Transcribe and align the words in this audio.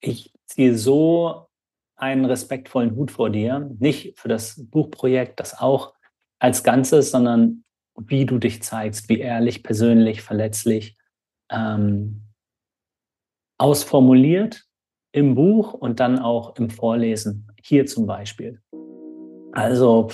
ich 0.00 0.32
ziehe 0.46 0.76
so 0.76 1.46
einen 1.96 2.24
respektvollen 2.24 2.96
Hut 2.96 3.10
vor 3.10 3.30
dir, 3.30 3.70
nicht 3.78 4.18
für 4.18 4.28
das 4.28 4.66
Buchprojekt, 4.70 5.38
das 5.38 5.58
auch 5.58 5.94
als 6.38 6.64
Ganzes, 6.64 7.10
sondern 7.10 7.64
wie 7.98 8.24
du 8.24 8.38
dich 8.38 8.62
zeigst, 8.62 9.08
wie 9.08 9.20
ehrlich, 9.20 9.62
persönlich, 9.62 10.22
verletzlich, 10.22 10.96
ähm, 11.50 12.22
ausformuliert 13.58 14.64
im 15.12 15.34
Buch 15.34 15.74
und 15.74 16.00
dann 16.00 16.18
auch 16.18 16.56
im 16.56 16.70
Vorlesen, 16.70 17.48
hier 17.62 17.84
zum 17.84 18.06
Beispiel. 18.06 18.62
Also, 19.52 20.08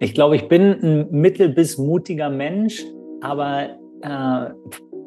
ich 0.00 0.14
glaube, 0.14 0.36
ich 0.36 0.48
bin 0.48 0.62
ein 0.82 1.10
mittel- 1.10 1.50
bis 1.50 1.76
mutiger 1.76 2.30
Mensch, 2.30 2.82
aber 3.20 3.76
äh, 4.00 4.54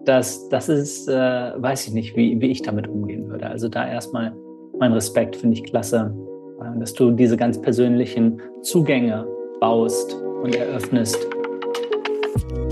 das, 0.06 0.50
das 0.50 0.70
ist, 0.70 1.08
äh, 1.08 1.14
weiß 1.14 1.88
ich 1.88 1.94
nicht, 1.94 2.16
wie, 2.16 2.40
wie 2.42 2.48
ich 2.48 2.62
damit 2.62 2.88
umgehen 2.88 3.30
würde. 3.30 3.48
Also 3.48 3.70
da 3.70 3.88
erstmal 3.88 4.36
mein 4.80 4.94
Respekt, 4.94 5.36
finde 5.36 5.58
ich 5.58 5.64
klasse, 5.64 6.14
äh, 6.62 6.80
dass 6.80 6.94
du 6.94 7.12
diese 7.12 7.38
ganz 7.38 7.62
persönlichen 7.62 8.42
Zugänge 8.62 9.28
baust 9.60 10.16
und 10.44 10.56
eröffnest. 10.56 11.18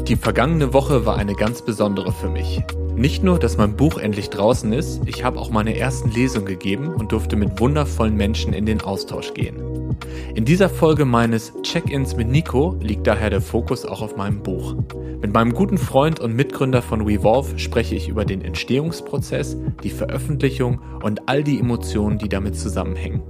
Die 0.09 0.15
vergangene 0.15 0.73
Woche 0.73 1.05
war 1.05 1.17
eine 1.17 1.35
ganz 1.35 1.61
besondere 1.61 2.11
für 2.11 2.29
mich. 2.29 2.63
Nicht 2.95 3.23
nur, 3.23 3.37
dass 3.37 3.57
mein 3.57 3.75
Buch 3.75 3.99
endlich 3.99 4.31
draußen 4.31 4.73
ist, 4.73 5.01
ich 5.05 5.23
habe 5.23 5.37
auch 5.37 5.51
meine 5.51 5.77
ersten 5.77 6.09
Lesungen 6.09 6.47
gegeben 6.47 6.87
und 6.87 7.11
durfte 7.11 7.35
mit 7.35 7.59
wundervollen 7.59 8.15
Menschen 8.15 8.51
in 8.51 8.65
den 8.65 8.81
Austausch 8.81 9.35
gehen. 9.35 9.95
In 10.33 10.45
dieser 10.45 10.67
Folge 10.67 11.05
meines 11.05 11.53
Check-ins 11.61 12.15
mit 12.15 12.27
Nico 12.27 12.75
liegt 12.81 13.05
daher 13.05 13.29
der 13.29 13.41
Fokus 13.41 13.85
auch 13.85 14.01
auf 14.01 14.17
meinem 14.17 14.41
Buch. 14.41 14.73
Mit 15.21 15.31
meinem 15.31 15.53
guten 15.53 15.77
Freund 15.77 16.19
und 16.19 16.35
Mitgründer 16.35 16.81
von 16.81 17.01
Revolve 17.01 17.59
spreche 17.59 17.93
ich 17.93 18.09
über 18.09 18.25
den 18.25 18.41
Entstehungsprozess, 18.41 19.57
die 19.83 19.91
Veröffentlichung 19.91 20.81
und 21.03 21.29
all 21.29 21.43
die 21.43 21.59
Emotionen, 21.59 22.17
die 22.17 22.29
damit 22.29 22.57
zusammenhängen. 22.57 23.21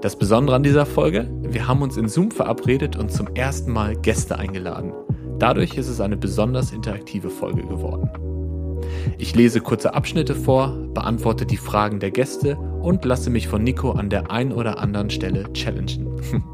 Das 0.00 0.16
Besondere 0.16 0.56
an 0.56 0.62
dieser 0.62 0.86
Folge, 0.86 1.28
wir 1.42 1.68
haben 1.68 1.82
uns 1.82 1.98
in 1.98 2.08
Zoom 2.08 2.30
verabredet 2.30 2.96
und 2.96 3.12
zum 3.12 3.26
ersten 3.34 3.72
Mal 3.72 3.94
Gäste 3.94 4.38
eingeladen. 4.38 4.94
Dadurch 5.38 5.76
ist 5.76 5.88
es 5.88 6.00
eine 6.00 6.16
besonders 6.16 6.72
interaktive 6.72 7.30
Folge 7.30 7.62
geworden. 7.62 8.08
Ich 9.18 9.34
lese 9.34 9.60
kurze 9.60 9.94
Abschnitte 9.94 10.34
vor, 10.34 10.76
beantworte 10.94 11.46
die 11.46 11.56
Fragen 11.56 12.00
der 12.00 12.10
Gäste 12.10 12.56
und 12.56 13.04
lasse 13.04 13.30
mich 13.30 13.48
von 13.48 13.62
Nico 13.62 13.92
an 13.92 14.10
der 14.10 14.30
einen 14.30 14.52
oder 14.52 14.78
anderen 14.78 15.10
Stelle 15.10 15.52
challengen. 15.52 16.08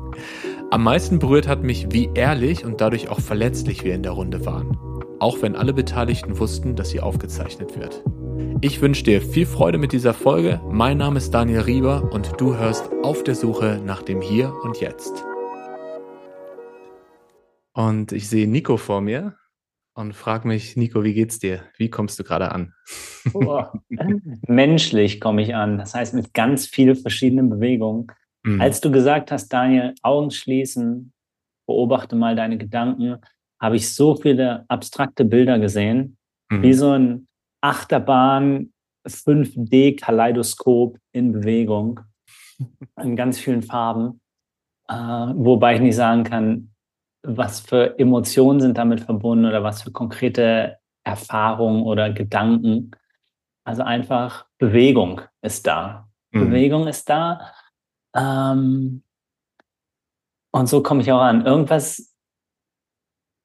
Am 0.71 0.85
meisten 0.85 1.19
berührt 1.19 1.49
hat 1.49 1.63
mich, 1.63 1.89
wie 1.91 2.11
ehrlich 2.15 2.65
und 2.65 2.81
dadurch 2.81 3.09
auch 3.09 3.21
verletzlich 3.21 3.85
wir 3.85 3.95
in 3.95 4.03
der 4.03 4.13
Runde 4.13 4.47
waren. 4.47 4.79
Auch 5.19 5.43
wenn 5.43 5.57
alle 5.57 5.75
Beteiligten 5.75 6.39
wussten, 6.39 6.77
dass 6.77 6.91
sie 6.91 7.01
aufgezeichnet 7.01 7.79
wird. 7.79 8.03
Ich 8.61 8.81
wünsche 8.81 9.05
dir 9.05 9.21
viel 9.21 9.47
Freude 9.47 9.79
mit 9.79 9.93
dieser 9.93 10.15
Folge. 10.15 10.61
Mein 10.71 10.99
Name 10.99 11.19
ist 11.19 11.33
Daniel 11.35 11.61
Rieber 11.61 12.11
und 12.13 12.33
du 12.39 12.57
hörst 12.57 12.91
auf 13.03 13.25
der 13.25 13.35
Suche 13.35 13.81
nach 13.85 14.03
dem 14.03 14.21
Hier 14.21 14.55
und 14.63 14.81
Jetzt. 14.81 15.25
Und 17.73 18.13
ich 18.13 18.29
sehe 18.29 18.49
Nico 18.49 18.77
vor 18.77 19.01
mir 19.01 19.37
und 19.95 20.15
frage 20.15 20.49
mich, 20.49 20.77
Nico, 20.77 21.05
wie 21.05 21.15
geht's 21.15 21.39
dir? 21.39 21.63
Wie 21.77 21.91
kommst 21.91 22.19
du 22.19 22.25
gerade 22.25 22.53
an? 22.53 22.73
Oh, 23.33 23.65
menschlich 24.47 25.21
komme 25.21 25.43
ich 25.43 25.55
an. 25.55 25.79
Das 25.79 25.95
heißt, 25.95 26.15
mit 26.15 26.35
ganz 26.35 26.67
vielen 26.67 26.97
verschiedenen 26.97 27.51
Bewegungen. 27.51 28.07
Mhm. 28.43 28.61
Als 28.61 28.81
du 28.81 28.91
gesagt 28.91 29.31
hast, 29.31 29.49
Daniel, 29.49 29.95
Augen 30.03 30.31
schließen, 30.31 31.13
beobachte 31.67 32.17
mal 32.17 32.35
deine 32.35 32.59
Gedanken, 32.59 33.19
habe 33.61 33.77
ich 33.77 33.95
so 33.95 34.17
viele 34.17 34.65
abstrakte 34.69 35.25
Bilder 35.25 35.59
gesehen, 35.59 36.17
mhm. 36.51 36.63
wie 36.63 36.73
so 36.73 36.93
ein 36.93 37.29
Achterbahn 37.61 38.73
5D-Kaleidoskop 39.07 40.99
in 41.13 41.33
Bewegung, 41.33 42.01
in 43.03 43.17
ganz 43.17 43.39
vielen 43.39 43.63
Farben. 43.63 44.21
Äh, 44.89 44.95
wobei 44.95 45.75
ich 45.75 45.81
nicht 45.81 45.97
sagen 45.97 46.25
kann, 46.25 46.70
was 47.23 47.61
für 47.61 47.99
Emotionen 47.99 48.61
sind 48.61 48.79
damit 48.79 49.01
verbunden 49.01 49.47
oder 49.47 49.63
was 49.63 49.83
für 49.83 49.91
konkrete 49.91 50.79
Erfahrungen 51.05 51.83
oder 51.83 52.11
Gedanken. 52.11 52.93
Also 53.65 53.83
einfach 53.83 54.47
Bewegung 54.59 55.21
ist 55.43 55.67
da. 55.67 56.09
Mhm. 56.31 56.47
Bewegung 56.47 56.87
ist 56.87 57.09
da. 57.09 57.53
Ähm, 58.15 59.03
und 60.53 60.69
so 60.69 60.83
komme 60.83 61.03
ich 61.03 61.13
auch 61.13 61.21
an. 61.21 61.47
Irgendwas 61.47 62.15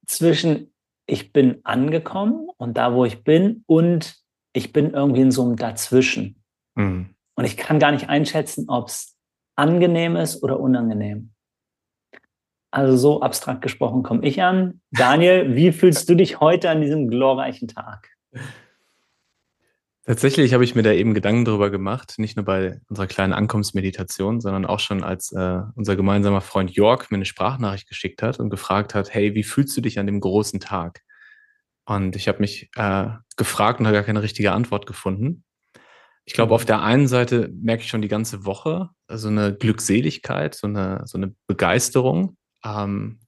zwischen 0.08 0.74
ich 1.08 1.31
bin 1.31 1.59
angekommen 1.64 2.50
und 2.58 2.78
da, 2.78 2.94
wo 2.94 3.06
ich 3.06 3.24
bin, 3.24 3.64
und 3.68 4.16
ich 4.53 4.74
bin 4.74 4.91
irgendwie 4.91 5.22
in 5.22 5.31
so 5.31 5.44
einem 5.44 5.56
Dazwischen. 5.56 6.44
Mhm. 6.75 7.16
Und 7.35 7.46
ich 7.46 7.58
kann 7.58 7.80
gar 7.80 7.91
nicht 7.91 8.09
einschätzen, 8.09 8.69
ob 8.69 8.88
es 8.88 9.16
angenehm 9.56 10.16
ist 10.16 10.41
oder 10.41 10.59
unangenehm. 10.59 11.34
Also 12.75 12.97
so 12.97 13.22
abstrakt 13.22 13.62
gesprochen 13.62 14.03
komme 14.03 14.28
ich 14.28 14.41
an. 14.44 14.81
Daniel, 14.91 15.56
wie 15.56 15.72
fühlst 15.72 16.09
du 16.09 16.16
dich 16.16 16.41
heute 16.41 16.69
an 16.69 16.81
diesem 16.81 17.08
glorreichen 17.08 17.69
Tag? 17.69 18.09
Tatsächlich 20.03 20.53
habe 20.53 20.66
ich 20.66 20.75
mir 20.75 20.84
da 20.84 20.91
eben 20.91 21.14
Gedanken 21.14 21.46
darüber 21.46 21.69
gemacht, 21.69 22.16
nicht 22.18 22.35
nur 22.35 22.44
bei 22.44 22.81
unserer 22.90 23.08
kleinen 23.08 23.31
Ankommensmeditation, 23.31 24.41
sondern 24.41 24.66
auch 24.66 24.81
schon 24.81 25.06
als 25.06 25.31
äh, 25.31 25.62
unser 25.75 25.96
gemeinsamer 25.96 26.41
Freund 26.41 26.69
Jörg 26.72 27.09
mir 27.12 27.16
eine 27.16 27.24
Sprachnachricht 27.24 27.88
geschickt 27.88 28.22
hat 28.22 28.41
und 28.41 28.50
gefragt 28.50 28.94
hat, 28.94 29.14
hey, 29.14 29.35
wie 29.35 29.44
fühlst 29.44 29.78
du 29.78 29.80
dich 29.80 29.97
an 29.97 30.06
dem 30.06 30.19
großen 30.19 30.59
Tag? 30.59 31.00
Und 31.85 32.18
ich 32.18 32.28
habe 32.28 32.40
mich 32.40 32.69
äh, 32.75 33.08
gefragt 33.38 33.80
und 33.80 33.88
habe 33.88 33.96
gar 33.96 34.03
keine 34.03 34.22
richtige 34.22 34.52
Antwort 34.52 34.85
gefunden. 34.85 35.46
Ich 36.25 36.34
glaube, 36.34 36.53
auf 36.53 36.66
der 36.66 36.81
einen 36.81 37.08
Seite 37.08 37.50
merke 37.53 37.84
ich 37.84 37.90
schon 37.90 38.02
die 38.02 38.09
ganze 38.09 38.46
Woche 38.46 38.90
so 39.08 39.30
eine 39.30 39.56
Glückseligkeit, 39.56 40.56
so 40.56 40.68
eine, 40.68 41.03
so 41.06 41.18
eine 41.18 41.34
Begeisterung, 41.47 42.35
ähm, 42.66 43.20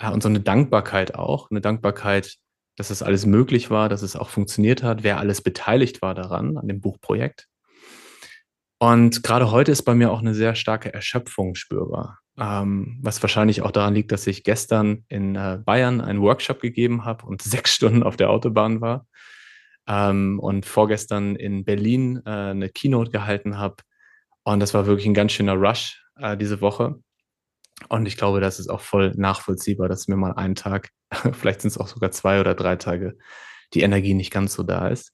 und 0.00 0.22
so 0.22 0.28
eine 0.28 0.40
Dankbarkeit 0.40 1.14
auch, 1.14 1.50
eine 1.50 1.60
Dankbarkeit, 1.60 2.36
dass 2.76 2.88
das 2.88 3.02
alles 3.02 3.26
möglich 3.26 3.70
war, 3.70 3.88
dass 3.88 4.02
es 4.02 4.14
auch 4.14 4.28
funktioniert 4.28 4.82
hat, 4.82 5.02
wer 5.02 5.18
alles 5.18 5.42
beteiligt 5.42 6.00
war 6.00 6.14
daran, 6.14 6.56
an 6.56 6.68
dem 6.68 6.80
Buchprojekt. 6.80 7.48
Und 8.80 9.24
gerade 9.24 9.50
heute 9.50 9.72
ist 9.72 9.82
bei 9.82 9.96
mir 9.96 10.12
auch 10.12 10.20
eine 10.20 10.34
sehr 10.34 10.54
starke 10.54 10.94
Erschöpfung 10.94 11.56
spürbar, 11.56 12.20
ähm, 12.38 13.00
was 13.02 13.20
wahrscheinlich 13.20 13.62
auch 13.62 13.72
daran 13.72 13.94
liegt, 13.94 14.12
dass 14.12 14.28
ich 14.28 14.44
gestern 14.44 15.04
in 15.08 15.34
äh, 15.34 15.58
Bayern 15.64 16.00
einen 16.00 16.20
Workshop 16.20 16.60
gegeben 16.60 17.04
habe 17.04 17.26
und 17.26 17.42
sechs 17.42 17.74
Stunden 17.74 18.04
auf 18.04 18.16
der 18.16 18.30
Autobahn 18.30 18.80
war 18.80 19.06
ähm, 19.88 20.38
und 20.38 20.64
vorgestern 20.64 21.34
in 21.34 21.64
Berlin 21.64 22.22
äh, 22.24 22.30
eine 22.30 22.68
Keynote 22.68 23.10
gehalten 23.10 23.58
habe. 23.58 23.76
Und 24.44 24.60
das 24.60 24.74
war 24.74 24.86
wirklich 24.86 25.06
ein 25.06 25.14
ganz 25.14 25.32
schöner 25.32 25.54
Rush 25.54 26.00
äh, 26.16 26.36
diese 26.36 26.60
Woche. 26.60 27.00
Und 27.88 28.06
ich 28.06 28.16
glaube, 28.16 28.40
das 28.40 28.58
ist 28.58 28.68
auch 28.68 28.80
voll 28.80 29.12
nachvollziehbar, 29.16 29.88
dass 29.88 30.08
mir 30.08 30.16
mal 30.16 30.32
einen 30.32 30.54
Tag, 30.54 30.90
vielleicht 31.32 31.62
sind 31.62 31.70
es 31.70 31.78
auch 31.78 31.88
sogar 31.88 32.10
zwei 32.10 32.40
oder 32.40 32.54
drei 32.54 32.76
Tage, 32.76 33.16
die 33.74 33.82
Energie 33.82 34.14
nicht 34.14 34.32
ganz 34.32 34.54
so 34.54 34.62
da 34.62 34.88
ist. 34.88 35.12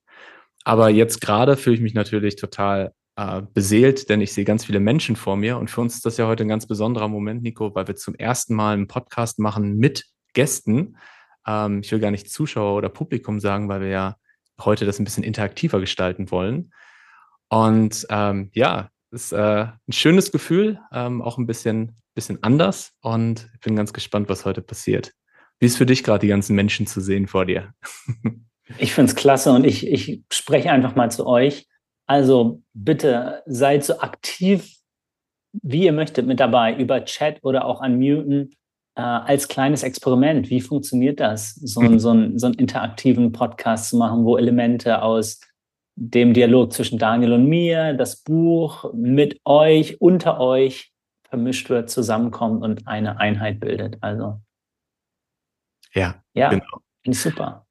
Aber 0.64 0.88
jetzt 0.88 1.20
gerade 1.20 1.56
fühle 1.56 1.76
ich 1.76 1.82
mich 1.82 1.94
natürlich 1.94 2.36
total 2.36 2.92
äh, 3.16 3.42
beseelt, 3.52 4.08
denn 4.08 4.20
ich 4.20 4.32
sehe 4.32 4.44
ganz 4.44 4.64
viele 4.64 4.80
Menschen 4.80 5.14
vor 5.14 5.36
mir. 5.36 5.58
Und 5.58 5.70
für 5.70 5.80
uns 5.80 5.94
ist 5.94 6.06
das 6.06 6.16
ja 6.16 6.26
heute 6.26 6.44
ein 6.44 6.48
ganz 6.48 6.66
besonderer 6.66 7.08
Moment, 7.08 7.42
Nico, 7.42 7.74
weil 7.74 7.86
wir 7.86 7.96
zum 7.96 8.14
ersten 8.14 8.54
Mal 8.54 8.72
einen 8.72 8.88
Podcast 8.88 9.38
machen 9.38 9.76
mit 9.76 10.06
Gästen. 10.32 10.96
Ähm, 11.46 11.80
ich 11.80 11.92
will 11.92 12.00
gar 12.00 12.10
nicht 12.10 12.30
Zuschauer 12.30 12.76
oder 12.76 12.88
Publikum 12.88 13.40
sagen, 13.40 13.68
weil 13.68 13.82
wir 13.82 13.88
ja 13.88 14.16
heute 14.60 14.86
das 14.86 14.98
ein 14.98 15.04
bisschen 15.04 15.24
interaktiver 15.24 15.80
gestalten 15.80 16.30
wollen. 16.30 16.72
Und 17.48 18.06
ähm, 18.10 18.50
ja, 18.52 18.88
ist 19.14 19.32
äh, 19.32 19.66
ein 19.66 19.92
schönes 19.92 20.32
Gefühl, 20.32 20.80
ähm, 20.92 21.22
auch 21.22 21.38
ein 21.38 21.46
bisschen, 21.46 21.96
bisschen 22.14 22.42
anders 22.42 22.92
und 23.00 23.48
ich 23.54 23.60
bin 23.60 23.76
ganz 23.76 23.92
gespannt, 23.92 24.28
was 24.28 24.44
heute 24.44 24.60
passiert. 24.60 25.12
Wie 25.58 25.66
ist 25.66 25.78
für 25.78 25.86
dich 25.86 26.02
gerade, 26.02 26.20
die 26.20 26.28
ganzen 26.28 26.56
Menschen 26.56 26.86
zu 26.86 27.00
sehen 27.00 27.26
vor 27.26 27.46
dir? 27.46 27.72
ich 28.78 28.92
finde 28.92 29.10
es 29.10 29.16
klasse 29.16 29.52
und 29.52 29.64
ich, 29.64 29.86
ich 29.86 30.22
spreche 30.30 30.70
einfach 30.70 30.96
mal 30.96 31.10
zu 31.10 31.26
euch. 31.26 31.66
Also 32.06 32.62
bitte 32.74 33.42
seid 33.46 33.84
so 33.84 34.00
aktiv, 34.00 34.76
wie 35.62 35.84
ihr 35.84 35.92
möchtet, 35.92 36.26
mit 36.26 36.40
dabei, 36.40 36.76
über 36.76 37.04
Chat 37.04 37.38
oder 37.42 37.64
auch 37.64 37.80
unmuten, 37.80 38.50
äh, 38.96 39.02
als 39.02 39.48
kleines 39.48 39.82
Experiment. 39.82 40.50
Wie 40.50 40.60
funktioniert 40.60 41.20
das, 41.20 41.54
so, 41.54 41.80
ein, 41.80 41.98
so, 41.98 42.10
ein, 42.10 42.38
so 42.38 42.46
einen 42.46 42.56
interaktiven 42.56 43.32
Podcast 43.32 43.90
zu 43.90 43.96
machen, 43.96 44.24
wo 44.24 44.36
Elemente 44.36 45.00
aus 45.02 45.40
dem 45.96 46.34
Dialog 46.34 46.72
zwischen 46.72 46.98
Daniel 46.98 47.32
und 47.32 47.46
mir, 47.46 47.94
das 47.94 48.22
Buch 48.22 48.92
mit 48.94 49.40
euch, 49.44 50.00
unter 50.00 50.40
euch 50.40 50.92
vermischt 51.28 51.70
wird, 51.70 51.90
zusammenkommt 51.90 52.62
und 52.62 52.86
eine 52.86 53.18
Einheit 53.18 53.60
bildet. 53.60 53.98
Also. 54.00 54.40
Ja, 55.92 56.22
ja 56.34 56.50
genau. 56.50 56.64
Finde 57.02 57.16
ich 57.16 57.20
super. 57.20 57.66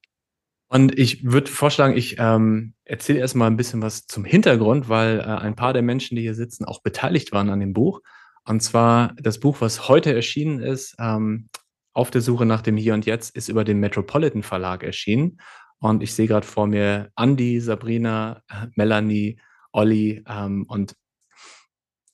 Und 0.69 0.97
ich 0.97 1.23
würde 1.23 1.51
vorschlagen, 1.51 1.95
ich 1.95 2.15
ähm, 2.17 2.73
erzähle 2.83 3.19
erstmal 3.19 3.47
ein 3.47 3.57
bisschen 3.57 3.81
was 3.81 4.07
zum 4.07 4.25
Hintergrund, 4.25 4.89
weil 4.89 5.19
äh, 5.19 5.23
ein 5.23 5.55
paar 5.55 5.71
der 5.71 5.83
Menschen, 5.83 6.15
die 6.15 6.23
hier 6.23 6.33
sitzen, 6.33 6.65
auch 6.65 6.81
beteiligt 6.81 7.31
waren 7.31 7.49
an 7.49 7.59
dem 7.59 7.73
Buch. 7.73 8.01
Und 8.45 8.61
zwar 8.61 9.13
das 9.17 9.39
Buch, 9.39 9.61
was 9.61 9.87
heute 9.87 10.13
erschienen 10.15 10.59
ist, 10.59 10.95
ähm, 10.99 11.49
auf 11.93 12.09
der 12.09 12.21
Suche 12.21 12.45
nach 12.45 12.61
dem 12.61 12.75
Hier 12.75 12.95
und 12.95 13.05
Jetzt, 13.05 13.35
ist 13.35 13.49
über 13.49 13.63
den 13.63 13.79
Metropolitan 13.79 14.41
Verlag 14.41 14.81
erschienen. 14.83 15.37
Und 15.83 16.01
ich 16.01 16.13
sehe 16.13 16.27
gerade 16.27 16.47
vor 16.47 16.65
mir 16.65 17.11
Andy, 17.17 17.59
Sabrina, 17.59 18.41
Melanie 18.75 19.37
Olli. 19.73 20.23
Ähm, 20.25 20.63
und 20.69 20.95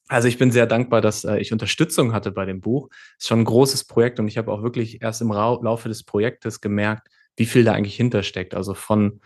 also 0.07 0.27
ich 0.27 0.39
bin 0.39 0.49
sehr 0.49 0.65
dankbar, 0.65 1.01
dass 1.01 1.23
äh, 1.23 1.37
ich 1.37 1.53
Unterstützung 1.53 2.11
hatte 2.11 2.31
bei 2.31 2.45
dem 2.45 2.61
Buch. 2.61 2.89
Es 2.91 3.25
ist 3.25 3.27
schon 3.27 3.41
ein 3.41 3.45
großes 3.45 3.83
Projekt 3.85 4.19
und 4.19 4.27
ich 4.27 4.39
habe 4.39 4.51
auch 4.51 4.63
wirklich 4.63 5.03
erst 5.03 5.21
im 5.21 5.31
Laufe 5.31 5.87
des 5.87 6.03
Projektes 6.03 6.61
gemerkt, 6.61 7.09
wie 7.35 7.45
viel 7.45 7.63
da 7.63 7.73
eigentlich 7.73 7.95
hintersteckt. 7.95 8.55
Also 8.55 8.73
von 8.73 9.21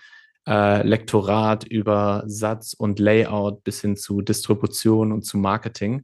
äh, 0.46 0.86
Lektorat 0.86 1.64
über 1.64 2.24
Satz 2.26 2.74
und 2.74 3.00
Layout 3.00 3.64
bis 3.64 3.80
hin 3.80 3.96
zu 3.96 4.22
Distribution 4.22 5.14
und 5.14 5.22
zu 5.22 5.38
Marketing. 5.38 6.04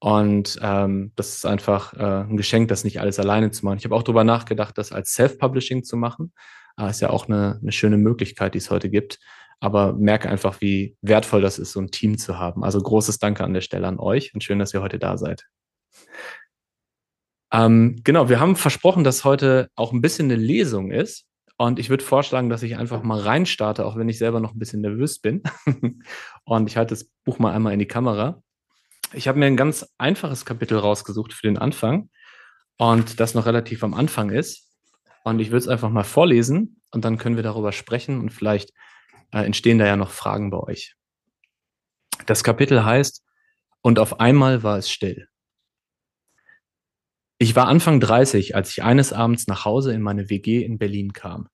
Und 0.00 0.58
ähm, 0.60 1.12
das 1.16 1.36
ist 1.36 1.46
einfach 1.46 1.94
äh, 1.94 2.24
ein 2.28 2.36
Geschenk, 2.36 2.68
das 2.68 2.84
nicht 2.84 3.00
alles 3.00 3.18
alleine 3.18 3.52
zu 3.52 3.64
machen. 3.64 3.78
Ich 3.78 3.84
habe 3.84 3.94
auch 3.94 4.02
darüber 4.02 4.24
nachgedacht, 4.24 4.76
das 4.76 4.92
als 4.92 5.14
Self-Publishing 5.14 5.82
zu 5.82 5.96
machen. 5.96 6.34
Äh, 6.80 6.90
ist 6.90 7.00
ja 7.00 7.10
auch 7.10 7.28
eine, 7.28 7.58
eine 7.60 7.72
schöne 7.72 7.98
Möglichkeit, 7.98 8.54
die 8.54 8.58
es 8.58 8.70
heute 8.70 8.90
gibt 8.90 9.18
aber 9.60 9.92
merke 9.92 10.28
einfach, 10.28 10.60
wie 10.60 10.96
wertvoll 11.02 11.42
das 11.42 11.58
ist, 11.58 11.72
so 11.72 11.80
ein 11.80 11.90
Team 11.90 12.18
zu 12.18 12.38
haben. 12.38 12.64
Also 12.64 12.80
großes 12.80 13.18
Danke 13.18 13.44
an 13.44 13.52
der 13.52 13.60
Stelle 13.60 13.86
an 13.86 14.00
euch 14.00 14.34
und 14.34 14.42
schön, 14.42 14.58
dass 14.58 14.72
ihr 14.72 14.80
heute 14.80 14.98
da 14.98 15.18
seid. 15.18 15.46
Ähm, 17.52 18.00
genau, 18.02 18.28
wir 18.28 18.40
haben 18.40 18.56
versprochen, 18.56 19.04
dass 19.04 19.24
heute 19.24 19.68
auch 19.76 19.92
ein 19.92 20.00
bisschen 20.00 20.30
eine 20.30 20.40
Lesung 20.40 20.90
ist. 20.90 21.26
Und 21.58 21.78
ich 21.78 21.90
würde 21.90 22.02
vorschlagen, 22.02 22.48
dass 22.48 22.62
ich 22.62 22.78
einfach 22.78 23.02
mal 23.02 23.20
reinstarte, 23.20 23.84
auch 23.84 23.96
wenn 23.96 24.08
ich 24.08 24.16
selber 24.16 24.40
noch 24.40 24.54
ein 24.54 24.58
bisschen 24.58 24.80
nervös 24.80 25.18
bin. 25.18 25.42
und 26.44 26.70
ich 26.70 26.78
halte 26.78 26.94
das 26.94 27.10
Buch 27.24 27.38
mal 27.38 27.52
einmal 27.52 27.74
in 27.74 27.78
die 27.78 27.86
Kamera. 27.86 28.42
Ich 29.12 29.28
habe 29.28 29.38
mir 29.38 29.46
ein 29.46 29.58
ganz 29.58 29.86
einfaches 29.98 30.46
Kapitel 30.46 30.78
rausgesucht 30.78 31.34
für 31.34 31.48
den 31.48 31.58
Anfang 31.58 32.08
und 32.78 33.20
das 33.20 33.34
noch 33.34 33.44
relativ 33.44 33.84
am 33.84 33.92
Anfang 33.92 34.30
ist. 34.30 34.69
Und 35.24 35.40
ich 35.40 35.48
würde 35.48 35.58
es 35.58 35.68
einfach 35.68 35.90
mal 35.90 36.04
vorlesen 36.04 36.82
und 36.90 37.04
dann 37.04 37.18
können 37.18 37.36
wir 37.36 37.42
darüber 37.42 37.72
sprechen 37.72 38.20
und 38.20 38.30
vielleicht 38.30 38.72
äh, 39.32 39.44
entstehen 39.44 39.78
da 39.78 39.86
ja 39.86 39.96
noch 39.96 40.10
Fragen 40.10 40.50
bei 40.50 40.58
euch. 40.58 40.96
Das 42.26 42.44
Kapitel 42.44 42.84
heißt, 42.84 43.24
und 43.82 43.98
auf 43.98 44.20
einmal 44.20 44.62
war 44.62 44.78
es 44.78 44.90
still. 44.90 45.28
Ich 47.38 47.56
war 47.56 47.68
Anfang 47.68 48.00
30, 48.00 48.54
als 48.54 48.70
ich 48.70 48.82
eines 48.82 49.14
Abends 49.14 49.46
nach 49.46 49.64
Hause 49.64 49.94
in 49.94 50.02
meine 50.02 50.28
WG 50.28 50.62
in 50.62 50.78
Berlin 50.78 51.14
kam. 51.14 51.48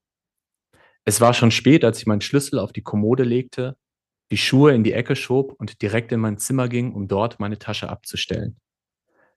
Es 1.04 1.20
war 1.20 1.32
schon 1.32 1.52
spät, 1.52 1.84
als 1.84 2.00
ich 2.00 2.06
meinen 2.06 2.20
Schlüssel 2.20 2.58
auf 2.58 2.72
die 2.72 2.82
Kommode 2.82 3.22
legte, 3.22 3.76
die 4.32 4.38
Schuhe 4.38 4.74
in 4.74 4.82
die 4.82 4.92
Ecke 4.92 5.14
schob 5.14 5.52
und 5.52 5.80
direkt 5.82 6.10
in 6.10 6.18
mein 6.18 6.38
Zimmer 6.38 6.68
ging, 6.68 6.92
um 6.92 7.06
dort 7.06 7.38
meine 7.38 7.58
Tasche 7.60 7.88
abzustellen. 7.88 8.58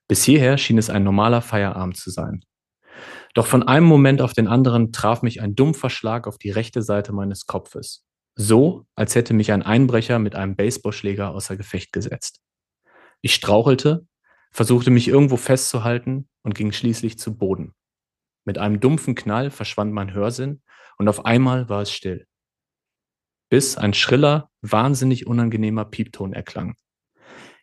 Bis 0.08 0.24
hierher 0.24 0.58
schien 0.58 0.78
es 0.78 0.90
ein 0.90 1.04
normaler 1.04 1.42
Feierabend 1.42 1.96
zu 1.96 2.10
sein. 2.10 2.44
Doch 3.34 3.46
von 3.46 3.62
einem 3.62 3.86
Moment 3.86 4.22
auf 4.22 4.32
den 4.32 4.48
anderen 4.48 4.92
traf 4.92 5.22
mich 5.22 5.40
ein 5.40 5.54
dumpfer 5.54 5.90
Schlag 5.90 6.26
auf 6.26 6.38
die 6.38 6.50
rechte 6.50 6.82
Seite 6.82 7.12
meines 7.12 7.46
Kopfes. 7.46 8.04
So, 8.34 8.86
als 8.94 9.14
hätte 9.14 9.34
mich 9.34 9.52
ein 9.52 9.62
Einbrecher 9.62 10.18
mit 10.18 10.34
einem 10.34 10.56
Baseballschläger 10.56 11.30
außer 11.30 11.56
Gefecht 11.56 11.92
gesetzt. 11.92 12.40
Ich 13.20 13.34
strauchelte, 13.34 14.06
versuchte 14.50 14.90
mich 14.90 15.08
irgendwo 15.08 15.36
festzuhalten 15.36 16.28
und 16.42 16.54
ging 16.54 16.72
schließlich 16.72 17.18
zu 17.18 17.36
Boden. 17.36 17.74
Mit 18.44 18.58
einem 18.58 18.80
dumpfen 18.80 19.14
Knall 19.14 19.50
verschwand 19.50 19.92
mein 19.92 20.14
Hörsinn 20.14 20.62
und 20.96 21.08
auf 21.08 21.24
einmal 21.24 21.68
war 21.68 21.82
es 21.82 21.92
still. 21.92 22.26
Bis 23.50 23.76
ein 23.76 23.94
schriller, 23.94 24.50
wahnsinnig 24.62 25.26
unangenehmer 25.26 25.84
Piepton 25.84 26.32
erklang. 26.32 26.76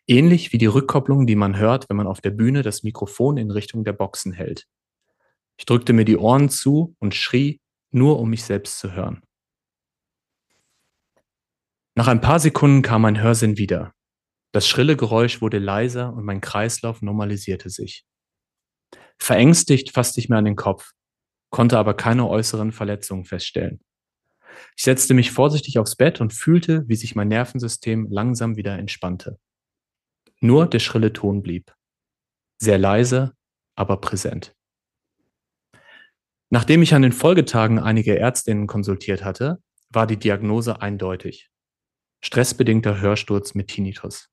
Ähnlich 0.06 0.52
wie 0.52 0.58
die 0.58 0.66
Rückkopplung, 0.66 1.26
die 1.26 1.36
man 1.36 1.58
hört, 1.58 1.88
wenn 1.88 1.96
man 1.96 2.06
auf 2.06 2.20
der 2.20 2.30
Bühne 2.30 2.62
das 2.62 2.82
Mikrofon 2.82 3.36
in 3.36 3.50
Richtung 3.50 3.84
der 3.84 3.92
Boxen 3.92 4.32
hält. 4.32 4.66
Ich 5.58 5.66
drückte 5.66 5.92
mir 5.92 6.04
die 6.04 6.16
Ohren 6.16 6.48
zu 6.48 6.94
und 6.98 7.14
schrie, 7.14 7.60
nur 7.90 8.18
um 8.20 8.30
mich 8.30 8.44
selbst 8.44 8.78
zu 8.78 8.92
hören. 8.92 9.22
Nach 11.94 12.06
ein 12.06 12.20
paar 12.20 12.38
Sekunden 12.38 12.82
kam 12.82 13.02
mein 13.02 13.20
Hörsinn 13.20 13.58
wieder. 13.58 13.92
Das 14.52 14.68
schrille 14.68 14.96
Geräusch 14.96 15.42
wurde 15.42 15.58
leiser 15.58 16.12
und 16.14 16.24
mein 16.24 16.40
Kreislauf 16.40 17.02
normalisierte 17.02 17.70
sich. 17.70 18.06
Verängstigt 19.18 19.90
fasste 19.90 20.20
ich 20.20 20.28
mir 20.28 20.36
an 20.36 20.44
den 20.44 20.56
Kopf, 20.56 20.92
konnte 21.50 21.76
aber 21.76 21.94
keine 21.94 22.28
äußeren 22.28 22.70
Verletzungen 22.70 23.24
feststellen. 23.24 23.80
Ich 24.76 24.84
setzte 24.84 25.12
mich 25.12 25.32
vorsichtig 25.32 25.78
aufs 25.78 25.96
Bett 25.96 26.20
und 26.20 26.32
fühlte, 26.32 26.84
wie 26.88 26.96
sich 26.96 27.14
mein 27.14 27.28
Nervensystem 27.28 28.06
langsam 28.10 28.56
wieder 28.56 28.78
entspannte. 28.78 29.38
Nur 30.40 30.66
der 30.66 30.78
schrille 30.78 31.12
Ton 31.12 31.42
blieb. 31.42 31.74
Sehr 32.58 32.78
leise, 32.78 33.34
aber 33.74 34.00
präsent. 34.00 34.54
Nachdem 36.50 36.82
ich 36.82 36.94
an 36.94 37.02
den 37.02 37.12
Folgetagen 37.12 37.78
einige 37.78 38.18
Ärztinnen 38.18 38.66
konsultiert 38.66 39.24
hatte, 39.24 39.58
war 39.90 40.06
die 40.06 40.16
Diagnose 40.16 40.80
eindeutig. 40.80 41.50
Stressbedingter 42.22 43.00
Hörsturz 43.00 43.54
mit 43.54 43.68
Tinnitus. 43.68 44.30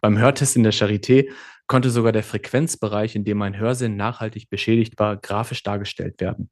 Beim 0.00 0.18
Hörtest 0.18 0.56
in 0.56 0.64
der 0.64 0.72
Charité 0.72 1.30
konnte 1.68 1.90
sogar 1.90 2.12
der 2.12 2.24
Frequenzbereich, 2.24 3.14
in 3.14 3.24
dem 3.24 3.38
mein 3.38 3.56
Hörsinn 3.56 3.96
nachhaltig 3.96 4.50
beschädigt 4.50 4.98
war, 4.98 5.16
grafisch 5.16 5.62
dargestellt 5.62 6.20
werden. 6.20 6.50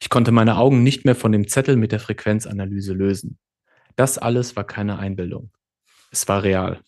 Ich 0.00 0.08
konnte 0.08 0.32
meine 0.32 0.56
Augen 0.56 0.82
nicht 0.82 1.04
mehr 1.04 1.14
von 1.14 1.32
dem 1.32 1.46
Zettel 1.46 1.76
mit 1.76 1.92
der 1.92 2.00
Frequenzanalyse 2.00 2.92
lösen. 2.92 3.38
Das 3.96 4.18
alles 4.18 4.56
war 4.56 4.64
keine 4.64 4.98
Einbildung. 4.98 5.52
Es 6.10 6.26
war 6.26 6.42
real. 6.42 6.80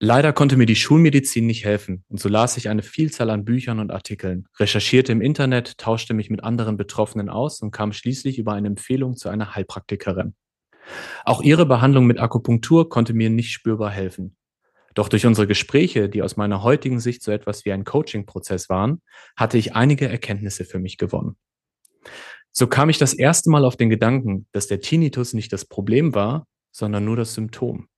Leider 0.00 0.32
konnte 0.32 0.56
mir 0.56 0.66
die 0.66 0.74
Schulmedizin 0.74 1.46
nicht 1.46 1.64
helfen 1.64 2.04
und 2.08 2.18
so 2.18 2.28
las 2.28 2.56
ich 2.56 2.68
eine 2.68 2.82
Vielzahl 2.82 3.30
an 3.30 3.44
Büchern 3.44 3.78
und 3.78 3.92
Artikeln, 3.92 4.48
recherchierte 4.58 5.12
im 5.12 5.20
Internet, 5.20 5.78
tauschte 5.78 6.14
mich 6.14 6.30
mit 6.30 6.42
anderen 6.42 6.76
Betroffenen 6.76 7.28
aus 7.28 7.62
und 7.62 7.70
kam 7.70 7.92
schließlich 7.92 8.38
über 8.38 8.54
eine 8.54 8.66
Empfehlung 8.66 9.16
zu 9.16 9.28
einer 9.28 9.54
Heilpraktikerin. 9.54 10.34
Auch 11.24 11.42
ihre 11.42 11.64
Behandlung 11.64 12.06
mit 12.06 12.18
Akupunktur 12.18 12.88
konnte 12.88 13.14
mir 13.14 13.30
nicht 13.30 13.52
spürbar 13.52 13.90
helfen. 13.90 14.36
Doch 14.94 15.08
durch 15.08 15.26
unsere 15.26 15.46
Gespräche, 15.46 16.08
die 16.08 16.22
aus 16.22 16.36
meiner 16.36 16.62
heutigen 16.62 17.00
Sicht 17.00 17.22
so 17.22 17.30
etwas 17.30 17.64
wie 17.64 17.72
ein 17.72 17.84
Coaching-Prozess 17.84 18.68
waren, 18.68 19.00
hatte 19.36 19.58
ich 19.58 19.74
einige 19.74 20.08
Erkenntnisse 20.08 20.64
für 20.64 20.80
mich 20.80 20.98
gewonnen. 20.98 21.36
So 22.50 22.66
kam 22.66 22.90
ich 22.90 22.98
das 22.98 23.14
erste 23.14 23.48
Mal 23.48 23.64
auf 23.64 23.76
den 23.76 23.90
Gedanken, 23.90 24.46
dass 24.52 24.66
der 24.66 24.80
Tinnitus 24.80 25.34
nicht 25.34 25.52
das 25.52 25.64
Problem 25.64 26.14
war, 26.14 26.46
sondern 26.72 27.04
nur 27.04 27.16
das 27.16 27.34
Symptom 27.34 27.88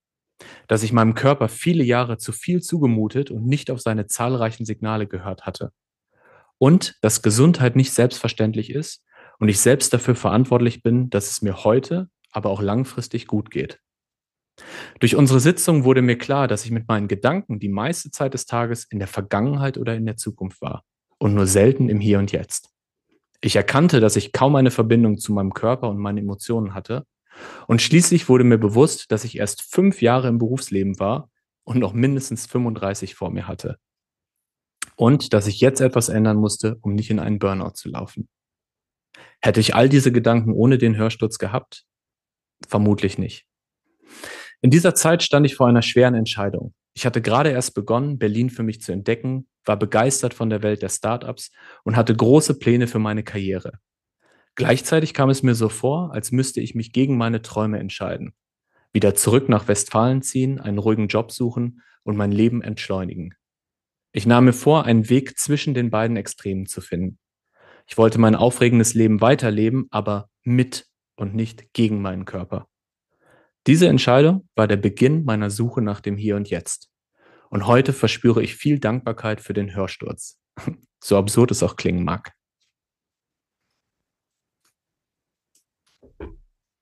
dass 0.69 0.83
ich 0.83 0.93
meinem 0.93 1.15
Körper 1.15 1.49
viele 1.49 1.85
Jahre 1.85 2.19
zu 2.19 2.33
viel 2.33 2.61
zugemutet 2.63 3.31
und 3.31 3.47
nicht 3.47 3.71
auf 3.71 3.81
seine 3.81 4.07
zahlreichen 4.07 4.65
Signale 4.65 5.07
gehört 5.07 5.47
hatte. 5.47 5.73
Und 6.59 6.97
dass 7.03 7.23
Gesundheit 7.23 7.77
nicht 7.77 7.93
selbstverständlich 7.93 8.71
ist 8.71 9.03
und 9.39 9.49
ich 9.49 9.61
selbst 9.61 9.93
dafür 9.93 10.15
verantwortlich 10.15 10.83
bin, 10.83 11.11
dass 11.11 11.31
es 11.31 11.43
mir 11.43 11.65
heute, 11.65 12.09
aber 12.31 12.51
auch 12.51 12.63
langfristig 12.63 13.27
gut 13.27 13.51
geht. 13.51 13.81
Durch 15.01 15.17
unsere 15.17 15.41
Sitzung 15.41 15.85
wurde 15.85 16.01
mir 16.01 16.17
klar, 16.17 16.49
dass 16.49 16.65
ich 16.65 16.71
mit 16.71 16.89
meinen 16.89 17.09
Gedanken 17.09 17.59
die 17.59 17.69
meiste 17.69 18.11
Zeit 18.11 18.33
des 18.33 18.47
Tages 18.47 18.85
in 18.85 18.99
der 18.99 19.09
Vergangenheit 19.09 19.77
oder 19.77 19.95
in 19.95 20.07
der 20.07 20.17
Zukunft 20.17 20.63
war 20.63 20.83
und 21.19 21.35
nur 21.35 21.47
selten 21.47 21.91
im 21.91 22.01
Hier 22.01 22.19
und 22.19 22.33
Jetzt. 22.33 22.71
Ich 23.43 23.55
erkannte, 23.55 24.01
dass 24.01 24.17
ich 24.17 24.33
kaum 24.33 24.57
eine 24.57 24.71
Verbindung 24.71 25.19
zu 25.19 25.33
meinem 25.33 25.53
Körper 25.53 25.91
und 25.91 25.99
meinen 25.99 26.19
Emotionen 26.19 26.75
hatte 26.75 27.05
und 27.67 27.83
schließlich 27.83 28.29
wurde 28.29 28.45
mir 28.45 28.59
bewusst, 28.59 29.11
dass 29.11 29.25
ich 29.25 29.39
erst 29.39 29.63
fünf 29.63 30.03
Jahre 30.03 30.29
im 30.29 30.39
Berufsleben 30.39 30.99
war 30.99 31.31
und 31.65 31.79
noch 31.79 31.93
mindestens 31.93 32.47
35 32.47 33.15
vor 33.15 33.31
mir 33.31 33.49
hatte. 33.49 33.79
Und 34.97 35.33
dass 35.33 35.47
ich 35.47 35.61
jetzt 35.61 35.81
etwas 35.81 36.09
ändern 36.09 36.37
musste, 36.37 36.77
um 36.81 36.95
nicht 36.95 37.11
in 37.11 37.19
einen 37.19 37.39
Burnout 37.39 37.75
zu 37.75 37.89
laufen. 37.89 38.29
Hätte 39.41 39.61
ich 39.61 39.75
all 39.75 39.89
diese 39.89 40.13
Gedanken 40.13 40.53
ohne 40.53 40.79
den 40.79 40.97
Hörsturz 40.97 41.39
gehabt? 41.39 41.85
Vermutlich 42.67 43.19
nicht. 43.19 43.47
In 44.63 44.71
dieser 44.71 44.95
Zeit 44.95 45.23
stand 45.23 45.45
ich 45.45 45.55
vor 45.55 45.69
einer 45.69 45.83
schweren 45.83 46.15
Entscheidung. 46.15 46.75
Ich 46.95 47.05
hatte 47.05 47.21
gerade 47.21 47.51
erst 47.51 47.75
begonnen, 47.75 48.19
Berlin 48.19 48.49
für 48.49 48.63
mich 48.63 48.81
zu 48.81 48.91
entdecken, 48.91 49.47
war 49.65 49.79
begeistert 49.79 50.33
von 50.33 50.49
der 50.49 50.63
Welt 50.63 50.81
der 50.81 50.89
Startups 50.89 51.51
und 51.85 51.95
hatte 51.97 52.17
große 52.17 52.59
Pläne 52.59 52.87
für 52.87 52.99
meine 52.99 53.23
Karriere. 53.23 53.81
Gleichzeitig 54.57 55.13
kam 55.13 55.29
es 55.29 55.43
mir 55.43 55.55
so 55.55 55.69
vor, 55.69 56.13
als 56.13 56.33
müsste 56.33 56.61
ich 56.61 56.75
mich 56.75 56.93
gegen 56.93 57.17
meine 57.17 57.43
Träume 57.43 57.79
entscheiden. 57.79 58.35
Wieder 58.93 59.15
zurück 59.15 59.51
nach 59.51 59.69
Westfalen 59.69 60.23
ziehen, 60.23 60.59
einen 60.59 60.79
ruhigen 60.79 61.09
Job 61.09 61.31
suchen 61.31 61.83
und 62.03 62.17
mein 62.17 62.33
Leben 62.33 62.63
entschleunigen. 62.63 63.35
Ich 64.13 64.27
nahm 64.27 64.47
mir 64.47 64.55
vor, 64.55 64.85
einen 64.85 65.11
Weg 65.11 65.39
zwischen 65.39 65.75
den 65.75 65.91
beiden 65.91 66.17
Extremen 66.17 66.65
zu 66.65 66.81
finden. 66.81 67.19
Ich 67.87 67.99
wollte 67.99 68.19
mein 68.19 68.35
aufregendes 68.35 68.95
Leben 68.95 69.21
weiterleben, 69.21 69.89
aber 69.91 70.31
mit 70.43 70.87
und 71.17 71.35
nicht 71.35 71.75
gegen 71.75 72.01
meinen 72.01 72.25
Körper. 72.25 72.67
Diese 73.67 73.89
Entscheidung 73.89 74.49
war 74.55 74.67
der 74.67 74.77
Beginn 74.77 75.25
meiner 75.25 75.51
Suche 75.51 75.83
nach 75.83 76.01
dem 76.01 76.17
Hier 76.17 76.37
und 76.37 76.49
Jetzt. 76.49 76.89
Und 77.51 77.67
heute 77.67 77.93
verspüre 77.93 78.43
ich 78.43 78.57
viel 78.57 78.79
Dankbarkeit 78.79 79.43
für 79.43 79.53
den 79.53 79.75
Hörsturz. 79.75 80.39
So 80.99 81.19
absurd 81.19 81.51
es 81.51 81.63
auch 81.63 81.77
klingen 81.77 82.05
mag. 82.05 82.33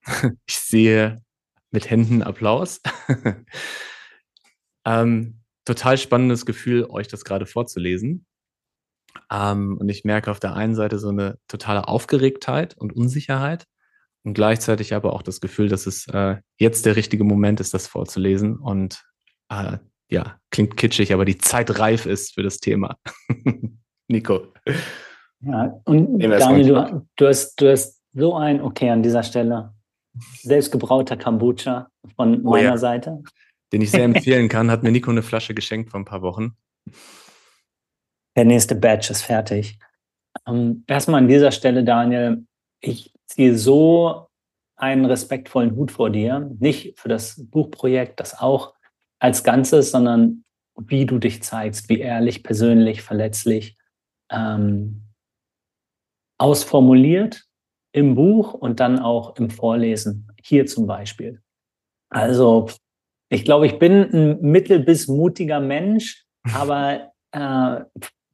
Ich 0.47 0.57
sehe 0.57 1.23
mit 1.71 1.91
Händen 1.91 2.23
Applaus. 2.23 2.81
ähm, 4.87 5.41
total 5.65 5.99
spannendes 5.99 6.47
Gefühl, 6.47 6.87
euch 6.89 7.09
das 7.09 7.25
gerade 7.25 7.47
vorzulesen. 7.47 8.27
Ähm, 9.31 9.79
und 9.79 9.89
ich 9.89 10.05
merke 10.05 10.31
auf 10.31 10.41
der 10.41 10.55
einen 10.55 10.75
Seite 10.75 10.99
so 10.99 11.09
eine 11.09 11.39
totale 11.49 11.89
Aufgeregtheit 11.89 12.77
und 12.77 12.95
Unsicherheit 12.95 13.65
und 14.25 14.35
gleichzeitig 14.35 14.95
aber 14.95 15.13
auch 15.13 15.23
das 15.23 15.41
Gefühl, 15.41 15.69
dass 15.69 15.87
es 15.87 16.07
äh, 16.09 16.37
jetzt 16.59 16.87
der 16.87 16.97
richtige 16.97 17.25
Moment 17.25 17.61
ist, 17.61 17.75
das 17.75 17.87
vorzulesen 17.87 18.57
und 18.57 19.03
äh, 19.51 19.79
ja, 20.11 20.39
klingt 20.51 20.77
kitschig, 20.77 21.13
aber 21.13 21.25
die 21.25 21.39
Zeit 21.39 21.79
reif 21.79 22.07
ist 22.07 22.35
für 22.35 22.43
das 22.43 22.59
Thema. 22.59 22.97
Nico. 24.09 24.53
Ja, 25.41 25.81
und 25.85 26.19
Daniel, 26.21 26.67
du, 26.67 27.07
du, 27.17 27.27
hast, 27.27 27.57
du 27.61 27.71
hast 27.71 28.01
so 28.13 28.35
ein, 28.35 28.61
okay, 28.61 28.91
an 28.91 29.03
dieser 29.03 29.23
Stelle, 29.23 29.74
selbstgebrauter 30.43 31.17
Kombucha 31.17 31.89
von 32.17 32.45
oh, 32.45 32.51
meiner 32.51 32.71
ja. 32.71 32.79
Seite. 32.79 33.23
Den 33.73 33.83
ich 33.83 33.91
sehr 33.91 34.05
empfehlen 34.05 34.49
kann, 34.49 34.71
hat 34.71 34.83
mir 34.83 34.93
Nico 34.93 35.11
eine 35.11 35.23
Flasche 35.23 35.55
geschenkt 35.55 35.91
vor 35.91 36.01
ein 36.01 36.05
paar 36.05 36.23
Wochen. 36.23 36.57
Der 38.37 38.45
nächste 38.45 38.75
Batch 38.75 39.11
ist 39.11 39.23
fertig. 39.23 39.79
Ähm, 40.47 40.85
erstmal 40.87 41.23
an 41.23 41.29
dieser 41.29 41.53
Stelle, 41.53 41.85
Daniel, 41.85 42.47
ich 42.81 43.13
ziehe 43.27 43.57
so 43.57 44.29
einen 44.77 45.05
respektvollen 45.05 45.77
Hut 45.77 45.93
vor 45.93 46.11
dir, 46.11 46.51
nicht 46.59 46.99
für 46.99 47.09
das 47.09 47.43
Buchprojekt, 47.51 48.21
das 48.21 48.39
auch 48.39 48.75
als 49.21 49.45
Ganzes, 49.45 49.91
sondern 49.91 50.45
wie 50.77 51.07
du 51.07 51.19
dich 51.19 51.43
zeigst, 51.43 51.89
wie 51.89 52.01
ehrlich, 52.01 52.43
persönlich, 52.43 53.03
verletzlich, 53.03 53.77
ähm, 54.31 55.05
ausformuliert 56.39 57.45
im 57.95 58.17
Buch 58.17 58.55
und 58.55 58.81
dann 58.81 58.99
auch 58.99 59.37
im 59.37 59.51
Vorlesen, 59.51 60.29
hier 60.43 60.67
zum 60.67 60.87
Beispiel. 60.87 61.41
Also 62.11 62.69
ich 63.29 63.45
glaube, 63.45 63.67
ich 63.67 63.79
bin 63.79 64.13
ein 64.13 64.41
mittel- 64.41 64.81
bis 64.81 65.07
mutiger 65.07 65.61
Mensch, 65.61 66.27
aber 66.53 67.13
äh, 67.31 67.85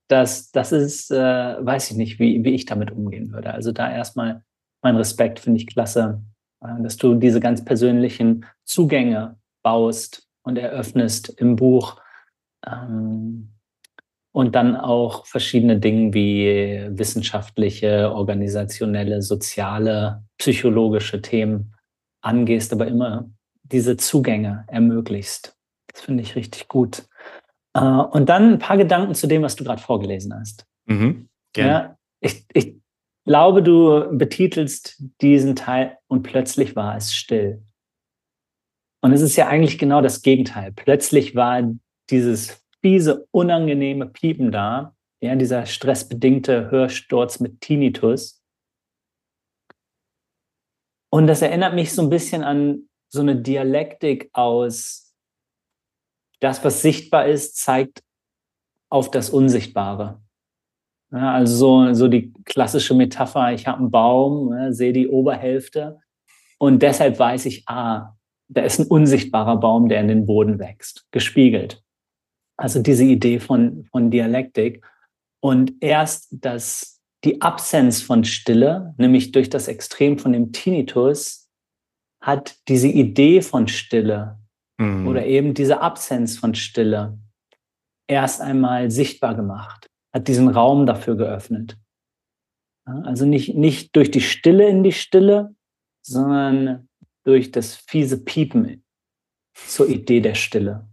das, 0.09 0.51
das 0.51 0.73
ist, 0.73 1.11
äh, 1.11 1.17
weiß 1.17 1.91
ich 1.91 1.97
nicht, 1.99 2.19
wie, 2.19 2.43
wie 2.43 2.55
ich 2.55 2.65
damit 2.65 2.91
umgehen 2.91 3.33
würde. 3.33 3.53
Also 3.53 3.71
da 3.71 3.91
erstmal 3.93 4.43
mein 4.83 4.97
Respekt, 4.97 5.41
finde 5.41 5.61
ich 5.61 5.67
klasse, 5.67 6.23
äh, 6.63 6.83
dass 6.83 6.97
du 6.97 7.15
diese 7.15 7.39
ganz 7.39 7.63
persönlichen 7.63 8.47
Zugänge 8.65 9.39
baust 9.63 10.27
und 10.43 10.57
eröffnest 10.57 11.29
im 11.29 11.55
Buch. 11.55 12.01
Ähm, 12.67 13.53
und 14.33 14.55
dann 14.55 14.77
auch 14.77 15.27
verschiedene 15.27 15.79
Dinge 15.79 16.15
wie 16.15 16.87
wissenschaftliche, 16.91 18.13
organisationelle, 18.13 19.23
soziale, 19.23 20.23
psychologische 20.39 21.21
Themen 21.21 21.75
angehst, 22.23 22.73
aber 22.73 22.87
immer 22.87 23.29
diese 23.63 23.97
Zugänge 23.97 24.65
ermöglichst. 24.69 25.57
Das 25.93 26.03
finde 26.03 26.23
ich 26.23 26.37
richtig 26.37 26.69
gut. 26.69 27.09
Äh, 27.75 27.81
und 27.81 28.29
dann 28.29 28.55
ein 28.55 28.59
paar 28.59 28.77
Gedanken 28.77 29.15
zu 29.15 29.27
dem, 29.27 29.43
was 29.43 29.57
du 29.57 29.65
gerade 29.65 29.83
vorgelesen 29.83 30.35
hast. 30.35 30.67
Mhm. 30.87 31.29
Ja, 31.57 31.97
ich, 32.21 32.45
ich 32.53 32.77
glaube, 33.25 33.63
du 33.63 34.17
betitelst 34.17 35.03
diesen 35.21 35.57
Teil 35.57 35.99
und 36.07 36.23
plötzlich 36.23 36.77
war 36.77 36.97
es 36.97 37.15
still. 37.15 37.63
Und 39.03 39.13
es 39.13 39.23
ist 39.23 39.37
ja 39.37 39.49
eigentlich 39.49 39.79
genau 39.79 40.03
das 40.03 40.23
Gegenteil. 40.23 40.73
Plötzlich 40.73 41.35
war 41.35 41.63
dieses 42.11 42.63
fiese, 42.83 43.27
unangenehme 43.31 44.07
Piepen 44.07 44.53
da, 44.53 44.97
ja, 45.21 45.35
dieser 45.37 45.67
stressbedingte 45.67 46.71
Hörsturz 46.71 47.41
mit 47.41 47.61
Tinnitus. 47.61 48.43
Und 51.13 51.27
das 51.27 51.43
erinnert 51.43 51.75
mich 51.75 51.93
so 51.93 52.03
ein 52.03 52.11
bisschen 52.11 52.43
an 52.43 52.89
so 53.13 53.21
eine 53.21 53.37
Dialektik 53.37 54.31
aus, 54.33 55.15
das, 56.41 56.65
was 56.65 56.81
sichtbar 56.81 57.27
ist, 57.27 57.57
zeigt 57.57 58.03
auf 58.89 59.11
das 59.11 59.31
Unsichtbare. 59.31 60.23
Ja, 61.13 61.33
also 61.35 61.57
so, 61.57 61.95
so 61.95 62.09
die 62.09 62.33
klassische 62.45 62.95
Metapher, 62.95 63.53
ich 63.53 63.67
habe 63.67 63.79
einen 63.79 63.91
Baum, 63.91 64.53
ja, 64.53 64.73
sehe 64.73 64.93
die 64.93 65.09
Oberhälfte 65.09 66.01
und 66.59 66.83
deshalb 66.83 67.19
weiß 67.19 67.47
ich, 67.47 67.69
ah, 67.69 68.17
da 68.49 68.63
ist 68.63 68.79
ein 68.79 68.87
unsichtbarer 68.87 69.59
Baum, 69.59 69.89
der 69.89 70.01
in 70.01 70.09
den 70.09 70.27
Boden 70.27 70.59
wächst, 70.59 71.07
gespiegelt. 71.11 71.83
Also 72.61 72.83
diese 72.83 73.05
Idee 73.05 73.41
von, 73.41 73.87
von 73.91 74.11
Dialektik. 74.11 74.85
Und 75.43 75.73
erst 75.81 76.29
das, 76.31 77.01
die 77.25 77.41
Absenz 77.41 78.03
von 78.03 78.23
Stille, 78.25 78.95
nämlich 78.99 79.33
durch 79.33 79.49
das 79.49 79.67
Extrem 79.67 80.19
von 80.19 80.35
dem 80.35 80.53
Tinnitus, 80.53 81.49
hat 82.23 82.59
diese 82.69 82.89
Idee 82.89 83.41
von 83.41 83.67
Stille 83.67 84.39
mhm. 84.77 85.09
oder 85.09 85.25
eben 85.25 85.55
diese 85.55 85.81
Absenz 85.81 86.37
von 86.37 86.55
Stille 86.55 87.19
erst 88.07 88.43
einmal 88.43 88.91
sichtbar 88.91 89.35
gemacht, 89.35 89.87
hat 90.13 90.29
diesen 90.29 90.49
Raum 90.49 90.85
dafür 90.85 91.17
geöffnet. 91.17 91.79
Also 92.85 93.25
nicht, 93.25 93.55
nicht 93.55 93.97
durch 93.97 94.11
die 94.11 94.21
Stille 94.21 94.69
in 94.69 94.83
die 94.83 94.93
Stille, 94.93 95.55
sondern 96.03 96.91
durch 97.25 97.53
das 97.53 97.77
fiese 97.77 98.23
Piepen 98.23 98.85
zur 99.55 99.89
Idee 99.89 100.21
der 100.21 100.35
Stille. 100.35 100.90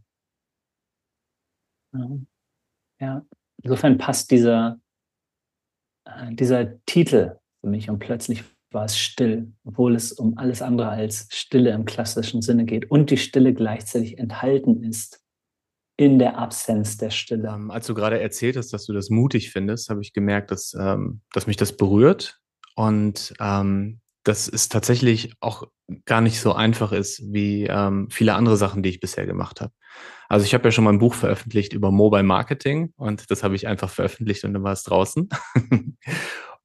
Ja, 2.99 3.25
insofern 3.61 3.97
passt 3.97 4.31
dieser, 4.31 4.79
äh, 6.05 6.33
dieser 6.33 6.83
Titel 6.85 7.37
für 7.61 7.69
mich 7.69 7.89
und 7.89 7.99
plötzlich 7.99 8.43
war 8.71 8.85
es 8.85 8.97
still, 8.97 9.53
obwohl 9.63 9.95
es 9.95 10.11
um 10.11 10.37
alles 10.37 10.61
andere 10.61 10.89
als 10.89 11.27
Stille 11.31 11.71
im 11.71 11.85
klassischen 11.85 12.41
Sinne 12.41 12.65
geht 12.65 12.91
und 12.91 13.09
die 13.09 13.17
Stille 13.17 13.53
gleichzeitig 13.53 14.17
enthalten 14.17 14.83
ist 14.83 15.23
in 15.97 16.19
der 16.19 16.37
Absenz 16.37 16.97
der 16.97 17.09
Stille. 17.09 17.49
Ähm, 17.49 17.71
als 17.71 17.87
du 17.87 17.93
gerade 17.93 18.19
erzählt 18.19 18.57
hast, 18.57 18.71
dass 18.71 18.85
du 18.85 18.93
das 18.93 19.09
mutig 19.09 19.51
findest, 19.51 19.89
habe 19.89 20.01
ich 20.01 20.13
gemerkt, 20.13 20.51
dass, 20.51 20.75
ähm, 20.79 21.21
dass 21.33 21.47
mich 21.47 21.57
das 21.57 21.75
berührt 21.75 22.39
und 22.75 23.33
ähm, 23.39 23.99
dass 24.27 24.47
es 24.47 24.69
tatsächlich 24.69 25.33
auch 25.39 25.63
gar 26.05 26.21
nicht 26.21 26.39
so 26.39 26.53
einfach 26.53 26.91
ist 26.91 27.21
wie 27.31 27.65
ähm, 27.65 28.09
viele 28.09 28.35
andere 28.35 28.57
Sachen, 28.57 28.83
die 28.83 28.89
ich 28.89 28.99
bisher 28.99 29.25
gemacht 29.25 29.61
habe. 29.61 29.71
Also 30.29 30.45
ich 30.45 30.53
habe 30.53 30.65
ja 30.65 30.71
schon 30.71 30.83
mal 30.83 30.91
ein 30.91 30.99
Buch 30.99 31.13
veröffentlicht 31.13 31.73
über 31.73 31.91
Mobile 31.91 32.23
Marketing 32.23 32.93
und 32.97 33.31
das 33.31 33.43
habe 33.43 33.55
ich 33.55 33.67
einfach 33.67 33.89
veröffentlicht 33.89 34.43
und 34.43 34.53
dann 34.53 34.63
war 34.63 34.73
es 34.73 34.83
draußen. 34.83 35.29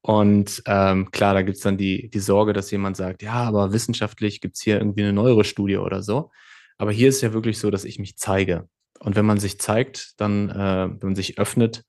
und 0.01 0.63
ähm, 0.67 1.11
klar, 1.13 1.35
da 1.35 1.43
gibt 1.43 1.57
es 1.59 1.63
dann 1.63 1.77
die, 1.77 2.11
die 2.11 2.19
Sorge, 2.19 2.53
dass 2.53 2.71
jemand 2.73 2.97
sagt, 2.97 3.23
ja, 3.23 3.35
aber 3.35 3.73
wissenschaftlich 3.73 4.41
gibt 4.41 4.57
es 4.57 4.63
hier 4.63 4.79
irgendwie 4.79 5.03
eine 5.03 5.13
neuere 5.13 5.45
Studie 5.45 5.77
oder 5.77 6.03
so. 6.03 6.31
Aber 6.79 6.91
hier 6.91 7.09
ist 7.09 7.21
ja 7.21 7.33
wirklich 7.33 7.61
so, 7.61 7.71
dass 7.71 7.85
ich 7.85 8.01
mich 8.01 8.17
zeige. 8.17 8.69
Und 8.99 9.15
wenn 9.15 9.27
man 9.27 9.39
sich 9.39 9.61
zeigt, 9.61 10.21
dann, 10.21 10.49
äh, 10.51 10.89
wenn 10.89 11.11
man 11.11 11.17
sich 11.17 11.39
öffnet, 11.39 11.85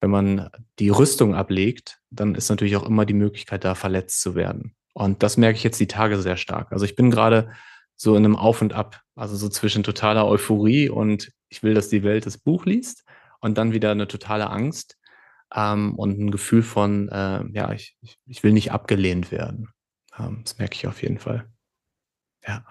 wenn 0.00 0.10
man 0.10 0.48
die 0.78 0.90
Rüstung 0.90 1.34
ablegt, 1.34 2.00
dann 2.10 2.36
ist 2.36 2.48
natürlich 2.48 2.76
auch 2.76 2.86
immer 2.86 3.04
die 3.04 3.14
Möglichkeit 3.14 3.64
da, 3.64 3.74
verletzt 3.74 4.20
zu 4.20 4.36
werden. 4.36 4.76
Und 4.98 5.22
das 5.22 5.36
merke 5.36 5.56
ich 5.56 5.62
jetzt 5.62 5.78
die 5.78 5.86
Tage 5.86 6.20
sehr 6.20 6.36
stark. 6.36 6.72
Also 6.72 6.84
ich 6.84 6.96
bin 6.96 7.12
gerade 7.12 7.52
so 7.94 8.16
in 8.16 8.24
einem 8.24 8.34
Auf 8.34 8.62
und 8.62 8.72
Ab, 8.72 9.00
also 9.14 9.36
so 9.36 9.48
zwischen 9.48 9.84
totaler 9.84 10.26
Euphorie 10.26 10.88
und 10.88 11.30
ich 11.50 11.62
will, 11.62 11.72
dass 11.72 11.88
die 11.88 12.02
Welt 12.02 12.26
das 12.26 12.36
Buch 12.36 12.66
liest 12.66 13.04
und 13.38 13.58
dann 13.58 13.72
wieder 13.72 13.92
eine 13.92 14.08
totale 14.08 14.50
Angst 14.50 14.98
ähm, 15.54 15.94
und 15.94 16.18
ein 16.18 16.32
Gefühl 16.32 16.64
von, 16.64 17.08
äh, 17.10 17.44
ja, 17.52 17.70
ich, 17.70 17.96
ich 18.26 18.42
will 18.42 18.50
nicht 18.50 18.72
abgelehnt 18.72 19.30
werden. 19.30 19.68
Ähm, 20.18 20.40
das 20.42 20.58
merke 20.58 20.74
ich 20.74 20.88
auf 20.88 21.00
jeden 21.00 21.20
Fall. 21.20 21.48
Ja. 22.44 22.66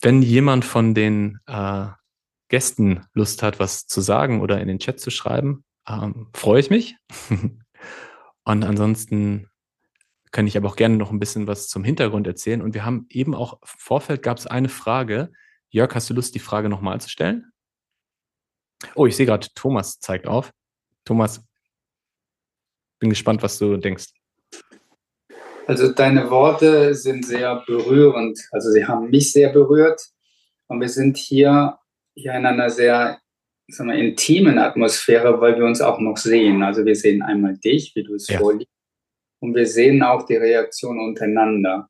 Wenn 0.00 0.20
jemand 0.20 0.64
von 0.64 0.94
den 0.94 1.38
äh, 1.46 1.86
Gästen 2.48 3.06
Lust 3.14 3.44
hat, 3.44 3.60
was 3.60 3.86
zu 3.86 4.00
sagen 4.00 4.40
oder 4.40 4.60
in 4.60 4.66
den 4.66 4.80
Chat 4.80 4.98
zu 4.98 5.12
schreiben, 5.12 5.64
ähm, 5.88 6.28
freue 6.34 6.58
ich 6.58 6.70
mich. 6.70 6.96
und 8.42 8.64
ansonsten 8.64 9.48
kann 10.30 10.46
ich 10.46 10.56
aber 10.56 10.68
auch 10.68 10.76
gerne 10.76 10.96
noch 10.96 11.10
ein 11.10 11.18
bisschen 11.18 11.46
was 11.46 11.68
zum 11.68 11.84
Hintergrund 11.84 12.26
erzählen. 12.26 12.62
Und 12.62 12.74
wir 12.74 12.84
haben 12.84 13.06
eben 13.10 13.34
auch 13.34 13.54
im 13.54 13.58
Vorfeld 13.64 14.22
gab 14.22 14.38
es 14.38 14.46
eine 14.46 14.68
Frage. 14.68 15.30
Jörg, 15.70 15.94
hast 15.94 16.10
du 16.10 16.14
Lust, 16.14 16.34
die 16.34 16.40
Frage 16.40 16.68
nochmal 16.68 17.00
zu 17.00 17.08
stellen? 17.08 17.52
Oh, 18.94 19.06
ich 19.06 19.16
sehe 19.16 19.26
gerade, 19.26 19.46
Thomas 19.54 19.98
zeigt 19.98 20.26
auf. 20.26 20.52
Thomas, 21.04 21.44
bin 23.00 23.10
gespannt, 23.10 23.42
was 23.42 23.58
du 23.58 23.76
denkst. 23.76 24.06
Also 25.66 25.92
deine 25.92 26.30
Worte 26.30 26.94
sind 26.94 27.26
sehr 27.26 27.62
berührend. 27.66 28.40
Also 28.52 28.70
sie 28.70 28.86
haben 28.86 29.10
mich 29.10 29.32
sehr 29.32 29.52
berührt. 29.52 30.02
Und 30.66 30.80
wir 30.80 30.88
sind 30.88 31.16
hier, 31.16 31.78
hier 32.14 32.34
in 32.34 32.46
einer 32.46 32.70
sehr 32.70 33.18
sagen 33.68 33.90
wir, 33.90 33.96
intimen 33.96 34.58
Atmosphäre, 34.58 35.40
weil 35.40 35.58
wir 35.58 35.64
uns 35.64 35.80
auch 35.80 35.98
noch 35.98 36.16
sehen. 36.16 36.62
Also 36.62 36.84
wir 36.84 36.96
sehen 36.96 37.22
einmal 37.22 37.56
dich, 37.58 37.94
wie 37.94 38.02
du 38.02 38.14
es 38.14 38.28
ja. 38.28 38.38
vorliest 38.38 38.70
und 39.40 39.54
wir 39.54 39.66
sehen 39.66 40.02
auch 40.02 40.24
die 40.24 40.36
Reaktion 40.36 40.98
untereinander. 40.98 41.88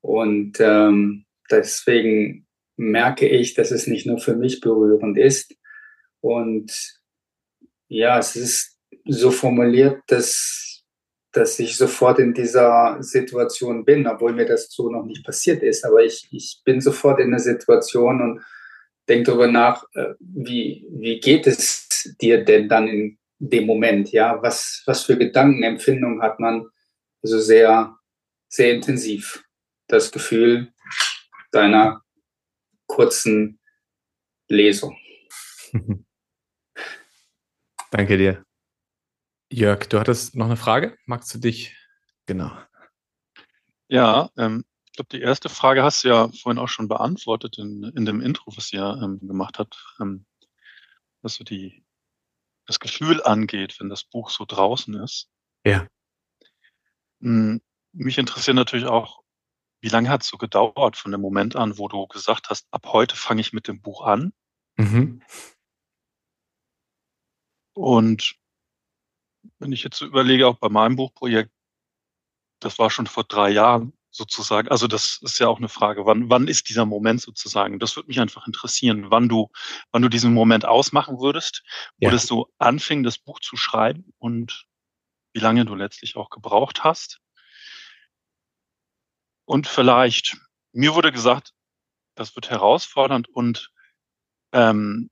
Und 0.00 0.58
ähm, 0.60 1.24
deswegen 1.50 2.46
merke 2.76 3.28
ich, 3.28 3.54
dass 3.54 3.70
es 3.70 3.86
nicht 3.86 4.06
nur 4.06 4.18
für 4.18 4.36
mich 4.36 4.60
berührend 4.60 5.16
ist. 5.16 5.54
Und 6.20 6.98
ja, 7.88 8.18
es 8.18 8.36
ist 8.36 8.78
so 9.06 9.30
formuliert, 9.30 10.02
dass, 10.08 10.82
dass 11.32 11.58
ich 11.58 11.76
sofort 11.76 12.18
in 12.18 12.34
dieser 12.34 12.96
Situation 13.00 13.84
bin, 13.84 14.06
obwohl 14.06 14.32
mir 14.32 14.46
das 14.46 14.68
so 14.70 14.90
noch 14.90 15.04
nicht 15.04 15.24
passiert 15.24 15.62
ist. 15.62 15.84
Aber 15.84 16.02
ich, 16.02 16.28
ich 16.32 16.60
bin 16.64 16.80
sofort 16.80 17.20
in 17.20 17.30
der 17.30 17.40
Situation 17.40 18.20
und 18.20 18.44
denke 19.08 19.24
darüber 19.24 19.46
nach, 19.46 19.84
äh, 19.94 20.14
wie, 20.18 20.86
wie 20.90 21.20
geht 21.20 21.46
es 21.46 22.14
dir 22.20 22.44
denn 22.44 22.68
dann 22.68 22.88
in 22.88 23.18
dem 23.38 23.66
Moment, 23.66 24.12
ja, 24.12 24.40
was, 24.42 24.82
was 24.86 25.04
für 25.04 25.18
Gedankenempfindungen 25.18 26.22
hat 26.22 26.40
man, 26.40 26.68
also 27.22 27.38
sehr, 27.38 27.96
sehr 28.48 28.74
intensiv. 28.74 29.44
das 29.86 30.10
Gefühl 30.12 30.72
deiner 31.52 32.02
kurzen 32.86 33.60
Lesung. 34.48 34.96
Danke 37.90 38.18
dir. 38.18 38.44
Jörg, 39.50 39.86
du 39.88 40.00
hattest 40.00 40.34
noch 40.34 40.46
eine 40.46 40.56
Frage? 40.56 40.96
Magst 41.06 41.32
du 41.34 41.38
dich? 41.38 41.76
Genau. 42.26 42.50
Ja, 43.88 44.30
ähm, 44.36 44.64
ich 44.86 44.92
glaube, 44.92 45.08
die 45.10 45.20
erste 45.20 45.48
Frage 45.48 45.82
hast 45.82 46.02
du 46.02 46.08
ja 46.08 46.28
vorhin 46.28 46.58
auch 46.58 46.68
schon 46.68 46.88
beantwortet 46.88 47.58
in, 47.58 47.84
in 47.94 48.04
dem 48.04 48.20
Intro, 48.20 48.56
was 48.56 48.72
ihr 48.72 48.98
ähm, 49.02 49.20
gemacht 49.20 49.58
habt, 49.58 49.76
ähm, 50.00 50.24
was 51.22 51.34
so 51.34 51.44
die, 51.44 51.83
das 52.66 52.80
Gefühl 52.80 53.22
angeht, 53.22 53.78
wenn 53.80 53.88
das 53.88 54.04
Buch 54.04 54.30
so 54.30 54.44
draußen 54.46 54.94
ist. 55.02 55.30
Ja. 55.64 55.86
Hm, 57.20 57.60
mich 57.92 58.18
interessiert 58.18 58.56
natürlich 58.56 58.86
auch, 58.86 59.22
wie 59.80 59.88
lange 59.88 60.08
hat 60.08 60.22
es 60.22 60.28
so 60.28 60.38
gedauert 60.38 60.96
von 60.96 61.12
dem 61.12 61.20
Moment 61.20 61.56
an, 61.56 61.78
wo 61.78 61.88
du 61.88 62.06
gesagt 62.06 62.48
hast, 62.48 62.66
ab 62.70 62.86
heute 62.86 63.16
fange 63.16 63.40
ich 63.40 63.52
mit 63.52 63.68
dem 63.68 63.82
Buch 63.82 64.02
an? 64.02 64.32
Mhm. 64.76 65.22
Und 67.74 68.36
wenn 69.58 69.72
ich 69.72 69.82
jetzt 69.82 69.98
so 69.98 70.06
überlege, 70.06 70.46
auch 70.46 70.56
bei 70.56 70.68
meinem 70.68 70.96
Buchprojekt, 70.96 71.52
das 72.60 72.78
war 72.78 72.90
schon 72.90 73.06
vor 73.06 73.24
drei 73.24 73.50
Jahren 73.50 73.92
sozusagen. 74.14 74.68
Also 74.68 74.86
das 74.86 75.18
ist 75.22 75.38
ja 75.40 75.48
auch 75.48 75.58
eine 75.58 75.68
Frage, 75.68 76.06
wann, 76.06 76.30
wann 76.30 76.46
ist 76.46 76.68
dieser 76.68 76.86
Moment 76.86 77.20
sozusagen? 77.20 77.78
Das 77.80 77.96
würde 77.96 78.06
mich 78.06 78.20
einfach 78.20 78.46
interessieren, 78.46 79.10
wann 79.10 79.28
du, 79.28 79.50
wann 79.90 80.02
du 80.02 80.08
diesen 80.08 80.32
Moment 80.32 80.64
ausmachen 80.64 81.18
würdest, 81.18 81.62
wo 81.98 82.06
Ja. 82.06 82.12
das 82.12 82.26
so 82.26 82.52
anfing, 82.58 83.02
das 83.02 83.18
Buch 83.18 83.40
zu 83.40 83.56
schreiben 83.56 84.12
und 84.18 84.66
wie 85.32 85.40
lange 85.40 85.64
du 85.64 85.74
letztlich 85.74 86.16
auch 86.16 86.30
gebraucht 86.30 86.84
hast. 86.84 87.20
Und 89.46 89.66
vielleicht, 89.66 90.36
mir 90.72 90.94
wurde 90.94 91.10
gesagt, 91.10 91.52
das 92.14 92.36
wird 92.36 92.50
herausfordernd 92.50 93.28
und 93.28 93.72
ähm, 94.52 95.10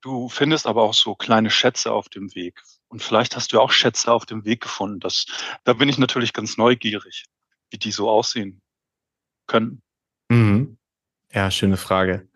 du 0.00 0.28
findest 0.28 0.66
aber 0.66 0.82
auch 0.82 0.94
so 0.94 1.14
kleine 1.14 1.50
Schätze 1.50 1.92
auf 1.92 2.08
dem 2.08 2.34
Weg. 2.34 2.62
Und 2.88 3.02
vielleicht 3.02 3.36
hast 3.36 3.52
du 3.52 3.60
auch 3.60 3.70
Schätze 3.70 4.12
auf 4.12 4.26
dem 4.26 4.44
Weg 4.44 4.62
gefunden. 4.62 4.98
Das, 4.98 5.26
da 5.62 5.72
bin 5.74 5.88
ich 5.88 5.98
natürlich 5.98 6.32
ganz 6.32 6.56
neugierig, 6.56 7.26
wie 7.70 7.78
die 7.78 7.92
so 7.92 8.08
aussehen 8.08 8.60
können. 9.46 9.82
Mhm. 10.28 10.78
Ja, 11.32 11.50
schöne 11.50 11.76
Frage. 11.76 12.28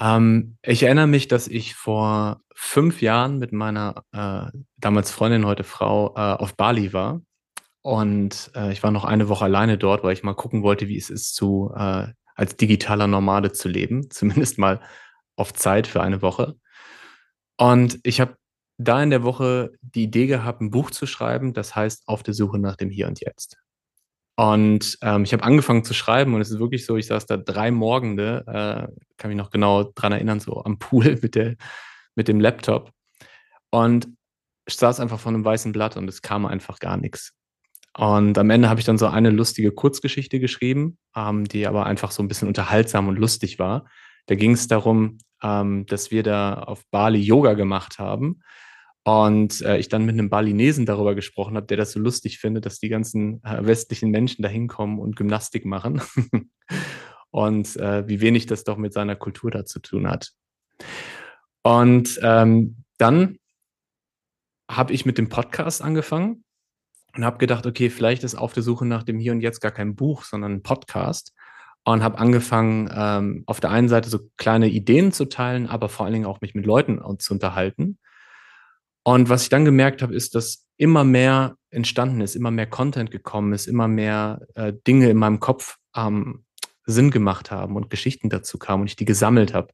Ähm, 0.00 0.56
ich 0.62 0.82
erinnere 0.82 1.06
mich, 1.06 1.28
dass 1.28 1.48
ich 1.48 1.74
vor 1.74 2.40
fünf 2.54 3.02
Jahren 3.02 3.38
mit 3.38 3.52
meiner 3.52 4.04
äh, 4.12 4.50
damals 4.76 5.10
Freundin, 5.10 5.46
heute 5.46 5.64
Frau, 5.64 6.14
äh, 6.16 6.20
auf 6.20 6.56
Bali 6.56 6.92
war. 6.92 7.20
Und 7.82 8.50
äh, 8.54 8.72
ich 8.72 8.82
war 8.82 8.90
noch 8.90 9.04
eine 9.04 9.28
Woche 9.28 9.44
alleine 9.44 9.78
dort, 9.78 10.02
weil 10.02 10.12
ich 10.12 10.22
mal 10.22 10.34
gucken 10.34 10.62
wollte, 10.62 10.88
wie 10.88 10.96
es 10.96 11.10
ist, 11.10 11.34
zu, 11.34 11.72
äh, 11.76 12.08
als 12.34 12.56
digitaler 12.56 13.06
Nomade 13.06 13.52
zu 13.52 13.68
leben. 13.68 14.10
Zumindest 14.10 14.58
mal 14.58 14.80
auf 15.36 15.52
Zeit 15.54 15.86
für 15.86 16.02
eine 16.02 16.22
Woche. 16.22 16.56
Und 17.56 17.98
ich 18.02 18.20
habe 18.20 18.36
da 18.78 19.02
in 19.02 19.10
der 19.10 19.24
Woche 19.24 19.72
die 19.80 20.04
Idee 20.04 20.26
gehabt, 20.26 20.60
ein 20.60 20.70
Buch 20.70 20.90
zu 20.90 21.06
schreiben, 21.06 21.52
das 21.52 21.74
heißt 21.74 22.06
Auf 22.06 22.22
der 22.22 22.34
Suche 22.34 22.58
nach 22.58 22.76
dem 22.76 22.90
Hier 22.90 23.08
und 23.08 23.20
Jetzt. 23.20 23.56
Und 24.38 24.98
ähm, 25.02 25.24
ich 25.24 25.32
habe 25.32 25.42
angefangen 25.42 25.82
zu 25.82 25.94
schreiben 25.94 26.32
und 26.32 26.40
es 26.40 26.52
ist 26.52 26.60
wirklich 26.60 26.86
so, 26.86 26.96
ich 26.96 27.08
saß 27.08 27.26
da 27.26 27.36
drei 27.36 27.72
Morgende, 27.72 28.44
äh, 28.46 28.86
kann 29.16 29.30
mich 29.30 29.36
noch 29.36 29.50
genau 29.50 29.90
dran 29.96 30.12
erinnern, 30.12 30.38
so 30.38 30.62
am 30.62 30.78
Pool 30.78 31.18
mit, 31.22 31.34
der, 31.34 31.56
mit 32.14 32.28
dem 32.28 32.38
Laptop 32.38 32.92
und 33.70 34.06
ich 34.64 34.76
saß 34.76 35.00
einfach 35.00 35.18
vor 35.18 35.32
einem 35.32 35.44
weißen 35.44 35.72
Blatt 35.72 35.96
und 35.96 36.06
es 36.08 36.22
kam 36.22 36.46
einfach 36.46 36.78
gar 36.78 36.96
nichts. 36.96 37.32
Und 37.96 38.38
am 38.38 38.50
Ende 38.50 38.68
habe 38.68 38.78
ich 38.78 38.86
dann 38.86 38.96
so 38.96 39.08
eine 39.08 39.30
lustige 39.30 39.72
Kurzgeschichte 39.72 40.38
geschrieben, 40.38 40.98
ähm, 41.16 41.46
die 41.46 41.66
aber 41.66 41.86
einfach 41.86 42.12
so 42.12 42.22
ein 42.22 42.28
bisschen 42.28 42.46
unterhaltsam 42.46 43.08
und 43.08 43.16
lustig 43.16 43.58
war. 43.58 43.86
Da 44.26 44.36
ging 44.36 44.52
es 44.52 44.68
darum, 44.68 45.18
ähm, 45.42 45.84
dass 45.86 46.12
wir 46.12 46.22
da 46.22 46.54
auf 46.54 46.84
Bali 46.92 47.18
Yoga 47.18 47.54
gemacht 47.54 47.98
haben 47.98 48.42
und 49.04 49.62
äh, 49.62 49.78
ich 49.78 49.88
dann 49.88 50.04
mit 50.04 50.14
einem 50.14 50.30
Balinesen 50.30 50.86
darüber 50.86 51.14
gesprochen 51.14 51.56
habe, 51.56 51.66
der 51.66 51.76
das 51.76 51.92
so 51.92 52.00
lustig 52.00 52.38
findet, 52.38 52.66
dass 52.66 52.78
die 52.78 52.88
ganzen 52.88 53.42
äh, 53.44 53.64
westlichen 53.64 54.10
Menschen 54.10 54.42
da 54.42 54.48
hinkommen 54.48 54.98
und 54.98 55.16
Gymnastik 55.16 55.64
machen. 55.64 56.02
und 57.30 57.76
äh, 57.76 58.06
wie 58.08 58.20
wenig 58.20 58.46
das 58.46 58.64
doch 58.64 58.76
mit 58.76 58.92
seiner 58.92 59.16
Kultur 59.16 59.50
da 59.50 59.64
zu 59.64 59.80
tun 59.80 60.08
hat. 60.08 60.32
Und 61.62 62.18
ähm, 62.22 62.84
dann 62.98 63.38
habe 64.70 64.92
ich 64.92 65.06
mit 65.06 65.18
dem 65.18 65.28
Podcast 65.28 65.82
angefangen 65.82 66.44
und 67.14 67.24
habe 67.24 67.38
gedacht, 67.38 67.66
okay, 67.66 67.90
vielleicht 67.90 68.24
ist 68.24 68.34
auf 68.34 68.52
der 68.52 68.62
Suche 68.62 68.86
nach 68.86 69.02
dem 69.02 69.18
Hier 69.18 69.32
und 69.32 69.40
Jetzt 69.40 69.60
gar 69.60 69.72
kein 69.72 69.96
Buch, 69.96 70.24
sondern 70.24 70.52
ein 70.52 70.62
Podcast. 70.62 71.34
Und 71.84 72.02
habe 72.02 72.18
angefangen, 72.18 72.90
ähm, 72.94 73.44
auf 73.46 73.60
der 73.60 73.70
einen 73.70 73.88
Seite 73.88 74.10
so 74.10 74.18
kleine 74.36 74.68
Ideen 74.68 75.10
zu 75.10 75.24
teilen, 75.24 75.66
aber 75.66 75.88
vor 75.88 76.04
allen 76.04 76.12
Dingen 76.12 76.26
auch 76.26 76.42
mich 76.42 76.54
mit 76.54 76.66
Leuten 76.66 77.00
zu 77.18 77.32
unterhalten. 77.32 77.98
Und 79.08 79.30
was 79.30 79.44
ich 79.44 79.48
dann 79.48 79.64
gemerkt 79.64 80.02
habe, 80.02 80.14
ist, 80.14 80.34
dass 80.34 80.66
immer 80.76 81.02
mehr 81.02 81.56
entstanden 81.70 82.20
ist, 82.20 82.36
immer 82.36 82.50
mehr 82.50 82.66
Content 82.66 83.10
gekommen 83.10 83.54
ist, 83.54 83.66
immer 83.66 83.88
mehr 83.88 84.40
äh, 84.54 84.74
Dinge 84.86 85.08
in 85.08 85.16
meinem 85.16 85.40
Kopf 85.40 85.78
ähm, 85.96 86.44
Sinn 86.84 87.10
gemacht 87.10 87.50
haben 87.50 87.74
und 87.76 87.88
Geschichten 87.88 88.28
dazu 88.28 88.58
kamen 88.58 88.82
und 88.82 88.88
ich 88.88 88.96
die 88.96 89.06
gesammelt 89.06 89.54
habe. 89.54 89.68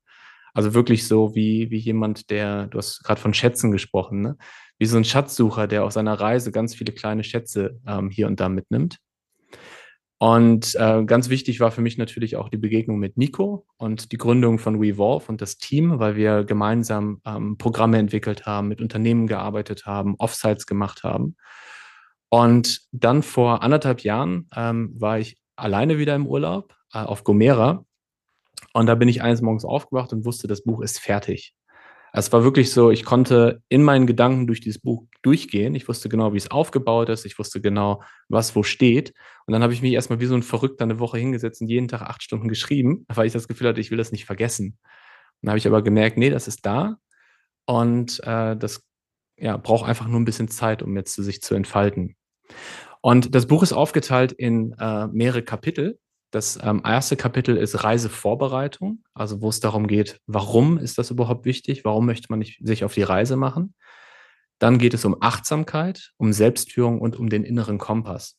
Also 0.53 0.73
wirklich 0.73 1.09
so 1.09 1.35
wie, 1.35 1.69
wie 1.73 1.79
jemand, 1.79 2.31
der, 2.31 2.69
du 2.69 2.79
hast 2.79 3.03
gerade 3.03 3.21
von 3.21 3.35
Schätzen 3.35 3.73
gesprochen, 3.73 4.21
ne? 4.21 4.37
wie 4.79 4.87
so 4.87 4.97
ein 4.97 5.05
Schatzsucher, 5.05 5.67
der 5.67 5.83
auf 5.85 5.91
seiner 5.91 6.15
Reise 6.15 6.53
ganz 6.53 6.77
viele 6.77 6.93
kleine 6.93 7.25
Schätze 7.25 7.81
ähm, 7.89 8.11
hier 8.11 8.29
und 8.29 8.39
da 8.39 8.49
mitnimmt. 8.49 8.99
Und 10.25 10.75
äh, 10.77 11.05
ganz 11.05 11.29
wichtig 11.29 11.61
war 11.61 11.71
für 11.71 11.83
mich 11.83 11.99
natürlich 11.99 12.37
auch 12.37 12.49
die 12.49 12.57
Begegnung 12.57 12.99
mit 12.99 13.19
Nico 13.19 13.67
und 13.77 14.11
die 14.11 14.17
Gründung 14.17 14.59
von 14.59 14.81
WeVolve 14.81 15.27
und 15.29 15.43
das 15.43 15.59
Team, 15.59 15.99
weil 15.99 16.17
wir 16.17 16.45
gemeinsam 16.45 17.21
ähm, 17.27 17.59
Programme 17.59 17.99
entwickelt 17.99 18.47
haben, 18.47 18.69
mit 18.69 18.81
Unternehmen 18.81 19.27
gearbeitet 19.27 19.85
haben, 19.85 20.15
Offsites 20.17 20.65
gemacht 20.65 21.03
haben. 21.03 21.37
Und 22.31 22.89
dann 22.91 23.23
vor 23.23 23.63
anderthalb 23.63 24.01
Jahren 24.01 24.49
ähm, 24.57 24.95
war 24.99 25.19
ich 25.19 25.37
alleine 25.57 25.99
wieder 25.99 26.15
im 26.15 26.27
Urlaub 26.27 26.75
äh, 26.95 27.01
auf 27.01 27.23
Gomera. 27.25 27.85
Und 28.73 28.87
da 28.87 28.95
bin 28.95 29.11
ich 29.11 29.21
eines 29.21 29.43
Morgens 29.43 29.67
aufgewacht 29.67 30.15
und 30.15 30.25
wusste, 30.25 30.49
das 30.49 30.65
Buch 30.65 30.81
ist 30.81 31.01
fertig. 31.01 31.55
Es 32.17 32.33
war 32.33 32.45
wirklich 32.45 32.71
so, 32.71 32.93
ich 32.93 33.05
konnte 33.05 33.61
in 33.69 33.83
meinen 33.83 34.07
Gedanken 34.07 34.47
durch 34.47 34.61
dieses 34.61 34.81
Buch 34.81 35.05
durchgehen. 35.23 35.75
Ich 35.75 35.89
wusste 35.89 36.09
genau, 36.09 36.33
wie 36.33 36.37
es 36.37 36.49
aufgebaut 36.49 37.09
ist. 37.09 37.27
Ich 37.27 37.41
wusste 37.41 37.61
genau, 37.61 38.05
was 38.29 38.55
wo 38.55 38.63
steht. 38.63 39.13
Und 39.47 39.53
dann 39.53 39.65
habe 39.65 39.73
ich 39.73 39.83
mich 39.83 39.93
erstmal 39.93 40.21
wie 40.21 40.27
so 40.27 40.37
ein 40.37 40.45
Verrückter 40.45 40.85
eine 40.85 41.01
Woche 41.01 41.19
hingesetzt 41.19 41.61
und 41.61 41.67
jeden 41.67 41.89
Tag 41.89 42.03
acht 42.03 42.23
Stunden 42.23 42.47
geschrieben, 42.49 43.05
weil 43.09 43.27
ich 43.27 43.33
das 43.33 43.49
Gefühl 43.49 43.67
hatte, 43.67 43.81
ich 43.81 43.91
will 43.91 43.99
das 43.99 44.13
nicht 44.13 44.27
vergessen. 44.27 44.79
Dann 45.43 45.51
habe 45.51 45.59
ich 45.59 45.67
aber 45.67 45.83
gemerkt, 45.83 46.17
nee, 46.17 46.31
das 46.31 46.47
ist 46.47 46.65
da. 46.65 46.99
Und 47.67 48.21
äh, 48.23 48.57
das 48.57 48.85
ja, 49.37 49.57
braucht 49.57 49.89
einfach 49.89 50.07
nur 50.07 50.21
ein 50.21 50.25
bisschen 50.25 50.47
Zeit, 50.49 50.85
um 50.85 50.97
jetzt 50.97 51.17
sich 51.17 51.43
zu 51.43 51.57
entfalten. 51.57 52.15
Und 53.01 53.35
das 53.35 53.47
Buch 53.47 53.65
ist 53.65 53.73
aufgeteilt 53.73 54.31
in 54.31 54.73
äh, 54.79 55.09
mehrere 55.09 55.43
Kapitel. 55.43 55.99
Das 56.35 56.59
ähm, 56.61 56.83
erste 56.85 57.17
Kapitel 57.17 57.57
ist 57.57 57.85
Reisevorbereitung, 57.85 59.05
also 59.15 59.41
wo 59.41 59.51
es 59.51 59.61
darum 59.61 59.87
geht, 59.87 60.19
warum 60.27 60.79
ist 60.79 60.99
das 60.99 61.13
überhaupt 61.13 61.45
wichtig? 61.45 61.85
Warum 61.85 62.07
möchte 62.07 62.27
man 62.29 62.41
nicht 62.41 62.59
sich 62.61 62.83
auf 62.83 62.93
die 62.93 63.05
Reise 63.05 63.37
machen? 63.37 63.77
Dann 64.59 64.79
geht 64.79 64.95
es 64.95 65.05
um 65.05 65.17
Achtsamkeit, 65.21 66.11
um 66.17 66.33
Selbstführung 66.33 67.01
und 67.01 67.17
um 67.17 67.29
den 67.29 67.45
inneren 67.45 67.79
Kompass. 67.79 68.37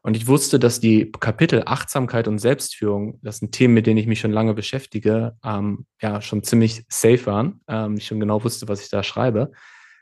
Und 0.00 0.16
ich 0.16 0.28
wusste, 0.28 0.58
dass 0.58 0.80
die 0.80 1.12
Kapitel 1.12 1.64
Achtsamkeit 1.66 2.26
und 2.26 2.38
Selbstführung, 2.38 3.18
das 3.20 3.38
sind 3.38 3.52
Themen, 3.52 3.74
mit 3.74 3.86
denen 3.86 3.98
ich 3.98 4.06
mich 4.06 4.20
schon 4.20 4.32
lange 4.32 4.54
beschäftige, 4.54 5.36
ähm, 5.44 5.84
ja, 6.00 6.22
schon 6.22 6.42
ziemlich 6.42 6.86
safe 6.88 7.26
waren. 7.26 7.60
Ähm, 7.68 7.96
ich 7.98 8.06
schon 8.06 8.20
genau 8.20 8.44
wusste, 8.44 8.66
was 8.66 8.80
ich 8.80 8.88
da 8.88 9.02
schreibe. 9.02 9.52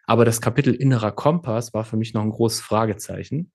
Aber 0.06 0.24
das 0.24 0.40
Kapitel 0.40 0.72
innerer 0.72 1.10
Kompass 1.10 1.74
war 1.74 1.82
für 1.82 1.96
mich 1.96 2.14
noch 2.14 2.22
ein 2.22 2.30
großes 2.30 2.60
Fragezeichen 2.60 3.50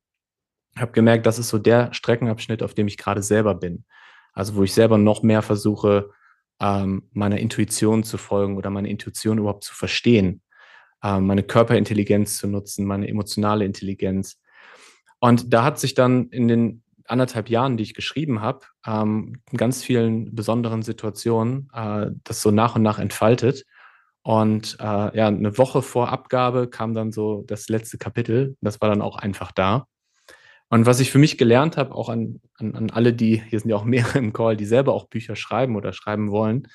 habe 0.77 0.91
gemerkt, 0.91 1.25
das 1.25 1.39
ist 1.39 1.49
so 1.49 1.58
der 1.58 1.93
Streckenabschnitt, 1.93 2.63
auf 2.63 2.73
dem 2.73 2.88
ich 2.88 2.97
gerade 2.97 3.21
selber 3.21 3.55
bin. 3.55 3.86
Also 4.34 4.55
wo 4.55 4.63
ich 4.63 4.73
selber 4.73 4.97
noch 4.97 5.23
mehr 5.23 5.41
versuche, 5.41 6.12
ähm, 6.62 7.10
meiner 7.13 7.39
Intuition 7.39 8.03
zu 8.03 8.17
folgen 8.17 8.58
oder 8.58 8.69
meine 8.69 8.89
Intuition 8.89 9.38
überhaupt 9.38 9.63
zu 9.63 9.73
verstehen, 9.73 10.41
ähm, 11.03 11.25
meine 11.27 11.43
Körperintelligenz 11.43 12.38
zu 12.38 12.47
nutzen, 12.47 12.86
meine 12.86 13.08
emotionale 13.08 13.65
Intelligenz. 13.65 14.39
Und 15.19 15.53
da 15.53 15.63
hat 15.63 15.79
sich 15.79 15.93
dann 15.93 16.29
in 16.29 16.47
den 16.47 16.84
anderthalb 17.05 17.49
Jahren, 17.49 17.77
die 17.77 17.84
ich 17.84 17.93
geschrieben 17.93 18.41
habe, 18.41 18.62
ähm, 18.86 19.41
in 19.51 19.58
ganz 19.58 19.84
vielen 19.84 20.36
besonderen 20.36 20.84
Situationen 20.84 21.69
äh, 21.73 22.12
das 22.23 22.41
so 22.41 22.51
nach 22.51 22.75
und 22.75 22.84
nach 22.84 22.99
entfaltet. 22.99 23.65
Und 24.21 24.77
äh, 24.79 25.17
ja, 25.17 25.27
eine 25.27 25.58
Woche 25.58 25.82
vor 25.82 26.10
Abgabe 26.10 26.69
kam 26.69 26.93
dann 26.93 27.12
so 27.12 27.43
das 27.47 27.69
letzte 27.69 27.97
Kapitel. 27.97 28.55
Das 28.62 28.79
war 28.82 28.89
dann 28.89 29.01
auch 29.01 29.17
einfach 29.17 29.51
da. 29.51 29.88
Und 30.69 30.86
was 30.86 30.99
ich 30.99 31.12
für 31.12 31.17
mich 31.17 31.38
gelernt 31.38 31.77
habe, 31.77 31.95
auch 31.95 32.10
an, 32.10 32.41
an, 32.58 32.75
an 32.75 32.89
alle, 32.91 33.13
die, 33.13 33.41
hier 33.41 33.60
sind 33.60 33.69
ja 33.69 33.75
auch 33.75 33.86
mehrere 33.86 34.19
im 34.19 34.34
Call, 34.34 34.55
die 34.55 34.65
selber 34.65 34.93
auch 34.93 35.08
Bücher 35.08 35.36
schreiben 35.36 35.75
oder 35.75 35.93
schreiben 35.93 36.32
wollen. 36.32 36.67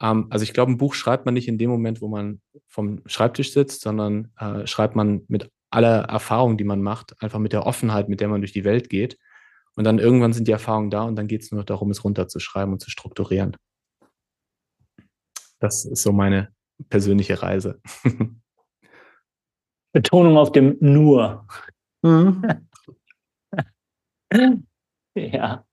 Ähm, 0.00 0.26
also 0.30 0.42
ich 0.42 0.54
glaube, 0.54 0.72
ein 0.72 0.78
Buch 0.78 0.94
schreibt 0.94 1.26
man 1.26 1.34
nicht 1.34 1.48
in 1.48 1.58
dem 1.58 1.70
Moment, 1.70 2.00
wo 2.00 2.08
man 2.08 2.40
vom 2.66 3.02
Schreibtisch 3.06 3.52
sitzt, 3.52 3.82
sondern 3.82 4.32
äh, 4.38 4.66
schreibt 4.66 4.96
man 4.96 5.22
mit 5.28 5.50
aller 5.70 6.04
Erfahrung, 6.04 6.56
die 6.56 6.64
man 6.64 6.80
macht, 6.80 7.20
einfach 7.22 7.38
mit 7.38 7.52
der 7.52 7.66
Offenheit, 7.66 8.08
mit 8.08 8.20
der 8.20 8.28
man 8.28 8.40
durch 8.40 8.52
die 8.52 8.64
Welt 8.64 8.88
geht. 8.88 9.18
Und 9.74 9.84
dann 9.84 9.98
irgendwann 9.98 10.32
sind 10.32 10.48
die 10.48 10.52
Erfahrungen 10.52 10.90
da 10.90 11.02
und 11.02 11.16
dann 11.16 11.26
geht 11.26 11.42
es 11.42 11.52
nur 11.52 11.62
darum, 11.62 11.90
es 11.90 12.02
runterzuschreiben 12.02 12.72
und 12.72 12.80
zu 12.80 12.90
strukturieren. 12.90 13.56
Das 15.58 15.84
ist 15.84 16.02
so 16.02 16.12
meine 16.12 16.48
persönliche 16.88 17.42
Reise. 17.42 17.80
Betonung 19.92 20.36
auf 20.38 20.52
dem 20.52 20.76
nur. 20.80 21.46
Mhm. 22.02 22.42
ja. 25.14 25.64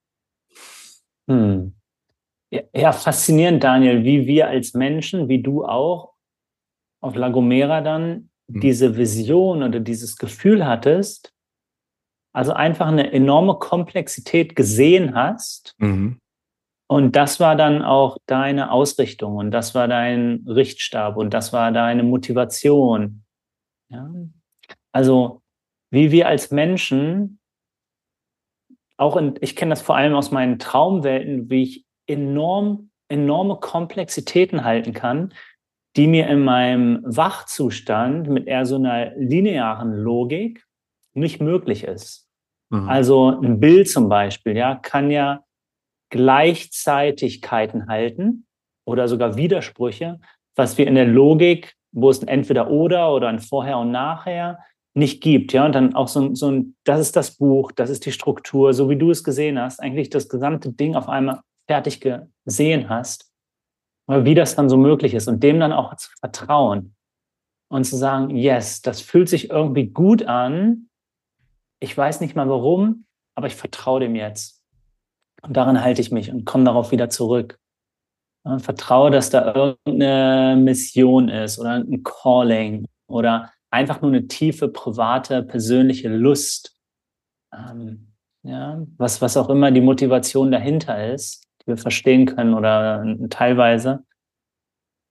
Hm. 1.29 1.73
Ja, 2.75 2.91
faszinierend, 2.91 3.63
Daniel, 3.63 4.03
wie 4.03 4.27
wir 4.27 4.47
als 4.47 4.73
Menschen, 4.73 5.27
wie 5.27 5.41
du 5.41 5.65
auch, 5.65 6.13
auf 7.01 7.15
La 7.15 7.29
Gomera 7.29 7.81
dann 7.81 8.29
mhm. 8.47 8.61
diese 8.61 8.95
Vision 8.95 9.63
oder 9.63 9.79
dieses 9.79 10.17
Gefühl 10.17 10.65
hattest, 10.65 11.33
also 12.33 12.53
einfach 12.53 12.87
eine 12.87 13.11
enorme 13.11 13.55
Komplexität 13.55 14.55
gesehen 14.55 15.15
hast. 15.15 15.75
Mhm. 15.79 16.19
Und 16.87 17.15
das 17.15 17.39
war 17.39 17.55
dann 17.55 17.81
auch 17.81 18.17
deine 18.27 18.71
Ausrichtung 18.71 19.35
und 19.37 19.51
das 19.51 19.73
war 19.73 19.87
dein 19.87 20.45
Richtstab 20.47 21.17
und 21.17 21.33
das 21.33 21.53
war 21.53 21.71
deine 21.71 22.03
Motivation. 22.03 23.23
Ja? 23.89 24.11
Also 24.91 25.41
wie 25.89 26.11
wir 26.11 26.27
als 26.27 26.51
Menschen, 26.51 27.39
auch 28.97 29.17
in, 29.17 29.35
ich 29.41 29.55
kenne 29.55 29.71
das 29.71 29.81
vor 29.81 29.95
allem 29.95 30.15
aus 30.15 30.31
meinen 30.31 30.59
Traumwelten, 30.59 31.49
wie 31.49 31.63
ich 31.63 31.85
enorm, 32.07 32.91
enorme 33.07 33.57
Komplexitäten 33.57 34.63
halten 34.63 34.93
kann, 34.93 35.33
die 35.95 36.07
mir 36.07 36.27
in 36.27 36.43
meinem 36.43 37.01
Wachzustand 37.03 38.27
mit 38.27 38.47
eher 38.47 38.65
so 38.65 38.75
einer 38.75 39.15
linearen 39.15 39.93
Logik 39.93 40.65
nicht 41.13 41.41
möglich 41.41 41.83
ist. 41.83 42.27
Mhm. 42.69 42.89
Also 42.89 43.29
ein 43.29 43.59
Bild 43.59 43.89
zum 43.89 44.09
Beispiel, 44.09 44.57
ja, 44.57 44.75
kann 44.75 45.11
ja 45.11 45.43
Gleichzeitigkeiten 46.09 47.87
halten 47.87 48.45
oder 48.85 49.07
sogar 49.07 49.35
Widersprüche, 49.35 50.19
was 50.55 50.77
wir 50.77 50.87
in 50.87 50.95
der 50.95 51.05
Logik, 51.05 51.75
wo 51.91 52.09
es 52.09 52.21
ein 52.21 52.27
entweder 52.27 52.69
oder 52.69 53.11
oder 53.11 53.27
ein 53.27 53.39
vorher 53.39 53.77
und 53.77 53.91
nachher 53.91 54.59
nicht 54.95 55.21
gibt, 55.21 55.53
ja, 55.53 55.65
und 55.65 55.73
dann 55.73 55.95
auch 55.95 56.07
so 56.07 56.21
ein, 56.21 56.35
so 56.35 56.51
ein, 56.51 56.75
das 56.83 56.99
ist 56.99 57.15
das 57.15 57.37
Buch, 57.37 57.71
das 57.71 57.89
ist 57.89 58.05
die 58.05 58.11
Struktur, 58.11 58.73
so 58.73 58.89
wie 58.89 58.95
du 58.95 59.09
es 59.09 59.23
gesehen 59.23 59.59
hast, 59.59 59.79
eigentlich 59.79 60.09
das 60.09 60.29
gesamte 60.29 60.71
Ding 60.71 60.95
auf 60.95 61.09
einmal 61.09 61.41
fertig 61.67 61.99
gesehen 61.99 62.89
hast, 62.89 63.31
wie 64.07 64.35
das 64.35 64.55
dann 64.55 64.69
so 64.69 64.77
möglich 64.77 65.13
ist 65.13 65.27
und 65.27 65.41
dem 65.41 65.59
dann 65.59 65.71
auch 65.71 65.95
zu 65.95 66.09
vertrauen 66.19 66.95
und 67.69 67.85
zu 67.85 67.95
sagen, 67.95 68.29
yes, 68.35 68.81
das 68.81 69.01
fühlt 69.01 69.29
sich 69.29 69.49
irgendwie 69.49 69.87
gut 69.87 70.23
an. 70.23 70.89
Ich 71.79 71.97
weiß 71.97 72.21
nicht 72.21 72.35
mal 72.35 72.49
warum, 72.49 73.05
aber 73.35 73.47
ich 73.47 73.55
vertraue 73.55 74.01
dem 74.01 74.15
jetzt. 74.15 74.61
Und 75.41 75.57
daran 75.57 75.83
halte 75.83 76.01
ich 76.01 76.11
mich 76.11 76.31
und 76.31 76.45
komme 76.45 76.65
darauf 76.65 76.91
wieder 76.91 77.09
zurück. 77.09 77.59
Und 78.45 78.61
vertraue, 78.61 79.09
dass 79.09 79.29
da 79.29 79.55
irgendeine 79.55 80.61
Mission 80.61 81.29
ist 81.29 81.57
oder 81.57 81.75
ein 81.75 82.03
Calling 82.03 82.87
oder 83.07 83.51
einfach 83.73 84.01
nur 84.01 84.11
eine 84.11 84.27
tiefe, 84.27 84.69
private, 84.69 85.43
persönliche 85.43 86.09
Lust. 86.09 86.77
Ähm, 87.53 88.13
ja, 88.43 88.85
was, 88.97 89.21
was 89.21 89.37
auch 89.37 89.49
immer 89.49 89.71
die 89.71 89.81
Motivation 89.81 90.51
dahinter 90.51 91.13
ist 91.13 91.43
die 91.63 91.67
wir 91.67 91.77
verstehen 91.77 92.25
können 92.25 92.53
oder 92.53 93.05
teilweise, 93.29 94.05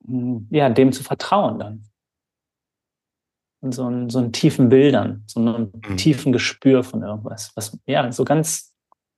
hm, 0.05 0.47
ja, 0.51 0.69
dem 0.69 0.91
zu 0.91 1.03
vertrauen 1.03 1.59
dann. 1.59 1.83
Und 3.61 3.71
so, 3.71 3.85
einen, 3.85 4.09
so 4.09 4.19
einen 4.19 4.33
tiefen 4.33 4.69
Bildern, 4.69 5.23
so 5.25 5.39
einen 5.39 5.71
mhm. 5.73 5.97
tiefen 5.97 6.33
Gespür 6.33 6.83
von 6.83 7.01
irgendwas, 7.01 7.53
was 7.55 7.79
ja 7.85 8.11
so 8.11 8.25
ganz 8.25 8.73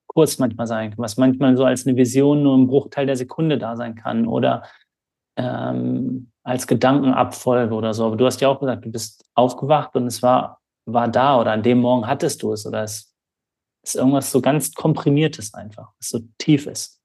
kurz 0.08 0.38
manchmal 0.38 0.68
sein 0.68 0.92
kann, 0.92 1.00
was 1.00 1.18
manchmal 1.18 1.58
so 1.58 1.66
als 1.66 1.88
eine 1.88 1.98
Vision 1.98 2.44
nur 2.44 2.56
im 2.56 2.68
Bruchteil 2.68 3.08
der 3.08 3.18
Sekunde 3.18 3.58
da 3.58 3.76
sein 3.76 3.96
kann 3.96 4.28
oder 4.28 4.64
ähm, 5.36 6.32
als 6.46 6.68
Gedankenabfolge 6.68 7.74
oder 7.74 7.94
so. 7.94 8.06
Aber 8.06 8.16
du 8.16 8.26
hast 8.26 8.40
ja 8.40 8.48
auch 8.48 8.60
gesagt, 8.60 8.86
du 8.86 8.92
bist 8.92 9.26
aufgewacht 9.34 9.96
und 9.96 10.06
es 10.08 10.22
war, 10.22 10.62
war 10.86 11.08
da 11.08 11.40
oder 11.40 11.52
an 11.52 11.64
dem 11.64 11.80
Morgen 11.80 12.08
hattest 12.08 12.44
du 12.44 12.54
es 12.54 12.66
oder 12.66 12.84
es 12.84 13.14
ist 13.84 13.96
irgendwas 13.96 14.32
so 14.32 14.42
ganz 14.42 14.74
Komprimiertes 14.74 15.54
einfach, 15.54 15.92
was 16.00 16.10
so 16.10 16.20
tief 16.38 16.68
ist. 16.68 17.02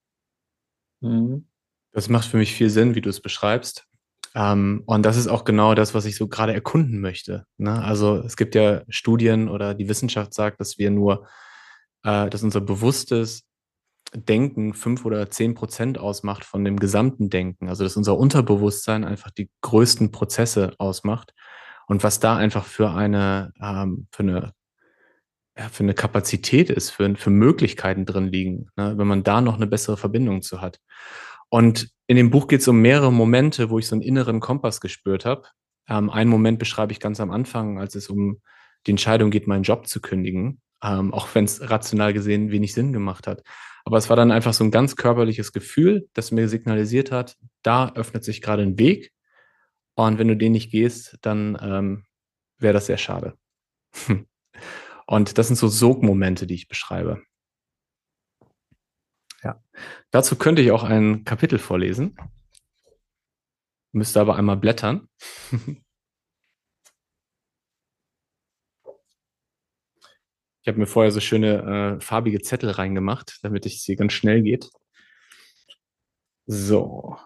Mhm. 1.00 1.46
Das 1.92 2.08
macht 2.08 2.28
für 2.28 2.36
mich 2.36 2.52
viel 2.52 2.70
Sinn, 2.70 2.94
wie 2.94 3.00
du 3.00 3.08
es 3.08 3.20
beschreibst. 3.20 3.86
Ähm, 4.34 4.82
und 4.86 5.04
das 5.04 5.16
ist 5.16 5.26
auch 5.26 5.44
genau 5.44 5.74
das, 5.74 5.94
was 5.94 6.04
ich 6.04 6.16
so 6.16 6.28
gerade 6.28 6.52
erkunden 6.52 7.00
möchte. 7.00 7.46
Ne? 7.56 7.82
Also 7.82 8.18
es 8.18 8.36
gibt 8.36 8.54
ja 8.54 8.82
Studien 8.88 9.48
oder 9.48 9.74
die 9.74 9.88
Wissenschaft 9.88 10.34
sagt, 10.34 10.60
dass 10.60 10.78
wir 10.78 10.90
nur, 10.90 11.26
äh, 12.04 12.28
dass 12.28 12.42
unser 12.42 12.60
bewusstes 12.60 13.49
Denken 14.14 14.74
fünf 14.74 15.04
oder 15.04 15.30
zehn 15.30 15.54
Prozent 15.54 15.98
ausmacht 15.98 16.44
von 16.44 16.64
dem 16.64 16.78
gesamten 16.78 17.30
Denken. 17.30 17.68
Also 17.68 17.84
dass 17.84 17.96
unser 17.96 18.16
Unterbewusstsein 18.18 19.04
einfach 19.04 19.30
die 19.30 19.50
größten 19.62 20.10
Prozesse 20.10 20.74
ausmacht. 20.78 21.34
Und 21.86 22.02
was 22.02 22.20
da 22.20 22.36
einfach 22.36 22.64
für 22.64 22.90
eine, 22.90 23.52
ähm, 23.60 24.06
für 24.12 24.22
eine 24.22 24.52
ja, 25.58 25.68
für 25.68 25.82
eine 25.82 25.94
Kapazität 25.94 26.70
ist, 26.70 26.90
für, 26.90 27.14
für 27.16 27.30
Möglichkeiten 27.30 28.06
drin 28.06 28.28
liegen, 28.28 28.68
ne, 28.76 28.94
wenn 28.96 29.06
man 29.06 29.22
da 29.22 29.40
noch 29.40 29.56
eine 29.56 29.66
bessere 29.66 29.96
Verbindung 29.96 30.42
zu 30.42 30.60
hat. 30.60 30.80
Und 31.48 31.90
in 32.06 32.16
dem 32.16 32.30
Buch 32.30 32.46
geht 32.48 32.60
es 32.60 32.68
um 32.68 32.80
mehrere 32.80 33.12
Momente, 33.12 33.70
wo 33.70 33.78
ich 33.78 33.86
so 33.86 33.94
einen 33.94 34.02
inneren 34.02 34.40
Kompass 34.40 34.80
gespürt 34.80 35.24
habe. 35.24 35.42
Ähm, 35.88 36.08
einen 36.08 36.30
Moment 36.30 36.58
beschreibe 36.58 36.92
ich 36.92 37.00
ganz 37.00 37.20
am 37.20 37.30
Anfang, 37.30 37.78
als 37.78 37.94
es 37.94 38.08
um 38.08 38.40
die 38.86 38.92
Entscheidung 38.92 39.30
geht, 39.30 39.46
meinen 39.46 39.64
Job 39.64 39.86
zu 39.86 40.00
kündigen, 40.00 40.62
ähm, 40.82 41.12
auch 41.12 41.28
wenn 41.34 41.44
es 41.44 41.68
rational 41.68 42.12
gesehen 42.12 42.50
wenig 42.50 42.72
Sinn 42.72 42.92
gemacht 42.92 43.26
hat. 43.26 43.42
Aber 43.84 43.96
es 43.96 44.08
war 44.08 44.16
dann 44.16 44.30
einfach 44.30 44.52
so 44.52 44.64
ein 44.64 44.70
ganz 44.70 44.96
körperliches 44.96 45.52
Gefühl, 45.52 46.08
das 46.12 46.30
mir 46.30 46.48
signalisiert 46.48 47.10
hat, 47.10 47.36
da 47.62 47.92
öffnet 47.94 48.24
sich 48.24 48.42
gerade 48.42 48.62
ein 48.62 48.78
Weg. 48.78 49.12
Und 49.94 50.18
wenn 50.18 50.28
du 50.28 50.36
den 50.36 50.52
nicht 50.52 50.70
gehst, 50.70 51.18
dann 51.22 51.58
ähm, 51.60 52.04
wäre 52.58 52.74
das 52.74 52.86
sehr 52.86 52.98
schade. 52.98 53.36
Und 55.06 55.38
das 55.38 55.48
sind 55.48 55.56
so 55.56 55.68
Sogmomente, 55.68 56.46
die 56.46 56.54
ich 56.54 56.68
beschreibe. 56.68 57.22
Ja. 59.42 59.62
Dazu 60.10 60.36
könnte 60.36 60.62
ich 60.62 60.70
auch 60.70 60.84
ein 60.84 61.24
Kapitel 61.24 61.58
vorlesen. 61.58 62.16
Müsste 63.92 64.20
aber 64.20 64.36
einmal 64.36 64.56
blättern. 64.56 65.08
Ich 70.62 70.68
habe 70.68 70.78
mir 70.78 70.86
vorher 70.86 71.10
so 71.10 71.20
schöne 71.20 71.98
äh, 71.98 72.00
farbige 72.00 72.40
Zettel 72.42 72.70
reingemacht, 72.70 73.38
damit 73.42 73.64
es 73.64 73.82
hier 73.82 73.96
ganz 73.96 74.12
schnell 74.12 74.42
geht. 74.42 74.70
So. 76.46 77.16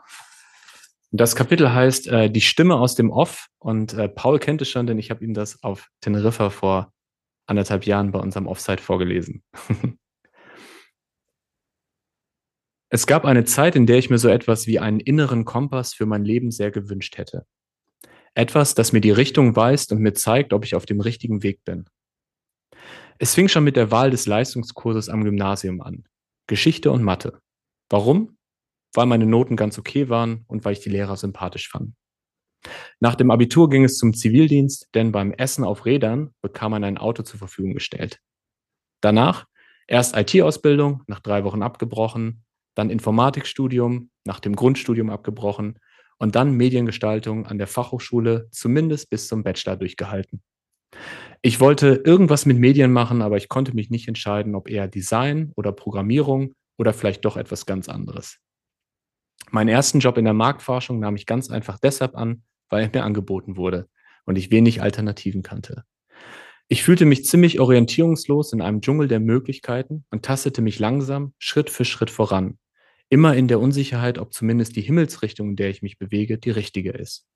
Das 1.11 1.35
Kapitel 1.35 1.73
heißt 1.73 2.09
äh, 2.09 2.31
Die 2.31 2.41
Stimme 2.41 2.77
aus 2.77 2.95
dem 2.95 3.11
Off 3.11 3.49
und 3.59 3.95
äh, 3.95 4.09
Paul 4.09 4.39
kennt 4.39 4.63
es 4.63 4.69
schon, 4.69 4.87
denn 4.87 4.99
ich 4.99 5.11
habe 5.11 5.25
ihm 5.25 5.35
das 5.35 5.63
auf 5.63 5.89
Teneriffa 6.01 6.51
vor 6.51 6.93
anderthalb 7.47 7.87
Jahren 7.87 8.13
bei 8.13 8.19
unserem 8.19 8.47
Offsite 8.47 8.83
vorgelesen. 8.83 9.43
es 12.89 13.07
gab 13.07 13.25
eine 13.25 13.45
Zeit, 13.45 13.77
in 13.77 13.87
der 13.87 13.99
ich 13.99 14.11
mir 14.11 14.19
so 14.19 14.29
etwas 14.29 14.67
wie 14.67 14.79
einen 14.79 15.01
inneren 15.01 15.45
Kompass 15.45 15.95
für 15.95 16.07
mein 16.07 16.25
Leben 16.25 16.51
sehr 16.51 16.71
gewünscht 16.71 17.19
hätte. 17.19 17.47
Etwas, 18.35 18.75
das 18.75 18.93
mir 18.93 19.01
die 19.01 19.11
Richtung 19.11 19.57
weist 19.57 19.93
und 19.93 20.01
mir 20.01 20.15
zeigt, 20.15 20.53
ob 20.53 20.65
ich 20.65 20.75
auf 20.75 20.87
dem 20.87 21.01
richtigen 21.01 21.43
Weg 21.43 21.65
bin. 21.65 21.87
Es 23.19 23.35
fing 23.35 23.49
schon 23.49 23.65
mit 23.65 23.77
der 23.77 23.91
Wahl 23.91 24.11
des 24.11 24.27
Leistungskurses 24.27 25.09
am 25.09 25.23
Gymnasium 25.25 25.81
an. 25.81 26.05
Geschichte 26.47 26.91
und 26.91 27.03
Mathe. 27.03 27.39
Warum? 27.89 28.37
Weil 28.93 29.07
meine 29.07 29.27
Noten 29.27 29.57
ganz 29.57 29.79
okay 29.79 30.09
waren 30.09 30.45
und 30.49 30.65
weil 30.65 30.73
ich 30.73 30.81
die 30.81 30.91
Lehrer 30.91 31.17
sympathisch 31.17 31.69
fand. 31.69 31.95
Nach 33.01 33.15
dem 33.15 33.31
Abitur 33.31 33.69
ging 33.69 33.85
es 33.85 33.99
zum 33.99 34.15
Zivildienst, 34.15 34.89
denn 34.95 35.13
beim 35.13 35.33
Essen 35.33 35.65
auf 35.65 35.85
Rädern 35.85 36.35
bekam 36.43 36.73
man 36.73 36.85
ein 36.85 36.99
Auto 36.99 37.23
zur 37.23 37.39
Verfügung 37.39 37.75
gestellt. 37.75 38.21
Danach 39.01 39.47
erst 39.87 40.17
IT-Ausbildung, 40.17 41.03
nach 41.07 41.21
drei 41.21 41.45
Wochen 41.45 41.63
abgebrochen, 41.63 42.45
dann 42.75 42.91
Informatikstudium, 42.91 44.11
nach 44.25 44.41
dem 44.41 44.57
Grundstudium 44.57 45.11
abgebrochen 45.11 45.79
und 46.19 46.35
dann 46.35 46.53
Mediengestaltung 46.53 47.47
an 47.47 47.59
der 47.59 47.67
Fachhochschule 47.67 48.49
zumindest 48.51 49.11
bis 49.11 49.29
zum 49.29 49.43
Bachelor 49.45 49.77
durchgehalten. 49.77 50.43
Ich 51.43 51.61
wollte 51.61 52.03
irgendwas 52.05 52.47
mit 52.47 52.59
Medien 52.59 52.93
machen, 52.93 53.21
aber 53.21 53.37
ich 53.37 53.49
konnte 53.49 53.75
mich 53.75 53.91
nicht 53.91 54.09
entscheiden, 54.09 54.55
ob 54.55 54.71
eher 54.71 54.89
Design 54.89 55.53
oder 55.57 55.73
Programmierung 55.73 56.55
oder 56.79 56.93
vielleicht 56.93 57.25
doch 57.25 57.37
etwas 57.37 57.67
ganz 57.67 57.89
anderes. 57.89 58.39
Meinen 59.51 59.69
ersten 59.69 60.01
Job 60.01 60.17
in 60.17 60.25
der 60.25 60.35
Marktforschung 60.35 60.99
nahm 60.99 61.17
ich 61.17 61.27
ganz 61.27 61.51
einfach 61.51 61.79
deshalb 61.79 62.17
an, 62.17 62.45
weil 62.71 62.83
er 62.85 62.91
mir 62.93 63.05
angeboten 63.05 63.57
wurde 63.57 63.89
und 64.25 64.37
ich 64.37 64.51
wenig 64.51 64.81
Alternativen 64.81 65.43
kannte. 65.43 65.85
Ich 66.69 66.83
fühlte 66.83 67.05
mich 67.05 67.27
ziemlich 67.27 67.61
orientierungslos 67.61 68.55
in 68.55 68.63
einem 68.63 68.81
Dschungel 68.81 69.07
der 69.07 69.21
Möglichkeiten 69.21 70.07
und 70.11 70.25
tastete 70.25 70.63
mich 70.63 70.79
langsam, 70.79 71.35
Schritt 71.39 71.69
für 71.69 71.85
Schritt 71.85 72.11
voran, 72.11 72.59
immer 73.11 73.37
in 73.37 73.49
der 73.49 73.61
Unsicherheit, 73.61 74.19
ob 74.19 74.33
zumindest 74.33 74.77
die 74.77 74.81
Himmelsrichtung, 74.81 75.51
in 75.51 75.57
der 75.57 75.69
ich 75.69 75.83
mich 75.83 75.99
bewege, 75.99 76.39
die 76.39 76.51
richtige 76.51 76.93
ist. 76.93 77.27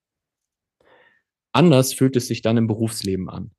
Anders 1.59 1.93
fühlt 1.93 2.15
es 2.15 2.29
sich 2.29 2.41
dann 2.41 2.57
im 2.57 2.69
Berufsleben 2.69 3.29
an. 3.29 3.51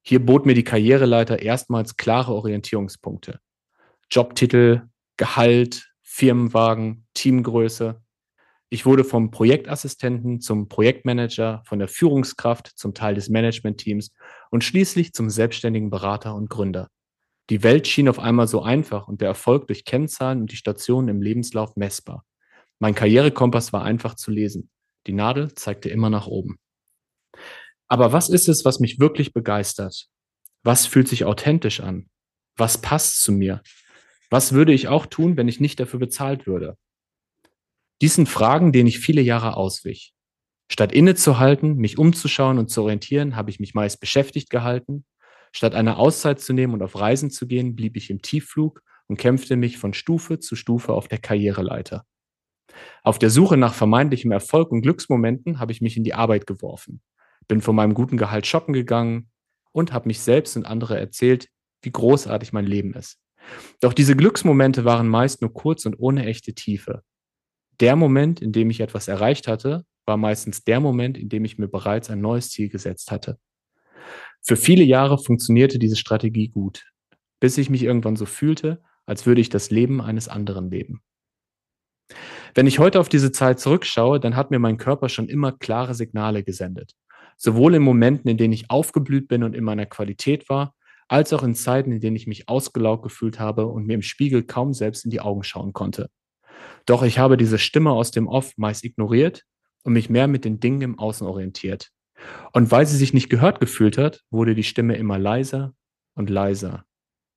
Hier 0.00 0.24
bot 0.24 0.46
mir 0.46 0.54
die 0.54 0.64
Karriereleiter 0.64 1.42
erstmals 1.42 1.98
klare 1.98 2.32
Orientierungspunkte. 2.32 3.38
Jobtitel, 4.10 4.88
Gehalt, 5.18 5.92
Firmenwagen, 6.00 7.06
Teamgröße. 7.12 8.00
Ich 8.70 8.86
wurde 8.86 9.04
vom 9.04 9.30
Projektassistenten 9.30 10.40
zum 10.40 10.70
Projektmanager, 10.70 11.62
von 11.66 11.78
der 11.78 11.88
Führungskraft 11.88 12.68
zum 12.76 12.94
Teil 12.94 13.14
des 13.14 13.28
Managementteams 13.28 14.14
und 14.50 14.64
schließlich 14.64 15.12
zum 15.12 15.28
selbstständigen 15.28 15.90
Berater 15.90 16.34
und 16.34 16.48
Gründer. 16.48 16.88
Die 17.50 17.62
Welt 17.62 17.86
schien 17.86 18.08
auf 18.08 18.18
einmal 18.18 18.48
so 18.48 18.62
einfach 18.62 19.06
und 19.06 19.20
der 19.20 19.28
Erfolg 19.28 19.66
durch 19.66 19.84
Kennzahlen 19.84 20.40
und 20.40 20.50
die 20.50 20.56
Stationen 20.56 21.08
im 21.08 21.20
Lebenslauf 21.20 21.76
messbar. 21.76 22.24
Mein 22.78 22.94
Karrierekompass 22.94 23.74
war 23.74 23.82
einfach 23.82 24.14
zu 24.14 24.30
lesen. 24.30 24.70
Die 25.06 25.12
Nadel 25.12 25.52
zeigte 25.52 25.90
immer 25.90 26.08
nach 26.08 26.26
oben. 26.26 26.56
Aber 27.88 28.12
was 28.12 28.28
ist 28.28 28.48
es, 28.48 28.64
was 28.64 28.80
mich 28.80 28.98
wirklich 28.98 29.32
begeistert? 29.32 30.06
Was 30.62 30.86
fühlt 30.86 31.08
sich 31.08 31.24
authentisch 31.24 31.80
an? 31.80 32.08
Was 32.56 32.78
passt 32.78 33.22
zu 33.22 33.32
mir? 33.32 33.62
Was 34.30 34.52
würde 34.52 34.72
ich 34.72 34.88
auch 34.88 35.06
tun, 35.06 35.36
wenn 35.36 35.48
ich 35.48 35.60
nicht 35.60 35.78
dafür 35.78 36.00
bezahlt 36.00 36.46
würde? 36.46 36.76
Dies 38.00 38.14
sind 38.14 38.28
Fragen, 38.28 38.72
denen 38.72 38.88
ich 38.88 38.98
viele 38.98 39.20
Jahre 39.20 39.56
auswich. 39.56 40.12
Statt 40.70 40.92
innezuhalten, 40.92 41.76
mich 41.76 41.98
umzuschauen 41.98 42.58
und 42.58 42.70
zu 42.70 42.82
orientieren, 42.82 43.36
habe 43.36 43.50
ich 43.50 43.60
mich 43.60 43.74
meist 43.74 44.00
beschäftigt 44.00 44.50
gehalten. 44.50 45.04
Statt 45.52 45.74
eine 45.74 45.98
Auszeit 45.98 46.40
zu 46.40 46.52
nehmen 46.52 46.74
und 46.74 46.82
auf 46.82 46.98
Reisen 46.98 47.30
zu 47.30 47.46
gehen, 47.46 47.76
blieb 47.76 47.96
ich 47.96 48.10
im 48.10 48.22
Tiefflug 48.22 48.82
und 49.06 49.18
kämpfte 49.18 49.56
mich 49.56 49.78
von 49.78 49.94
Stufe 49.94 50.38
zu 50.40 50.56
Stufe 50.56 50.92
auf 50.92 51.06
der 51.06 51.18
Karriereleiter. 51.18 52.04
Auf 53.02 53.18
der 53.18 53.30
Suche 53.30 53.56
nach 53.56 53.74
vermeintlichem 53.74 54.32
Erfolg 54.32 54.72
und 54.72 54.82
Glücksmomenten 54.82 55.60
habe 55.60 55.72
ich 55.72 55.80
mich 55.80 55.96
in 55.96 56.04
die 56.04 56.14
Arbeit 56.14 56.46
geworfen, 56.46 57.02
bin 57.46 57.60
von 57.60 57.76
meinem 57.76 57.94
guten 57.94 58.16
Gehalt 58.16 58.46
shoppen 58.46 58.72
gegangen 58.72 59.30
und 59.72 59.92
habe 59.92 60.08
mich 60.08 60.20
selbst 60.20 60.56
und 60.56 60.66
andere 60.66 60.98
erzählt, 60.98 61.48
wie 61.82 61.92
großartig 61.92 62.52
mein 62.52 62.66
Leben 62.66 62.94
ist. 62.94 63.18
Doch 63.80 63.92
diese 63.92 64.16
Glücksmomente 64.16 64.84
waren 64.84 65.08
meist 65.08 65.42
nur 65.42 65.52
kurz 65.52 65.84
und 65.86 65.98
ohne 65.98 66.24
echte 66.26 66.54
Tiefe. 66.54 67.02
Der 67.80 67.96
Moment, 67.96 68.40
in 68.40 68.52
dem 68.52 68.70
ich 68.70 68.80
etwas 68.80 69.08
erreicht 69.08 69.48
hatte, 69.48 69.84
war 70.06 70.16
meistens 70.16 70.64
der 70.64 70.80
Moment, 70.80 71.18
in 71.18 71.28
dem 71.28 71.44
ich 71.44 71.58
mir 71.58 71.68
bereits 71.68 72.10
ein 72.10 72.20
neues 72.20 72.50
Ziel 72.50 72.68
gesetzt 72.68 73.10
hatte. 73.10 73.38
Für 74.42 74.56
viele 74.56 74.84
Jahre 74.84 75.18
funktionierte 75.18 75.78
diese 75.78 75.96
Strategie 75.96 76.48
gut, 76.48 76.86
bis 77.40 77.58
ich 77.58 77.70
mich 77.70 77.82
irgendwann 77.82 78.16
so 78.16 78.26
fühlte, 78.26 78.82
als 79.06 79.26
würde 79.26 79.40
ich 79.40 79.48
das 79.48 79.70
Leben 79.70 80.00
eines 80.00 80.28
anderen 80.28 80.70
leben. 80.70 81.02
Wenn 82.54 82.66
ich 82.66 82.78
heute 82.78 83.00
auf 83.00 83.08
diese 83.08 83.32
Zeit 83.32 83.58
zurückschaue, 83.58 84.20
dann 84.20 84.36
hat 84.36 84.50
mir 84.50 84.58
mein 84.58 84.76
Körper 84.76 85.08
schon 85.08 85.28
immer 85.28 85.52
klare 85.52 85.94
Signale 85.94 86.44
gesendet. 86.44 86.92
Sowohl 87.36 87.74
in 87.74 87.82
Momenten, 87.82 88.28
in 88.30 88.36
denen 88.36 88.52
ich 88.52 88.70
aufgeblüht 88.70 89.28
bin 89.28 89.42
und 89.42 89.54
in 89.54 89.64
meiner 89.64 89.86
Qualität 89.86 90.48
war, 90.48 90.74
als 91.08 91.32
auch 91.32 91.42
in 91.42 91.54
Zeiten, 91.54 91.92
in 91.92 92.00
denen 92.00 92.16
ich 92.16 92.26
mich 92.26 92.48
ausgelaugt 92.48 93.02
gefühlt 93.02 93.38
habe 93.38 93.66
und 93.66 93.86
mir 93.86 93.94
im 93.94 94.02
Spiegel 94.02 94.42
kaum 94.42 94.72
selbst 94.72 95.04
in 95.04 95.10
die 95.10 95.20
Augen 95.20 95.42
schauen 95.42 95.72
konnte. 95.72 96.10
Doch 96.86 97.02
ich 97.02 97.18
habe 97.18 97.36
diese 97.36 97.58
Stimme 97.58 97.90
aus 97.90 98.10
dem 98.10 98.26
Off 98.26 98.52
meist 98.56 98.84
ignoriert 98.84 99.42
und 99.82 99.92
mich 99.92 100.08
mehr 100.10 100.28
mit 100.28 100.44
den 100.44 100.60
Dingen 100.60 100.82
im 100.82 100.98
Außen 100.98 101.26
orientiert. 101.26 101.90
Und 102.52 102.70
weil 102.70 102.86
sie 102.86 102.96
sich 102.96 103.12
nicht 103.12 103.28
gehört 103.28 103.60
gefühlt 103.60 103.98
hat, 103.98 104.22
wurde 104.30 104.54
die 104.54 104.62
Stimme 104.62 104.96
immer 104.96 105.18
leiser 105.18 105.74
und 106.14 106.30
leiser, 106.30 106.84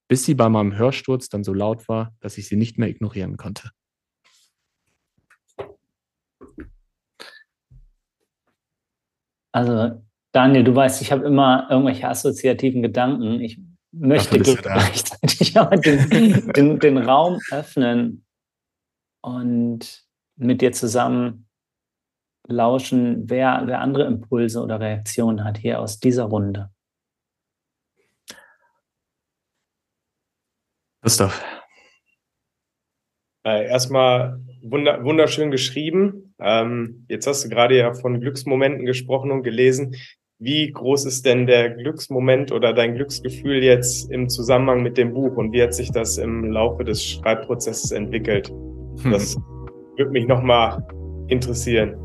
bis 0.07 0.23
sie 0.23 0.33
bei 0.33 0.47
meinem 0.49 0.77
Hörsturz 0.77 1.29
dann 1.29 1.43
so 1.43 1.53
laut 1.53 1.88
war, 1.89 2.15
dass 2.21 2.38
ich 2.38 2.47
sie 2.47 2.55
nicht 2.55 2.77
mehr 2.77 2.89
ignorieren 2.89 3.38
konnte. 3.38 3.71
Also, 9.58 10.04
Daniel, 10.34 10.63
du 10.63 10.76
weißt, 10.76 11.02
ich 11.02 11.12
habe 11.12 11.26
immer 11.26 11.65
irgendwelche 11.72 12.08
assoziativen 12.08 12.84
Gedanken. 12.84 13.41
Ich 13.41 13.60
möchte 13.91 14.38
gleichzeitig 14.38 15.58
aber 15.58 15.78
den, 15.78 16.52
den, 16.56 16.80
den 16.80 16.98
Raum 17.00 17.39
öffnen 17.50 18.24
und 19.24 20.06
mit 20.36 20.62
dir 20.62 20.74
zusammen 20.74 21.50
lauschen, 22.48 23.28
wer, 23.32 23.63
wer 23.65 23.82
andere 23.82 24.06
Impulse 24.06 24.62
oder 24.62 24.80
Reaktionen 24.80 25.43
hat 25.43 25.58
hier 25.58 25.80
aus 25.80 26.00
dieser 26.00 26.26
Runde. 26.26 26.70
Christoph. 31.02 31.43
Äh, 33.43 33.65
erstmal 33.65 34.39
wunderschön 34.62 35.50
geschrieben. 35.50 36.26
Ähm, 36.39 37.06
jetzt 37.10 37.28
hast 37.28 37.45
du 37.45 37.50
gerade 37.50 37.78
ja 37.78 37.93
von 37.93 38.19
Glücksmomenten 38.19 38.86
gesprochen 38.86 39.32
und 39.32 39.43
gelesen. 39.43 39.95
Wie 40.39 40.71
groß 40.71 41.06
ist 41.06 41.26
denn 41.26 41.47
der 41.47 41.71
Glücksmoment 41.71 42.52
oder 42.52 42.71
dein 42.73 42.93
Glücksgefühl 42.93 43.63
jetzt 43.63 44.12
im 44.12 44.30
Zusammenhang 44.30 44.84
mit 44.84 44.97
dem 44.97 45.13
Buch 45.13 45.36
und 45.36 45.52
wie 45.52 45.63
hat 45.63 45.73
sich 45.73 45.91
das 45.91 46.19
im 46.19 46.52
Laufe 46.52 46.84
des 46.84 47.04
Schreibprozesses 47.04 47.91
entwickelt? 47.91 48.50
Hm. 49.02 49.12
Das 49.12 49.36
würde 49.97 50.12
mich 50.12 50.28
nochmal 50.28 50.86
interessieren. 51.28 51.95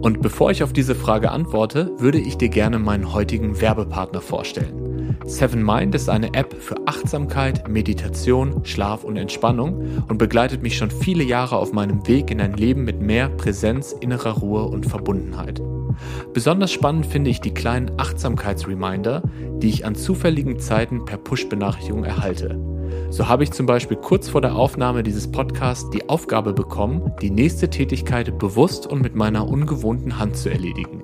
Und 0.00 0.22
bevor 0.22 0.50
ich 0.50 0.62
auf 0.62 0.72
diese 0.72 0.94
Frage 0.94 1.30
antworte, 1.30 1.90
würde 1.98 2.18
ich 2.18 2.36
dir 2.36 2.48
gerne 2.48 2.78
meinen 2.78 3.12
heutigen 3.12 3.60
Werbepartner 3.60 4.20
vorstellen. 4.20 5.16
Seven 5.24 5.62
Mind 5.62 5.94
ist 5.94 6.08
eine 6.08 6.34
App 6.34 6.54
für 6.60 6.76
Achtsamkeit, 6.86 7.68
Meditation, 7.68 8.64
Schlaf 8.64 9.02
und 9.02 9.16
Entspannung 9.16 10.04
und 10.08 10.18
begleitet 10.18 10.62
mich 10.62 10.76
schon 10.76 10.90
viele 10.90 11.24
Jahre 11.24 11.56
auf 11.56 11.72
meinem 11.72 12.06
Weg 12.06 12.30
in 12.30 12.40
ein 12.40 12.54
Leben 12.54 12.84
mit 12.84 13.00
mehr 13.00 13.28
Präsenz, 13.28 13.92
innerer 13.92 14.38
Ruhe 14.38 14.64
und 14.64 14.86
Verbundenheit. 14.86 15.60
Besonders 16.32 16.72
spannend 16.72 17.06
finde 17.06 17.30
ich 17.30 17.40
die 17.40 17.54
kleinen 17.54 17.92
Achtsamkeitsreminder, 17.98 19.22
die 19.58 19.68
ich 19.68 19.84
an 19.84 19.94
zufälligen 19.94 20.58
Zeiten 20.58 21.04
per 21.04 21.18
Push-Benachrichtigung 21.18 22.04
erhalte. 22.04 22.58
So 23.10 23.28
habe 23.28 23.44
ich 23.44 23.52
zum 23.52 23.66
Beispiel 23.66 23.96
kurz 23.96 24.28
vor 24.28 24.40
der 24.40 24.54
Aufnahme 24.54 25.02
dieses 25.02 25.30
Podcasts 25.30 25.90
die 25.90 26.08
Aufgabe 26.08 26.52
bekommen, 26.52 27.12
die 27.20 27.30
nächste 27.30 27.70
Tätigkeit 27.70 28.38
bewusst 28.38 28.86
und 28.86 29.02
mit 29.02 29.14
meiner 29.14 29.48
ungewohnten 29.48 30.18
Hand 30.18 30.36
zu 30.36 30.50
erledigen. 30.50 31.02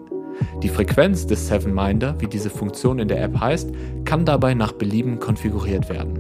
Die 0.63 0.69
Frequenz 0.69 1.27
des 1.27 1.49
Seven 1.49 1.75
Minder, 1.75 2.15
wie 2.21 2.27
diese 2.27 2.51
Funktion 2.51 2.99
in 2.99 3.09
der 3.09 3.23
App 3.23 3.39
heißt, 3.39 3.71
kann 4.05 4.25
dabei 4.25 4.55
nach 4.55 4.73
Belieben 4.73 5.19
konfiguriert 5.19 5.89
werden. 5.89 6.19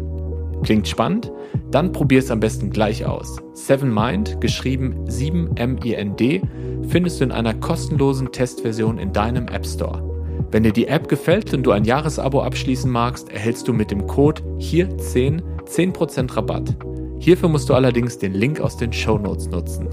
Klingt 0.62 0.86
spannend? 0.86 1.32
Dann 1.70 1.92
probier 1.92 2.20
es 2.20 2.30
am 2.30 2.40
besten 2.40 2.70
gleich 2.70 3.04
aus. 3.04 3.38
Seven 3.52 3.92
Mind, 3.92 4.40
geschrieben 4.40 5.04
7MIND, 5.08 6.42
findest 6.88 7.20
du 7.20 7.24
in 7.24 7.32
einer 7.32 7.54
kostenlosen 7.54 8.30
Testversion 8.30 8.98
in 8.98 9.12
deinem 9.12 9.48
App 9.48 9.66
Store. 9.66 10.08
Wenn 10.50 10.62
dir 10.62 10.72
die 10.72 10.86
App 10.86 11.08
gefällt 11.08 11.52
und 11.54 11.62
du 11.64 11.72
ein 11.72 11.84
Jahresabo 11.84 12.42
abschließen 12.42 12.90
magst, 12.90 13.30
erhältst 13.30 13.66
du 13.66 13.72
mit 13.72 13.90
dem 13.90 14.06
Code 14.06 14.42
hier 14.58 14.96
10 14.98 15.42
10% 15.64 16.36
Rabatt. 16.36 16.76
Hierfür 17.18 17.48
musst 17.48 17.68
du 17.68 17.74
allerdings 17.74 18.18
den 18.18 18.34
Link 18.34 18.60
aus 18.60 18.76
den 18.76 18.92
Show 18.92 19.16
Notes 19.16 19.48
nutzen. 19.48 19.88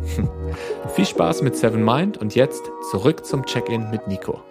Viel 0.95 1.05
Spaß 1.05 1.41
mit 1.43 1.55
Seven 1.55 1.83
Mind 1.83 2.17
und 2.17 2.35
jetzt 2.35 2.69
zurück 2.91 3.25
zum 3.25 3.45
Check-in 3.45 3.89
mit 3.89 4.07
Nico. 4.07 4.41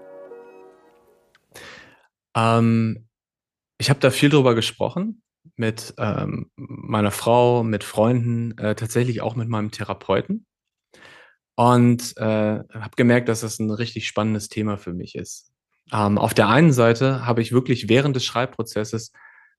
Ähm, 2.36 3.08
ich 3.78 3.90
habe 3.90 4.00
da 4.00 4.10
viel 4.10 4.30
drüber 4.30 4.54
gesprochen 4.54 5.22
mit 5.58 5.94
ähm, 5.98 6.50
meiner 6.56 7.10
Frau, 7.10 7.62
mit 7.62 7.84
Freunden, 7.84 8.56
äh, 8.58 8.74
tatsächlich 8.74 9.20
auch 9.20 9.36
mit 9.36 9.48
meinem 9.48 9.70
Therapeuten 9.70 10.46
und 11.56 12.16
äh, 12.18 12.22
habe 12.22 12.96
gemerkt, 12.96 13.28
dass 13.28 13.40
das 13.40 13.58
ein 13.58 13.70
richtig 13.70 14.06
spannendes 14.06 14.48
Thema 14.48 14.78
für 14.78 14.92
mich 14.92 15.16
ist. 15.16 15.50
Ähm, 15.92 16.16
auf 16.16 16.32
der 16.32 16.48
einen 16.48 16.72
Seite 16.72 17.26
habe 17.26 17.42
ich 17.42 17.52
wirklich 17.52 17.88
während 17.88 18.14
des 18.14 18.24
Schreibprozesses 18.24 19.12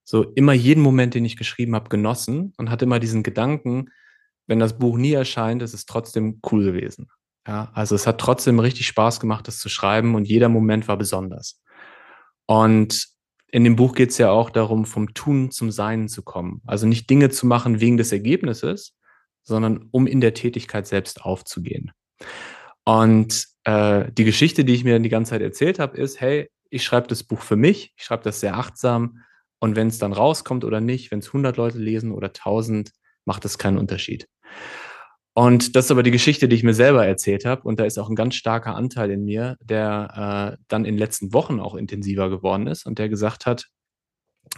so 0.05 0.23
immer 0.35 0.53
jeden 0.53 0.81
Moment, 0.81 1.13
den 1.13 1.25
ich 1.25 1.37
geschrieben 1.37 1.75
habe, 1.75 1.89
genossen 1.89 2.53
und 2.57 2.69
hatte 2.69 2.85
immer 2.85 2.99
diesen 2.99 3.21
Gedanken, 3.21 3.89
wenn 4.47 4.59
das 4.59 4.79
Buch 4.79 4.97
nie 4.97 5.13
erscheint, 5.13 5.61
ist 5.61 5.73
es 5.73 5.85
trotzdem 5.85 6.39
cool 6.51 6.63
gewesen. 6.63 7.09
Ja, 7.45 7.69
also 7.73 7.95
es 7.95 8.07
hat 8.07 8.19
trotzdem 8.19 8.59
richtig 8.59 8.87
Spaß 8.87 9.19
gemacht, 9.19 9.47
das 9.47 9.59
zu 9.59 9.69
schreiben 9.69 10.15
und 10.15 10.25
jeder 10.25 10.49
Moment 10.49 10.87
war 10.87 10.97
besonders. 10.97 11.61
Und 12.45 13.07
in 13.51 13.63
dem 13.63 13.75
Buch 13.75 13.95
geht 13.95 14.11
es 14.11 14.17
ja 14.17 14.31
auch 14.31 14.49
darum, 14.49 14.85
vom 14.85 15.13
Tun 15.13 15.51
zum 15.51 15.71
Sein 15.71 16.07
zu 16.07 16.23
kommen. 16.23 16.61
Also 16.65 16.87
nicht 16.87 17.09
Dinge 17.09 17.29
zu 17.29 17.47
machen 17.47 17.79
wegen 17.79 17.97
des 17.97 18.11
Ergebnisses, 18.11 18.95
sondern 19.43 19.87
um 19.91 20.07
in 20.07 20.21
der 20.21 20.33
Tätigkeit 20.33 20.87
selbst 20.87 21.21
aufzugehen. 21.21 21.91
Und 22.85 23.47
äh, 23.63 24.11
die 24.11 24.23
Geschichte, 24.23 24.65
die 24.65 24.73
ich 24.73 24.83
mir 24.83 24.99
die 24.99 25.09
ganze 25.09 25.31
Zeit 25.31 25.41
erzählt 25.41 25.79
habe, 25.79 25.97
ist, 25.97 26.21
hey, 26.21 26.49
ich 26.69 26.83
schreibe 26.83 27.07
das 27.07 27.23
Buch 27.23 27.41
für 27.41 27.55
mich, 27.55 27.93
ich 27.97 28.03
schreibe 28.03 28.23
das 28.23 28.39
sehr 28.39 28.57
achtsam, 28.57 29.19
und 29.59 29.75
wenn 29.75 29.87
es 29.87 29.99
dann 29.99 30.13
rauskommt 30.13 30.63
oder 30.63 30.79
nicht, 30.79 31.11
wenn 31.11 31.19
es 31.19 31.27
100 31.27 31.57
Leute 31.57 31.77
lesen 31.77 32.11
oder 32.11 32.27
1000, 32.27 32.91
macht 33.25 33.45
das 33.45 33.57
keinen 33.57 33.77
Unterschied. 33.77 34.27
Und 35.39 35.77
das 35.77 35.85
ist 35.85 35.91
aber 35.91 36.03
die 36.03 36.11
Geschichte, 36.11 36.49
die 36.49 36.57
ich 36.57 36.63
mir 36.63 36.73
selber 36.73 37.07
erzählt 37.07 37.45
habe. 37.45 37.61
Und 37.61 37.79
da 37.79 37.85
ist 37.85 37.97
auch 37.97 38.09
ein 38.09 38.15
ganz 38.17 38.35
starker 38.35 38.75
Anteil 38.75 39.09
in 39.09 39.23
mir, 39.23 39.55
der 39.61 40.57
äh, 40.59 40.63
dann 40.67 40.83
in 40.83 40.95
den 40.95 40.99
letzten 40.99 41.31
Wochen 41.31 41.61
auch 41.61 41.75
intensiver 41.75 42.29
geworden 42.29 42.67
ist 42.67 42.85
und 42.85 42.99
der 42.99 43.07
gesagt 43.07 43.45
hat, 43.45 43.69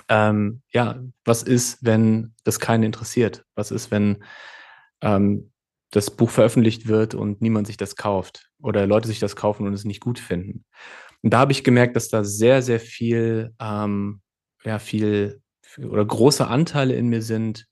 ähm, 0.09 0.63
ja, 0.71 0.99
was 1.23 1.43
ist, 1.43 1.85
wenn 1.85 2.33
das 2.45 2.59
keinen 2.59 2.81
interessiert? 2.81 3.45
Was 3.53 3.69
ist, 3.69 3.91
wenn 3.91 4.23
ähm, 5.01 5.51
das 5.91 6.09
Buch 6.09 6.31
veröffentlicht 6.31 6.87
wird 6.87 7.13
und 7.13 7.43
niemand 7.43 7.67
sich 7.67 7.77
das 7.77 7.95
kauft 7.95 8.49
oder 8.59 8.87
Leute 8.87 9.07
sich 9.07 9.19
das 9.19 9.35
kaufen 9.35 9.67
und 9.67 9.75
es 9.75 9.85
nicht 9.85 9.99
gut 9.99 10.17
finden? 10.17 10.65
Und 11.21 11.31
da 11.31 11.37
habe 11.41 11.51
ich 11.51 11.63
gemerkt, 11.63 11.95
dass 11.95 12.09
da 12.09 12.23
sehr, 12.23 12.63
sehr 12.63 12.79
viel 12.79 13.53
ähm, 13.61 14.21
ja, 14.63 14.79
viel 14.79 15.43
oder 15.77 16.03
große 16.03 16.47
Anteile 16.47 16.95
in 16.95 17.07
mir 17.07 17.21
sind, 17.21 17.67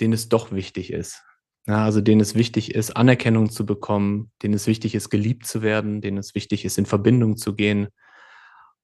denen 0.00 0.12
es 0.12 0.28
doch 0.28 0.50
wichtig 0.50 0.92
ist. 0.92 1.22
Ja, 1.66 1.84
also 1.84 2.00
denen 2.00 2.20
es 2.20 2.34
wichtig 2.34 2.74
ist, 2.74 2.96
Anerkennung 2.96 3.48
zu 3.48 3.64
bekommen, 3.64 4.32
denen 4.42 4.54
es 4.54 4.66
wichtig 4.66 4.94
ist, 4.96 5.10
geliebt 5.10 5.46
zu 5.46 5.62
werden, 5.62 6.00
denen 6.00 6.18
es 6.18 6.34
wichtig 6.34 6.64
ist, 6.64 6.76
in 6.76 6.86
Verbindung 6.86 7.36
zu 7.36 7.54
gehen. 7.54 7.88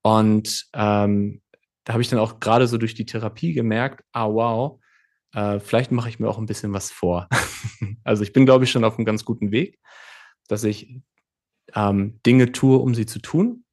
Und 0.02 0.66
ähm, 0.74 1.42
da 1.84 1.92
habe 1.94 2.02
ich 2.02 2.08
dann 2.08 2.20
auch 2.20 2.38
gerade 2.38 2.68
so 2.68 2.78
durch 2.78 2.94
die 2.94 3.06
Therapie 3.06 3.52
gemerkt, 3.52 4.04
ah 4.12 4.28
wow, 4.28 4.80
äh, 5.34 5.58
vielleicht 5.58 5.90
mache 5.90 6.08
ich 6.08 6.20
mir 6.20 6.28
auch 6.28 6.38
ein 6.38 6.46
bisschen 6.46 6.72
was 6.72 6.90
vor. 6.92 7.28
also 8.04 8.22
ich 8.22 8.32
bin, 8.32 8.46
glaube 8.46 8.64
ich, 8.64 8.70
schon 8.70 8.84
auf 8.84 8.96
einem 8.96 9.06
ganz 9.06 9.24
guten 9.24 9.50
Weg, 9.50 9.78
dass 10.46 10.62
ich 10.62 11.00
ähm, 11.74 12.20
Dinge 12.24 12.52
tue, 12.52 12.78
um 12.78 12.94
sie 12.94 13.06
zu 13.06 13.18
tun. 13.18 13.64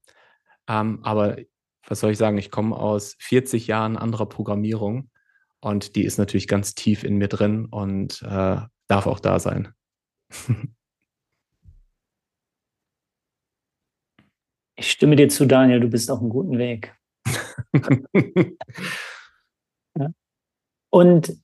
Ähm, 0.68 1.00
aber 1.04 1.38
was 1.88 2.00
soll 2.00 2.12
ich 2.12 2.18
sagen, 2.18 2.38
ich 2.38 2.52
komme 2.52 2.76
aus 2.76 3.16
40 3.20 3.68
Jahren 3.68 3.98
anderer 3.98 4.26
Programmierung 4.26 5.12
und 5.60 5.96
die 5.96 6.04
ist 6.04 6.18
natürlich 6.18 6.48
ganz 6.48 6.74
tief 6.74 7.04
in 7.04 7.18
mir 7.18 7.28
drin 7.28 7.66
und 7.66 8.24
äh, 8.24 8.58
darf 8.88 9.08
auch 9.08 9.20
da 9.20 9.40
sein. 9.40 9.74
ich 14.76 14.92
stimme 14.92 15.16
dir 15.16 15.30
zu, 15.30 15.46
Daniel, 15.46 15.80
du 15.80 15.88
bist 15.88 16.12
auf 16.12 16.20
einem 16.20 16.30
guten 16.30 16.58
Weg. 16.58 16.96
ja. 19.98 20.10
Und 20.90 21.38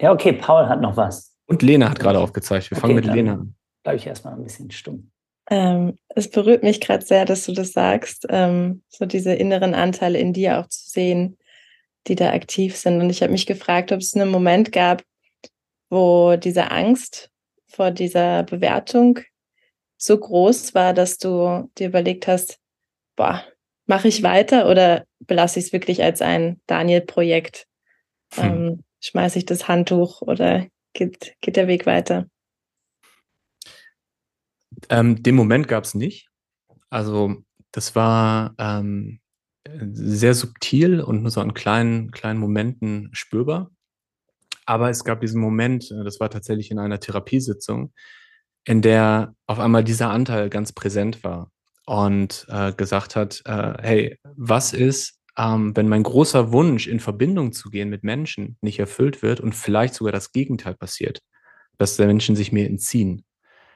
ja, 0.00 0.12
okay, 0.12 0.32
Paul 0.32 0.68
hat 0.68 0.80
noch 0.80 0.96
was. 0.96 1.36
Und 1.46 1.62
Lena 1.62 1.90
hat 1.90 2.00
gerade 2.00 2.18
aufgezeigt. 2.18 2.70
Wir 2.70 2.78
okay, 2.78 2.80
fangen 2.82 2.96
mit 2.96 3.06
Lena 3.06 3.34
an. 3.34 3.54
Bleibe 3.82 3.98
ich 3.98 4.06
erstmal 4.06 4.34
ein 4.34 4.42
bisschen 4.42 4.70
stumm. 4.70 5.10
Ähm, 5.50 5.98
es 6.08 6.30
berührt 6.30 6.62
mich 6.62 6.80
gerade 6.80 7.04
sehr, 7.04 7.24
dass 7.24 7.44
du 7.44 7.52
das 7.52 7.72
sagst, 7.72 8.26
ähm, 8.30 8.82
so 8.88 9.06
diese 9.06 9.34
inneren 9.34 9.74
Anteile 9.74 10.18
in 10.18 10.32
dir 10.32 10.58
auch 10.58 10.68
zu 10.68 10.88
sehen, 10.88 11.36
die 12.06 12.14
da 12.14 12.32
aktiv 12.32 12.76
sind. 12.76 13.00
Und 13.00 13.10
ich 13.10 13.22
habe 13.22 13.32
mich 13.32 13.46
gefragt, 13.46 13.92
ob 13.92 13.98
es 13.98 14.14
einen 14.14 14.30
Moment 14.30 14.72
gab, 14.72 15.02
wo 15.92 16.36
diese 16.36 16.70
Angst 16.70 17.30
vor 17.66 17.90
dieser 17.90 18.44
Bewertung 18.44 19.18
so 19.98 20.18
groß 20.18 20.74
war, 20.74 20.94
dass 20.94 21.18
du 21.18 21.70
dir 21.76 21.88
überlegt 21.88 22.26
hast, 22.26 22.58
boah, 23.14 23.44
mache 23.84 24.08
ich 24.08 24.22
weiter 24.22 24.70
oder 24.70 25.04
belasse 25.20 25.58
ich 25.58 25.66
es 25.66 25.72
wirklich 25.74 26.02
als 26.02 26.22
ein 26.22 26.62
Daniel-Projekt? 26.66 27.66
Hm. 28.32 28.44
Ähm, 28.44 28.84
schmeiße 29.00 29.36
ich 29.36 29.44
das 29.44 29.68
Handtuch 29.68 30.22
oder 30.22 30.66
geht, 30.94 31.34
geht 31.42 31.56
der 31.56 31.68
Weg 31.68 31.84
weiter? 31.84 32.26
Ähm, 34.88 35.22
den 35.22 35.34
Moment 35.34 35.68
gab 35.68 35.84
es 35.84 35.92
nicht. 35.92 36.30
Also 36.88 37.34
das 37.70 37.94
war 37.94 38.54
ähm, 38.56 39.20
sehr 39.92 40.32
subtil 40.32 41.02
und 41.02 41.20
nur 41.20 41.30
so 41.30 41.42
an 41.42 41.52
kleinen, 41.52 42.12
kleinen 42.12 42.40
Momenten 42.40 43.10
spürbar. 43.12 43.70
Aber 44.72 44.88
es 44.88 45.04
gab 45.04 45.20
diesen 45.20 45.38
Moment, 45.38 45.90
äh, 45.90 46.02
das 46.02 46.18
war 46.18 46.30
tatsächlich 46.30 46.70
in 46.70 46.78
einer 46.78 46.98
Therapiesitzung, 46.98 47.92
in 48.64 48.80
der 48.80 49.34
auf 49.46 49.58
einmal 49.58 49.84
dieser 49.84 50.08
Anteil 50.08 50.48
ganz 50.48 50.72
präsent 50.72 51.22
war 51.22 51.50
und 51.84 52.46
äh, 52.48 52.72
gesagt 52.72 53.14
hat, 53.14 53.42
äh, 53.44 53.74
hey, 53.82 54.18
was 54.34 54.72
ist, 54.72 55.18
ähm, 55.36 55.76
wenn 55.76 55.88
mein 55.88 56.04
großer 56.04 56.52
Wunsch, 56.52 56.86
in 56.86 57.00
Verbindung 57.00 57.52
zu 57.52 57.68
gehen 57.68 57.90
mit 57.90 58.02
Menschen, 58.02 58.56
nicht 58.62 58.78
erfüllt 58.78 59.20
wird 59.20 59.40
und 59.40 59.54
vielleicht 59.54 59.92
sogar 59.92 60.12
das 60.12 60.32
Gegenteil 60.32 60.74
passiert, 60.74 61.18
dass 61.76 61.98
Menschen 61.98 62.34
sich 62.34 62.50
mir 62.50 62.64
entziehen, 62.64 63.26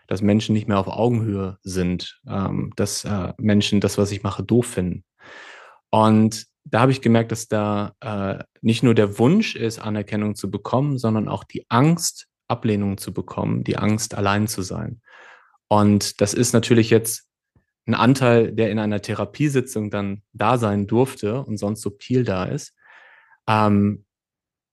dass 0.07 0.23
Menschen 0.23 0.55
nicht 0.55 0.67
mehr 0.67 0.79
auf 0.79 0.89
Augenhöhe 0.89 1.59
sind, 1.63 2.23
ähm, 2.27 2.73
dass 2.77 3.05
äh, 3.05 3.35
Menschen 3.37 3.83
das, 3.83 3.99
was 3.99 4.13
ich 4.13 4.23
mache, 4.23 4.43
doof 4.43 4.65
finden. 4.65 5.05
Und 5.91 6.47
da 6.69 6.81
habe 6.81 6.93
ich 6.93 7.01
gemerkt, 7.01 7.33
dass 7.33 7.47
da 7.47 7.95
äh, 8.01 8.43
nicht 8.61 8.83
nur 8.83 8.95
der 8.95 9.19
Wunsch 9.19 9.55
ist, 9.55 9.79
Anerkennung 9.79 10.35
zu 10.35 10.51
bekommen, 10.51 10.99
sondern 10.99 11.29
auch 11.29 11.45
die 11.45 11.65
Angst, 11.69 12.27
Ablehnung 12.49 12.99
zu 12.99 13.13
bekommen, 13.13 13.65
die 13.65 13.77
Angst, 13.77 14.15
allein 14.15 14.49
zu 14.49 14.63
sein. 14.63 15.01
Und 15.69 16.21
das 16.21 16.35
ist 16.35 16.53
natürlich 16.53 16.91
jetzt 16.91 17.29
ein 17.87 17.95
Anteil, 17.95 18.53
der 18.53 18.71
in 18.71 18.81
einer 18.81 19.01
Therapiesitzung 19.01 19.91
dann 19.91 20.23
da 20.33 20.59
sein 20.59 20.87
durfte 20.89 21.43
und 21.43 21.57
sonst 21.57 21.83
subtil 21.83 22.25
da 22.25 22.45
ist. 22.45 22.75
Ähm, 23.49 24.05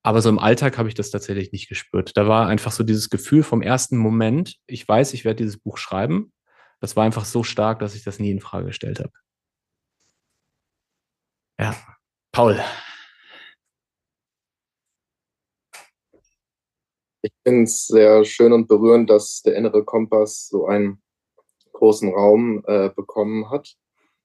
aber 0.01 0.21
so 0.21 0.29
im 0.29 0.39
Alltag 0.39 0.77
habe 0.77 0.89
ich 0.89 0.95
das 0.95 1.11
tatsächlich 1.11 1.51
nicht 1.51 1.69
gespürt. 1.69 2.17
Da 2.17 2.27
war 2.27 2.47
einfach 2.47 2.71
so 2.71 2.83
dieses 2.83 3.09
Gefühl 3.09 3.43
vom 3.43 3.61
ersten 3.61 3.97
Moment, 3.97 4.57
ich 4.65 4.87
weiß, 4.87 5.13
ich 5.13 5.25
werde 5.25 5.43
dieses 5.43 5.57
Buch 5.57 5.77
schreiben. 5.77 6.33
Das 6.81 6.95
war 6.95 7.05
einfach 7.05 7.23
so 7.23 7.43
stark, 7.43 7.79
dass 7.79 7.95
ich 7.95 8.03
das 8.03 8.19
nie 8.19 8.31
in 8.31 8.41
Frage 8.41 8.67
gestellt 8.67 8.99
habe. 8.99 9.11
Ja, 11.59 11.75
Paul. 12.31 12.59
Ich 17.21 17.31
finde 17.45 17.63
es 17.63 17.87
sehr 17.87 18.25
schön 18.25 18.51
und 18.51 18.67
berührend, 18.67 19.09
dass 19.09 19.41
der 19.43 19.55
innere 19.55 19.85
Kompass 19.85 20.47
so 20.49 20.65
einen 20.65 21.01
großen 21.71 22.13
Raum 22.13 22.63
äh, 22.67 22.89
bekommen 22.89 23.49
hat, 23.49 23.75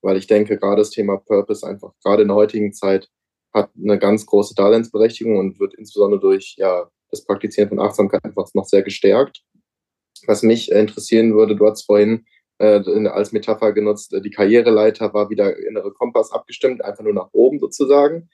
weil 0.03 0.17
ich 0.17 0.27
denke, 0.27 0.59
gerade 0.59 0.81
das 0.81 0.91
Thema 0.91 1.19
Purpose 1.19 1.67
einfach 1.67 1.93
gerade 2.03 2.23
in 2.23 2.29
der 2.29 2.37
heutigen 2.37 2.73
Zeit 2.73 3.09
hat 3.53 3.71
eine 3.77 3.99
ganz 3.99 4.27
große 4.27 4.55
Daseinsberechtigung 4.55 5.37
und 5.39 5.61
wird 5.61 5.75
insbesondere 5.75 6.21
durch 6.21 6.55
ja, 6.59 6.91
das 7.11 7.25
Praktizieren 7.25 7.69
von 7.69 7.81
Achtsamkeit 7.81 8.25
einfach 8.25 8.49
noch 8.55 8.67
sehr 8.67 8.83
gestärkt. 8.83 9.43
Was 10.27 10.43
mich 10.43 10.71
interessieren 10.71 11.35
würde, 11.35 11.57
du 11.57 11.67
hast 11.67 11.85
vorhin 11.85 12.27
als 12.59 13.33
Metapher 13.33 13.73
genutzt, 13.73 14.13
äh, 14.13 14.21
die 14.21 14.31
Karriereleiter 14.31 15.15
war 15.15 15.31
wieder 15.31 15.57
innere 15.57 15.93
Kompass 15.93 16.33
abgestimmt, 16.33 16.85
einfach 16.85 17.05
nur 17.05 17.15
nach 17.15 17.29
oben 17.33 17.59
sozusagen. 17.59 18.29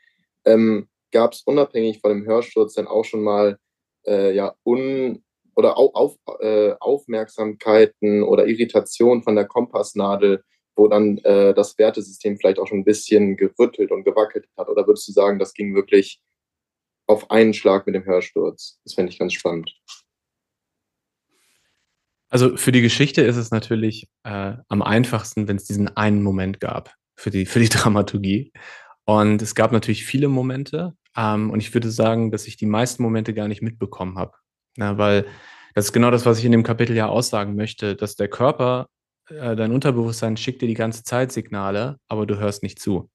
Ähm, 0.45 0.89
Gab 1.13 1.33
es 1.33 1.43
unabhängig 1.43 2.01
von 2.01 2.11
dem 2.11 2.27
Hörsturz 2.27 2.75
dann 2.75 2.89
auch 2.89 3.05
schon 3.05 3.23
mal 3.23 3.59
äh, 4.07 4.35
ja, 4.35 4.55
un 4.65 5.23
oder 5.55 5.79
auf, 5.79 5.93
auf, 5.95 6.41
äh, 6.41 6.75
Aufmerksamkeiten 6.81 8.25
oder 8.25 8.47
Irritation 8.47 9.23
von 9.23 9.37
der 9.37 9.45
Kompassnadel, 9.45 10.43
wo 10.75 10.89
dann 10.89 11.19
äh, 11.19 11.55
das 11.55 11.79
Wertesystem 11.79 12.37
vielleicht 12.37 12.59
auch 12.59 12.67
schon 12.67 12.79
ein 12.79 12.85
bisschen 12.85 13.37
gerüttelt 13.37 13.93
und 13.93 14.05
gewackelt 14.05 14.47
hat? 14.57 14.69
Oder 14.69 14.87
würdest 14.87 15.07
du 15.07 15.13
sagen, 15.13 15.39
das 15.39 15.55
ging 15.55 15.75
wirklich 15.75 16.21
auf 17.07 17.31
einen 17.31 17.55
Schlag 17.55 17.87
mit 17.87 17.95
dem 17.95 18.05
Hörsturz? 18.05 18.81
Das 18.85 18.95
fände 18.95 19.13
ich 19.13 19.19
ganz 19.19 19.35
spannend. 19.35 19.73
Also 22.35 22.57
für 22.57 22.73
die 22.73 22.83
Geschichte 22.83 23.23
ist 23.23 23.37
es 23.37 23.53
natürlich 23.53 24.09
äh, 24.25 24.55
am 24.67 24.83
einfachsten, 24.83 25.47
wenn 25.47 25.55
es 25.55 25.67
diesen 25.67 25.97
einen 25.97 26.21
Moment 26.21 26.59
gab 26.59 26.93
für 27.15 27.31
die, 27.31 27.47
für 27.47 27.61
die 27.61 27.69
Dramaturgie. 27.69 28.53
Und 29.05 29.41
es 29.41 29.55
gab 29.55 29.71
natürlich 29.71 30.05
viele 30.05 30.27
Momente. 30.27 30.95
Ähm, 31.17 31.51
und 31.51 31.61
ich 31.61 31.73
würde 31.75 31.93
sagen, 31.93 32.33
dass 32.33 32.49
ich 32.49 32.57
die 32.57 32.67
meisten 32.67 33.05
Momente 33.05 33.35
gar 33.35 33.47
nicht 33.47 33.63
mitbekommen 33.63 34.19
habe. 34.19 34.33
Ja, 34.77 34.99
weil 34.99 35.27
das 35.77 35.85
ist 35.85 35.93
genau 35.93 36.11
das, 36.11 36.27
was 36.27 36.41
ich 36.41 36.45
in 36.45 36.51
dem 36.51 36.65
Kapitel 36.65 36.97
ja 36.97 37.07
aussagen 37.07 37.55
möchte, 37.55 37.95
dass 37.95 38.17
der 38.17 38.27
Körper, 38.27 38.89
äh, 39.31 39.55
dein 39.55 39.71
Unterbewusstsein 39.71 40.37
schickt 40.37 40.61
dir 40.61 40.67
die 40.67 40.75
ganze 40.75 41.05
Zeit 41.05 41.31
Signale, 41.31 41.99
aber 42.09 42.27
du 42.27 42.39
hörst 42.41 42.65
nicht 42.65 42.81
zu. 42.81 43.11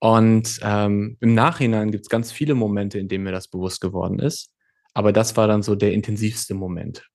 Und 0.00 0.58
ähm, 0.62 1.18
im 1.20 1.34
Nachhinein 1.34 1.92
gibt 1.92 2.06
es 2.06 2.08
ganz 2.08 2.32
viele 2.32 2.56
Momente, 2.56 2.98
in 2.98 3.06
denen 3.06 3.22
mir 3.22 3.32
das 3.32 3.46
bewusst 3.46 3.80
geworden 3.80 4.18
ist. 4.18 4.50
Aber 4.92 5.12
das 5.12 5.36
war 5.36 5.46
dann 5.46 5.62
so 5.62 5.76
der 5.76 5.92
intensivste 5.92 6.54
Moment. 6.54 7.08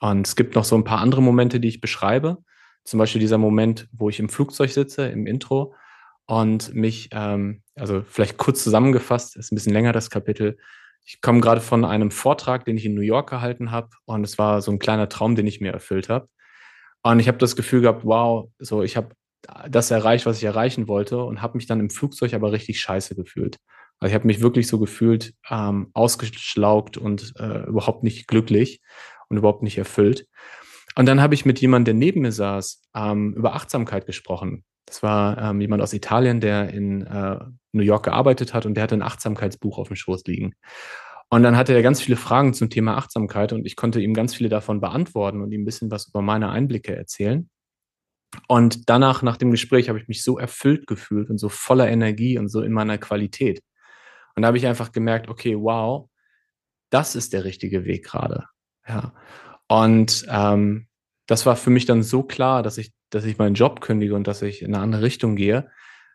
Und 0.00 0.26
es 0.26 0.36
gibt 0.36 0.54
noch 0.54 0.64
so 0.64 0.76
ein 0.76 0.84
paar 0.84 1.00
andere 1.00 1.22
Momente, 1.22 1.60
die 1.60 1.68
ich 1.68 1.80
beschreibe. 1.80 2.38
Zum 2.84 2.98
Beispiel 2.98 3.20
dieser 3.20 3.38
Moment, 3.38 3.88
wo 3.92 4.08
ich 4.08 4.20
im 4.20 4.28
Flugzeug 4.28 4.70
sitze, 4.70 5.08
im 5.08 5.26
Intro 5.26 5.74
und 6.26 6.74
mich, 6.74 7.08
ähm, 7.12 7.62
also 7.74 8.02
vielleicht 8.02 8.38
kurz 8.38 8.62
zusammengefasst, 8.62 9.36
ist 9.36 9.52
ein 9.52 9.56
bisschen 9.56 9.72
länger 9.72 9.92
das 9.92 10.10
Kapitel. 10.10 10.58
Ich 11.04 11.20
komme 11.20 11.40
gerade 11.40 11.60
von 11.60 11.84
einem 11.84 12.10
Vortrag, 12.10 12.64
den 12.64 12.76
ich 12.76 12.84
in 12.84 12.94
New 12.94 13.00
York 13.00 13.30
gehalten 13.30 13.70
habe 13.70 13.90
und 14.04 14.24
es 14.24 14.38
war 14.38 14.62
so 14.62 14.70
ein 14.70 14.78
kleiner 14.78 15.08
Traum, 15.08 15.36
den 15.36 15.46
ich 15.46 15.60
mir 15.60 15.72
erfüllt 15.72 16.08
habe. 16.08 16.28
Und 17.02 17.20
ich 17.20 17.28
habe 17.28 17.38
das 17.38 17.56
Gefühl 17.56 17.80
gehabt, 17.80 18.04
wow, 18.04 18.50
so 18.58 18.82
ich 18.82 18.96
habe 18.96 19.14
das 19.68 19.90
erreicht, 19.90 20.26
was 20.26 20.38
ich 20.38 20.44
erreichen 20.44 20.88
wollte 20.88 21.22
und 21.22 21.42
habe 21.42 21.56
mich 21.56 21.66
dann 21.66 21.80
im 21.80 21.90
Flugzeug 21.90 22.34
aber 22.34 22.52
richtig 22.52 22.80
scheiße 22.80 23.14
gefühlt. 23.14 23.56
Also 24.00 24.10
ich 24.10 24.14
habe 24.14 24.26
mich 24.26 24.40
wirklich 24.40 24.66
so 24.66 24.78
gefühlt, 24.78 25.34
ähm, 25.50 25.90
ausgeschlaugt 25.94 26.96
und 26.96 27.34
äh, 27.38 27.64
überhaupt 27.66 28.02
nicht 28.02 28.28
glücklich 28.28 28.80
und 29.28 29.36
überhaupt 29.36 29.62
nicht 29.62 29.78
erfüllt. 29.78 30.26
Und 30.94 31.06
dann 31.06 31.20
habe 31.20 31.34
ich 31.34 31.44
mit 31.44 31.60
jemandem, 31.60 31.96
der 31.96 32.06
neben 32.06 32.22
mir 32.22 32.32
saß, 32.32 32.82
ähm, 32.94 33.34
über 33.34 33.54
Achtsamkeit 33.54 34.06
gesprochen. 34.06 34.64
Das 34.86 35.02
war 35.02 35.38
ähm, 35.38 35.60
jemand 35.60 35.82
aus 35.82 35.92
Italien, 35.92 36.40
der 36.40 36.70
in 36.70 37.06
äh, 37.06 37.38
New 37.72 37.82
York 37.82 38.04
gearbeitet 38.04 38.54
hat 38.54 38.66
und 38.66 38.74
der 38.74 38.84
hatte 38.84 38.96
ein 38.96 39.02
Achtsamkeitsbuch 39.02 39.78
auf 39.78 39.88
dem 39.88 39.96
Schoß 39.96 40.24
liegen. 40.24 40.54
Und 41.30 41.42
dann 41.42 41.56
hatte 41.56 41.74
er 41.74 41.82
ganz 41.82 42.00
viele 42.00 42.16
Fragen 42.16 42.54
zum 42.54 42.70
Thema 42.70 42.96
Achtsamkeit 42.96 43.52
und 43.52 43.66
ich 43.66 43.76
konnte 43.76 44.00
ihm 44.00 44.14
ganz 44.14 44.34
viele 44.34 44.48
davon 44.48 44.80
beantworten 44.80 45.42
und 45.42 45.52
ihm 45.52 45.62
ein 45.62 45.66
bisschen 45.66 45.90
was 45.90 46.08
über 46.08 46.22
meine 46.22 46.48
Einblicke 46.48 46.96
erzählen. 46.96 47.50
Und 48.46 48.88
danach, 48.88 49.22
nach 49.22 49.36
dem 49.36 49.50
Gespräch, 49.50 49.88
habe 49.88 49.98
ich 49.98 50.08
mich 50.08 50.22
so 50.22 50.38
erfüllt 50.38 50.86
gefühlt 50.86 51.30
und 51.30 51.38
so 51.38 51.48
voller 51.48 51.88
Energie 51.88 52.38
und 52.38 52.48
so 52.48 52.62
in 52.62 52.72
meiner 52.72 52.98
Qualität. 52.98 53.62
Und 54.34 54.42
da 54.42 54.48
habe 54.48 54.58
ich 54.58 54.66
einfach 54.66 54.92
gemerkt, 54.92 55.28
okay, 55.28 55.56
wow, 55.56 56.08
das 56.90 57.14
ist 57.14 57.32
der 57.32 57.44
richtige 57.44 57.84
Weg 57.84 58.04
gerade. 58.04 58.46
Ja. 58.88 59.12
Und 59.68 60.26
ähm, 60.30 60.86
das 61.26 61.44
war 61.46 61.56
für 61.56 61.70
mich 61.70 61.84
dann 61.84 62.02
so 62.02 62.22
klar, 62.22 62.62
dass 62.62 62.78
ich, 62.78 62.92
dass 63.10 63.24
ich 63.24 63.38
meinen 63.38 63.54
Job 63.54 63.80
kündige 63.80 64.14
und 64.14 64.26
dass 64.26 64.42
ich 64.42 64.62
in 64.62 64.74
eine 64.74 64.82
andere 64.82 65.02
Richtung 65.02 65.36
gehe. 65.36 65.68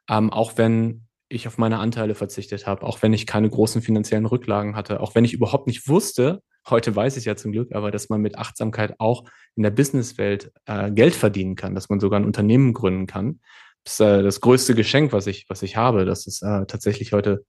Ähm, 0.10 0.32
auch 0.32 0.58
wenn 0.58 1.08
ich 1.30 1.48
auf 1.48 1.58
meine 1.58 1.80
Anteile 1.80 2.16
verzichtet 2.16 2.68
habe, 2.68 2.84
auch 2.84 3.02
wenn 3.02 3.14
ich 3.14 3.26
keine 3.28 3.50
großen 3.50 3.82
finanziellen 3.82 4.26
Rücklagen 4.26 4.76
hatte, 4.76 5.00
auch 5.00 5.16
wenn 5.16 5.26
ich 5.26 5.34
überhaupt 5.34 5.68
nicht 5.68 5.88
wusste, 5.88 6.42
heute 6.70 6.96
weiß 6.96 7.18
ich 7.18 7.26
ja 7.26 7.36
zum 7.36 7.52
Glück, 7.52 7.74
aber 7.74 7.92
dass 7.92 8.10
man 8.10 8.22
mit 8.22 8.38
Achtsamkeit 8.38 8.96
auch 9.00 9.26
in 9.56 9.64
der 9.64 9.72
Businesswelt 9.72 10.52
äh, 10.66 10.92
Geld 10.92 11.16
verdienen 11.16 11.56
kann, 11.56 11.76
dass 11.76 11.90
man 11.90 12.00
sogar 12.00 12.20
ein 12.20 12.26
Unternehmen 12.26 12.74
gründen 12.74 13.08
kann. 13.08 13.40
Das 13.84 13.94
ist 13.94 14.00
äh, 14.00 14.24
das 14.24 14.42
größte 14.42 14.76
Geschenk, 14.76 15.12
was 15.14 15.28
ich, 15.28 15.46
was 15.50 15.62
ich 15.62 15.76
habe, 15.76 16.06
dass 16.06 16.28
es 16.28 16.42
äh, 16.42 16.66
tatsächlich 16.66 17.14
heute 17.14 17.46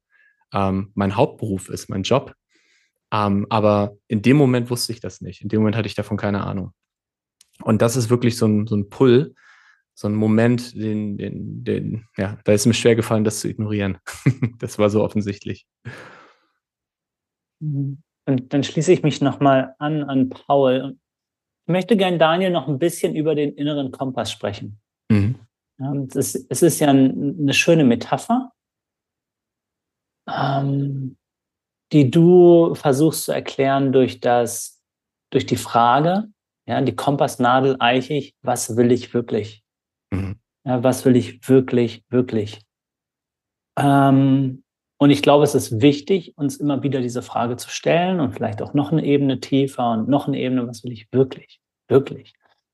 ähm, 0.52 0.90
mein 0.94 1.16
Hauptberuf 1.16 1.68
ist, 1.68 1.88
mein 1.88 2.02
Job. 2.02 2.34
Ähm, 3.14 3.46
aber 3.48 3.96
in 4.08 4.22
dem 4.22 4.36
Moment 4.36 4.70
wusste 4.70 4.92
ich 4.92 4.98
das 4.98 5.20
nicht. 5.20 5.40
In 5.40 5.48
dem 5.48 5.60
Moment 5.60 5.76
hatte 5.76 5.86
ich 5.86 5.94
davon 5.94 6.16
keine 6.16 6.44
Ahnung. 6.44 6.72
Und 7.62 7.80
das 7.80 7.94
ist 7.94 8.10
wirklich 8.10 8.36
so 8.36 8.46
ein, 8.46 8.66
so 8.66 8.74
ein 8.74 8.88
Pull, 8.88 9.36
so 9.94 10.08
ein 10.08 10.16
Moment, 10.16 10.74
den, 10.74 11.16
den, 11.16 11.62
den, 11.62 12.06
ja, 12.16 12.38
da 12.42 12.52
ist 12.52 12.66
mir 12.66 12.74
schwer 12.74 12.96
gefallen, 12.96 13.22
das 13.22 13.38
zu 13.38 13.48
ignorieren. 13.48 13.98
das 14.58 14.80
war 14.80 14.90
so 14.90 15.04
offensichtlich. 15.04 15.64
Mhm. 17.60 18.02
Und 18.26 18.52
dann 18.52 18.64
schließe 18.64 18.92
ich 18.92 19.04
mich 19.04 19.20
nochmal 19.20 19.76
an 19.78 20.02
an 20.02 20.30
Paul. 20.30 20.96
Ich 21.66 21.72
möchte 21.72 21.96
gerne 21.96 22.18
Daniel 22.18 22.50
noch 22.50 22.66
ein 22.66 22.80
bisschen 22.80 23.14
über 23.14 23.36
den 23.36 23.52
inneren 23.54 23.92
Kompass 23.92 24.32
sprechen. 24.32 24.80
Mhm. 25.08 25.36
es, 26.08 26.16
ist, 26.16 26.46
es 26.50 26.62
ist 26.62 26.80
ja 26.80 26.88
eine 26.88 27.52
schöne 27.52 27.84
Metapher, 27.84 28.50
ähm, 30.26 31.16
die 31.93 32.11
du 32.11 32.74
versuchst 32.74 33.24
zu 33.24 33.32
erklären 33.32 33.93
durch 33.93 34.20
das, 34.20 34.82
durch 35.30 35.47
die 35.47 35.57
Frage, 35.57 36.28
ja, 36.66 36.80
die 36.80 36.97
Kompassnadel 36.97 37.76
eichig, 37.78 38.35
was 38.43 38.76
will 38.76 38.91
ich 38.91 39.12
wirklich? 39.12 39.62
Mhm. 40.11 40.37
Ja, 40.64 40.82
was 40.82 41.05
will 41.05 41.16
ich 41.16 41.47
wirklich, 41.49 42.05
wirklich? 42.09 42.62
Ähm, 43.78 44.64
und 44.99 45.11
ich 45.11 45.22
glaube, 45.22 45.45
es 45.45 45.55
ist 45.55 45.82
wichtig, 45.82 46.39
uns 46.39 46.57
immer 46.57 46.82
wieder 46.82 47.01
diese 47.01 47.20
Frage 47.20 47.57
zu 47.57 47.68
stellen 47.68 48.20
und 48.20 48.32
vielleicht 48.32 48.62
auch 48.62 48.72
noch 48.72 48.93
eine 48.93 49.05
Ebene 49.05 49.41
tiefer 49.41 49.91
und 49.91 50.09
noch 50.09 50.28
eine 50.28 50.39
Ebene, 50.39 50.66
was 50.66 50.85
will 50.85 50.93
ich 50.93 51.09
wirklich, 51.12 51.61
wirklich? 51.89 52.32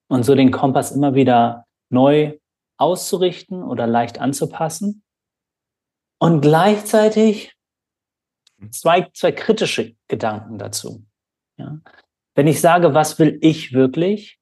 Und 0.09 0.25
so 0.25 0.35
den 0.35 0.51
Kompass 0.51 0.93
immer 0.93 1.15
wieder 1.15 1.67
neu 1.89 2.39
auszurichten 2.77 3.63
oder 3.63 3.87
leicht 3.87 4.21
anzupassen. 4.21 5.03
Und 6.19 6.41
gleichzeitig 6.41 7.57
zwei, 8.71 9.09
zwei 9.15 9.33
kritische 9.33 9.95
Gedanken 10.09 10.59
dazu. 10.59 11.05
Ja. 11.57 11.81
Wenn 12.35 12.47
ich 12.47 12.61
sage, 12.61 12.95
was 12.95 13.19
will 13.19 13.39
ich 13.41 13.73
wirklich? 13.73 14.39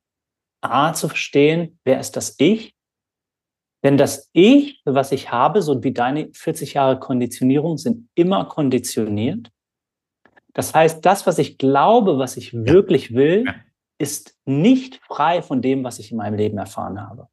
A, 0.61 0.93
zu 0.93 1.09
verstehen, 1.09 1.79
wer 1.85 2.01
ist 2.01 2.17
das 2.17 2.35
Ich? 2.39 2.75
Denn 3.85 3.97
das 3.97 4.29
Ich, 4.33 4.83
was 4.85 5.13
ich 5.13 5.31
habe, 5.31 5.63
so 5.63 5.83
wie 5.85 5.93
deine 5.93 6.31
40 6.33 6.75
Jahre 6.75 6.99
Konditionierung, 6.99 7.79
sind 7.79 8.09
immer 8.15 8.45
konditioniert. 8.47 9.51
Das 10.53 10.75
heißt, 10.75 11.07
das, 11.07 11.27
was 11.27 11.39
ich 11.39 11.59
glaube, 11.59 12.19
was 12.19 12.37
ich 12.37 12.53
wirklich 12.53 13.15
will, 13.15 13.45
ist 13.99 14.37
nicht 14.45 15.01
frei 15.07 15.43
von 15.43 15.63
dem, 15.63 15.85
was 15.85 15.99
ich 16.01 16.11
in 16.11 16.17
meinem 16.17 16.35
Leben 16.35 16.59
erfahren 16.59 17.01
habe. 17.01 17.29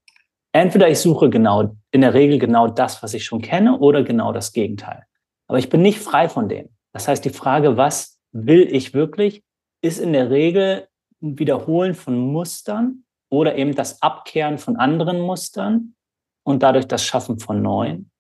Entweder 0.51 0.89
ich 0.89 0.99
suche 0.99 1.29
genau, 1.29 1.75
in 1.91 2.01
der 2.01 2.13
Regel 2.13 2.39
genau 2.39 2.67
das, 2.67 3.01
was 3.01 3.13
ich 3.13 3.25
schon 3.25 3.41
kenne, 3.41 3.79
oder 3.79 4.03
genau 4.03 4.31
das 4.31 4.53
Gegenteil. 4.53 5.05
Aber 5.47 5.59
ich 5.59 5.69
bin 5.69 5.81
nicht 5.81 5.99
frei 5.99 6.29
von 6.29 6.47
dem. 6.47 6.69
Das 6.95 7.09
heißt, 7.09 7.25
die 7.25 7.29
Frage, 7.29 7.75
was 7.75 8.21
will 8.31 8.73
ich 8.73 8.93
wirklich, 8.93 9.43
ist 9.81 9.99
in 9.99 10.13
der 10.13 10.29
Regel 10.29 10.87
ein 11.21 11.37
Wiederholen 11.37 11.93
von 11.93 12.17
Mustern 12.17 13.03
oder 13.29 13.57
eben 13.57 13.75
das 13.75 14.01
Abkehren 14.01 14.57
von 14.57 14.77
anderen 14.77 15.19
Mustern 15.19 15.95
und 16.43 16.63
dadurch 16.63 16.87
das 16.87 17.03
Schaffen 17.03 17.37
von 17.37 17.61
neuen. 17.61 18.11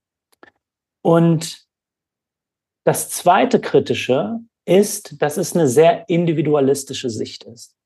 Und 1.01 1.65
das 2.83 3.09
zweite 3.11 3.61
kritische 3.61 4.41
ist, 4.65 5.21
dass 5.21 5.37
es 5.37 5.55
eine 5.55 5.69
sehr 5.69 6.09
individualistische 6.09 7.09
Sicht 7.09 7.45
ist. 7.45 7.77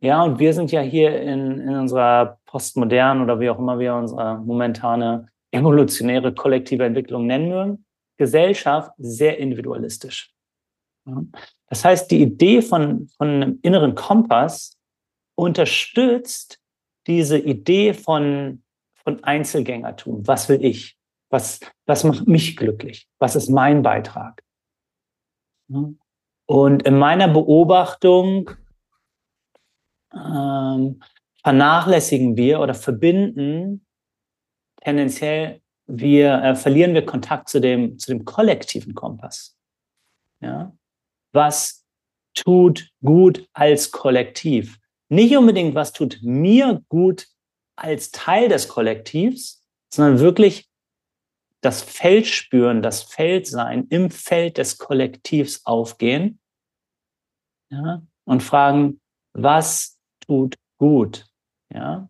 Ja, 0.00 0.22
und 0.22 0.38
wir 0.38 0.52
sind 0.52 0.70
ja 0.70 0.82
hier 0.82 1.18
in, 1.18 1.60
in 1.60 1.74
unserer 1.76 2.40
postmodernen 2.44 3.24
oder 3.24 3.40
wie 3.40 3.48
auch 3.48 3.58
immer 3.58 3.78
wir 3.78 3.94
unsere 3.94 4.36
momentane 4.40 5.28
evolutionäre 5.50 6.34
kollektive 6.34 6.84
Entwicklung 6.84 7.26
nennen 7.26 7.48
mögen, 7.48 7.85
Gesellschaft 8.16 8.92
sehr 8.98 9.38
individualistisch. 9.38 10.32
Das 11.68 11.84
heißt, 11.84 12.10
die 12.10 12.22
Idee 12.22 12.62
von, 12.62 13.08
von 13.16 13.28
einem 13.28 13.58
inneren 13.62 13.94
Kompass 13.94 14.76
unterstützt 15.36 16.58
diese 17.06 17.38
Idee 17.38 17.94
von 17.94 18.62
von 19.06 19.22
Einzelgängertum. 19.22 20.26
Was 20.26 20.48
will 20.48 20.64
ich? 20.64 20.98
Was, 21.30 21.60
was 21.86 22.02
macht 22.02 22.26
mich 22.26 22.56
glücklich? 22.56 23.08
Was 23.18 23.36
ist 23.36 23.48
mein 23.48 23.82
Beitrag? 23.82 24.42
Und 26.46 26.82
in 26.82 26.98
meiner 26.98 27.28
Beobachtung 27.28 28.50
ähm, 30.12 31.00
vernachlässigen 31.40 32.36
wir 32.36 32.58
oder 32.58 32.74
verbinden 32.74 33.86
tendenziell 34.82 35.60
wir 35.86 36.42
äh, 36.42 36.56
verlieren 36.56 36.94
wir 36.94 37.06
Kontakt 37.06 37.48
zu 37.48 37.60
dem 37.60 37.98
zu 37.98 38.12
dem 38.12 38.24
kollektiven 38.24 38.94
Kompass. 38.94 39.56
Ja, 40.40 40.76
was 41.32 41.84
tut 42.34 42.90
gut 43.02 43.48
als 43.52 43.90
Kollektiv? 43.90 44.78
Nicht 45.08 45.36
unbedingt, 45.36 45.74
was 45.74 45.92
tut 45.92 46.18
mir 46.22 46.82
gut 46.88 47.28
als 47.76 48.10
Teil 48.10 48.48
des 48.48 48.68
Kollektivs, 48.68 49.64
sondern 49.92 50.18
wirklich 50.18 50.68
das 51.60 51.82
Feld 51.82 52.26
spüren, 52.26 52.82
das 52.82 53.02
Feld 53.02 53.46
sein, 53.46 53.86
im 53.88 54.10
Feld 54.10 54.58
des 54.58 54.78
Kollektivs 54.78 55.64
aufgehen 55.64 56.38
ja, 57.70 58.02
und 58.24 58.42
fragen, 58.42 59.00
was 59.32 59.98
tut 60.26 60.56
gut 60.78 61.26
ja, 61.72 62.08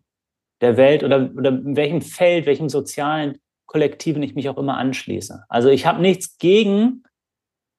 der 0.61 0.77
Welt 0.77 1.03
oder, 1.03 1.31
oder 1.35 1.49
in 1.49 1.75
welchem 1.75 2.01
Feld, 2.01 2.45
welchem 2.45 2.69
sozialen 2.69 3.39
Kollektiven 3.67 4.23
ich 4.23 4.33
mich 4.33 4.49
auch 4.49 4.57
immer 4.57 4.77
anschließe. 4.77 5.45
Also 5.49 5.69
ich 5.69 5.85
habe 5.85 6.01
nichts 6.01 6.37
gegen 6.37 7.03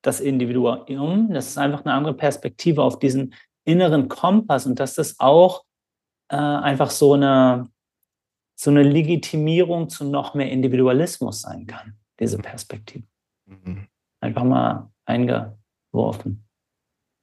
das 0.03 0.21
Individuum, 0.21 1.33
das 1.33 1.49
ist 1.49 1.59
einfach 1.59 1.85
eine 1.85 1.95
andere 1.95 2.15
Perspektive 2.15 2.83
auf 2.83 2.99
diesen 2.99 3.35
inneren 3.65 4.09
Kompass 4.09 4.65
und 4.67 4.79
dass 4.79 4.95
das 4.95 5.19
auch 5.19 5.65
äh, 6.29 6.37
einfach 6.37 6.91
so 6.91 7.15
eine, 7.15 7.69
so 8.55 8.71
eine 8.71 8.83
Legitimierung 8.83 9.89
zu 9.89 10.05
noch 10.05 10.35
mehr 10.35 10.51
Individualismus 10.51 11.43
sein 11.43 11.67
kann, 11.67 11.99
diese 12.21 12.39
Perspektive. 12.39 13.07
Mhm. 13.47 13.89
Einfach 14.21 14.45
mal 14.45 14.91
eingeworfen. 15.05 16.45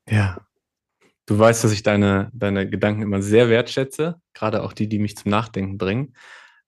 Ja. 0.10 0.38
Du 1.28 1.40
weißt, 1.40 1.64
dass 1.64 1.72
ich 1.72 1.82
deine, 1.82 2.30
deine 2.34 2.70
Gedanken 2.70 3.02
immer 3.02 3.22
sehr 3.22 3.50
wertschätze, 3.50 4.22
gerade 4.34 4.62
auch 4.62 4.74
die, 4.74 4.88
die 4.88 5.00
mich 5.00 5.18
zum 5.18 5.32
Nachdenken 5.32 5.80
bringen. 5.80 6.14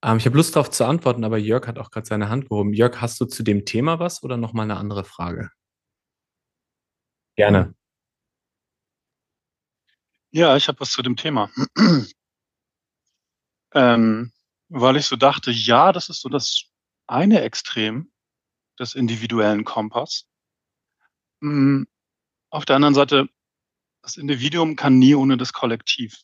Ähm, 0.04 0.18
ich 0.18 0.26
habe 0.26 0.38
Lust 0.38 0.56
darauf 0.56 0.70
zu 0.70 0.86
antworten, 0.86 1.24
aber 1.24 1.38
Jörg 1.38 1.68
hat 1.68 1.80
auch 1.80 1.91
gerade 1.91 2.08
seine 2.08 2.30
Hand 2.30 2.50
gehoben. 2.50 2.74
Jörg, 2.74 3.02
hast 3.02 3.20
du 3.20 3.26
zu 3.26 3.43
dem 3.43 3.66
Thema 3.66 4.00
was 4.00 4.24
oder 4.24 4.38
nochmal 4.38 4.66
eine 4.66 4.78
andere 4.78 5.04
Frage? 5.04 5.50
Gerne. 7.36 7.76
Ja, 10.32 10.56
ich 10.58 10.68
habe 10.68 10.80
was 10.80 10.91
zu 10.91 11.02
dem 11.02 11.16
Thema. 11.16 11.50
ähm, 13.74 14.32
weil 14.70 14.98
ich 14.98 15.06
so 15.06 15.16
dachte, 15.16 15.52
ja, 15.52 15.91
das 15.91 16.10
ist 16.10 16.22
so 16.22 16.30
das 16.30 16.66
eine 17.08 17.41
Extrem 17.41 18.12
des 18.80 18.95
individuellen 18.95 19.64
Kompass. 19.64 20.26
Hm, 21.41 21.88
auf 22.50 22.66
der 22.66 22.76
anderen 22.76 22.95
Seite, 22.95 23.30
das 24.02 24.18
Individuum 24.18 24.76
kann 24.76 25.00
nie 25.00 25.16
ohne 25.16 25.38
das 25.38 25.54
Kollektiv. 25.54 26.16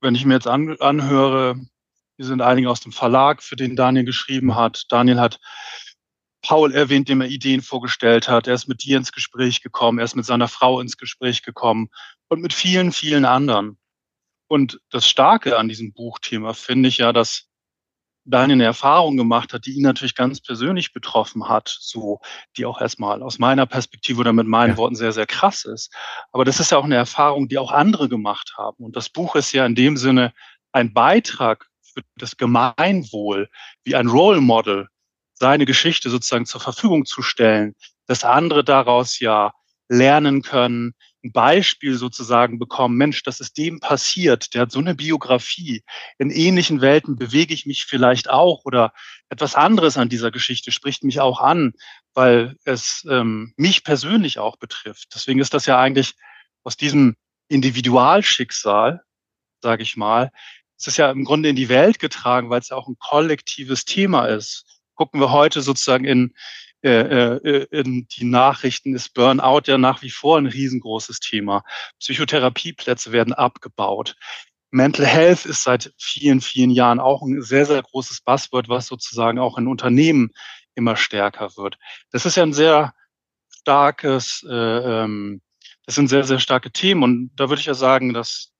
Wenn 0.00 0.14
ich 0.14 0.24
mir 0.24 0.34
jetzt 0.34 0.46
an, 0.46 0.76
anhöre, 0.80 1.60
hier 2.16 2.26
sind 2.26 2.40
einige 2.40 2.70
aus 2.70 2.80
dem 2.80 2.92
Verlag, 2.92 3.42
für 3.42 3.56
den 3.56 3.76
Daniel 3.76 4.04
geschrieben 4.04 4.54
hat. 4.54 4.84
Daniel 4.88 5.20
hat 5.20 5.40
Paul 6.42 6.72
erwähnt, 6.72 7.08
dem 7.08 7.20
er 7.20 7.28
Ideen 7.28 7.62
vorgestellt 7.62 8.28
hat. 8.28 8.46
Er 8.46 8.54
ist 8.54 8.68
mit 8.68 8.84
dir 8.84 8.96
ins 8.96 9.12
Gespräch 9.12 9.60
gekommen. 9.62 9.98
Er 9.98 10.04
ist 10.04 10.16
mit 10.16 10.24
seiner 10.24 10.48
Frau 10.48 10.80
ins 10.80 10.96
Gespräch 10.96 11.42
gekommen 11.42 11.88
und 12.28 12.40
mit 12.40 12.52
vielen, 12.52 12.92
vielen 12.92 13.24
anderen. 13.24 13.78
Und 14.48 14.80
das 14.90 15.08
Starke 15.08 15.58
an 15.58 15.68
diesem 15.68 15.92
Buchthema 15.92 16.54
finde 16.54 16.88
ich 16.88 16.98
ja, 16.98 17.12
dass 17.12 17.47
Daniel 18.30 18.56
eine 18.56 18.64
Erfahrung 18.64 19.16
gemacht 19.16 19.52
hat, 19.52 19.66
die 19.66 19.72
ihn 19.72 19.82
natürlich 19.82 20.14
ganz 20.14 20.40
persönlich 20.40 20.92
betroffen 20.92 21.48
hat, 21.48 21.74
so, 21.80 22.20
die 22.56 22.66
auch 22.66 22.80
erstmal 22.80 23.22
aus 23.22 23.38
meiner 23.38 23.66
Perspektive 23.66 24.20
oder 24.20 24.32
mit 24.32 24.46
meinen 24.46 24.70
ja. 24.70 24.76
Worten 24.76 24.96
sehr, 24.96 25.12
sehr 25.12 25.26
krass 25.26 25.64
ist. 25.64 25.92
Aber 26.32 26.44
das 26.44 26.60
ist 26.60 26.70
ja 26.70 26.78
auch 26.78 26.84
eine 26.84 26.96
Erfahrung, 26.96 27.48
die 27.48 27.58
auch 27.58 27.72
andere 27.72 28.08
gemacht 28.08 28.54
haben. 28.56 28.84
Und 28.84 28.96
das 28.96 29.08
Buch 29.08 29.34
ist 29.36 29.52
ja 29.52 29.64
in 29.64 29.74
dem 29.74 29.96
Sinne 29.96 30.32
ein 30.72 30.92
Beitrag 30.92 31.66
für 31.80 32.02
das 32.16 32.36
Gemeinwohl, 32.36 33.48
wie 33.84 33.96
ein 33.96 34.08
Role 34.08 34.40
Model, 34.40 34.88
seine 35.34 35.64
Geschichte 35.64 36.10
sozusagen 36.10 36.46
zur 36.46 36.60
Verfügung 36.60 37.06
zu 37.06 37.22
stellen, 37.22 37.74
dass 38.06 38.24
andere 38.24 38.64
daraus 38.64 39.20
ja 39.20 39.52
lernen 39.88 40.42
können, 40.42 40.94
ein 41.24 41.32
Beispiel 41.32 41.94
sozusagen 41.94 42.58
bekommen, 42.58 42.96
Mensch, 42.96 43.22
das 43.22 43.40
ist 43.40 43.58
dem 43.58 43.80
passiert, 43.80 44.54
der 44.54 44.62
hat 44.62 44.72
so 44.72 44.78
eine 44.78 44.94
Biografie. 44.94 45.82
In 46.18 46.30
ähnlichen 46.30 46.80
Welten 46.80 47.16
bewege 47.16 47.52
ich 47.52 47.66
mich 47.66 47.84
vielleicht 47.84 48.30
auch 48.30 48.64
oder 48.64 48.92
etwas 49.28 49.54
anderes 49.54 49.96
an 49.96 50.08
dieser 50.08 50.30
Geschichte 50.30 50.70
spricht 50.70 51.02
mich 51.04 51.20
auch 51.20 51.40
an, 51.40 51.72
weil 52.14 52.56
es 52.64 53.06
ähm, 53.10 53.52
mich 53.56 53.84
persönlich 53.84 54.38
auch 54.38 54.56
betrifft. 54.56 55.08
Deswegen 55.14 55.40
ist 55.40 55.54
das 55.54 55.66
ja 55.66 55.78
eigentlich 55.78 56.14
aus 56.62 56.76
diesem 56.76 57.16
Individualschicksal, 57.48 59.02
sage 59.60 59.82
ich 59.82 59.96
mal, 59.96 60.30
es 60.78 60.86
ist 60.86 60.96
ja 60.96 61.10
im 61.10 61.24
Grunde 61.24 61.48
in 61.48 61.56
die 61.56 61.68
Welt 61.68 61.98
getragen, 61.98 62.50
weil 62.50 62.60
es 62.60 62.68
ja 62.68 62.76
auch 62.76 62.86
ein 62.86 62.98
kollektives 62.98 63.84
Thema 63.84 64.26
ist. 64.26 64.64
Gucken 64.94 65.20
wir 65.20 65.32
heute 65.32 65.60
sozusagen 65.60 66.04
in, 66.04 66.34
in 66.82 68.06
die 68.08 68.24
Nachrichten, 68.24 68.94
ist 68.94 69.14
Burnout 69.14 69.62
ja 69.66 69.78
nach 69.78 70.02
wie 70.02 70.10
vor 70.10 70.38
ein 70.38 70.46
riesengroßes 70.46 71.18
Thema. 71.18 71.64
Psychotherapieplätze 71.98 73.10
werden 73.10 73.32
abgebaut. 73.32 74.14
Mental 74.70 75.06
Health 75.06 75.46
ist 75.46 75.62
seit 75.62 75.92
vielen, 75.98 76.40
vielen 76.40 76.70
Jahren 76.70 77.00
auch 77.00 77.22
ein 77.22 77.42
sehr, 77.42 77.64
sehr 77.64 77.82
großes 77.82 78.20
Buzzword, 78.20 78.68
was 78.68 78.86
sozusagen 78.86 79.38
auch 79.38 79.56
in 79.56 79.66
Unternehmen 79.66 80.30
immer 80.74 80.96
stärker 80.96 81.56
wird. 81.56 81.78
Das 82.10 82.26
ist 82.26 82.36
ja 82.36 82.42
ein 82.42 82.52
sehr 82.52 82.92
starkes, 83.50 84.44
äh, 84.48 84.54
ähm, 84.54 85.40
das 85.86 85.94
sind 85.94 86.08
sehr, 86.08 86.24
sehr 86.24 86.38
starke 86.38 86.70
Themen. 86.70 87.02
Und 87.02 87.30
da 87.36 87.48
würde 87.48 87.60
ich 87.60 87.66
ja 87.66 87.74
sagen, 87.74 88.12
dass 88.12 88.52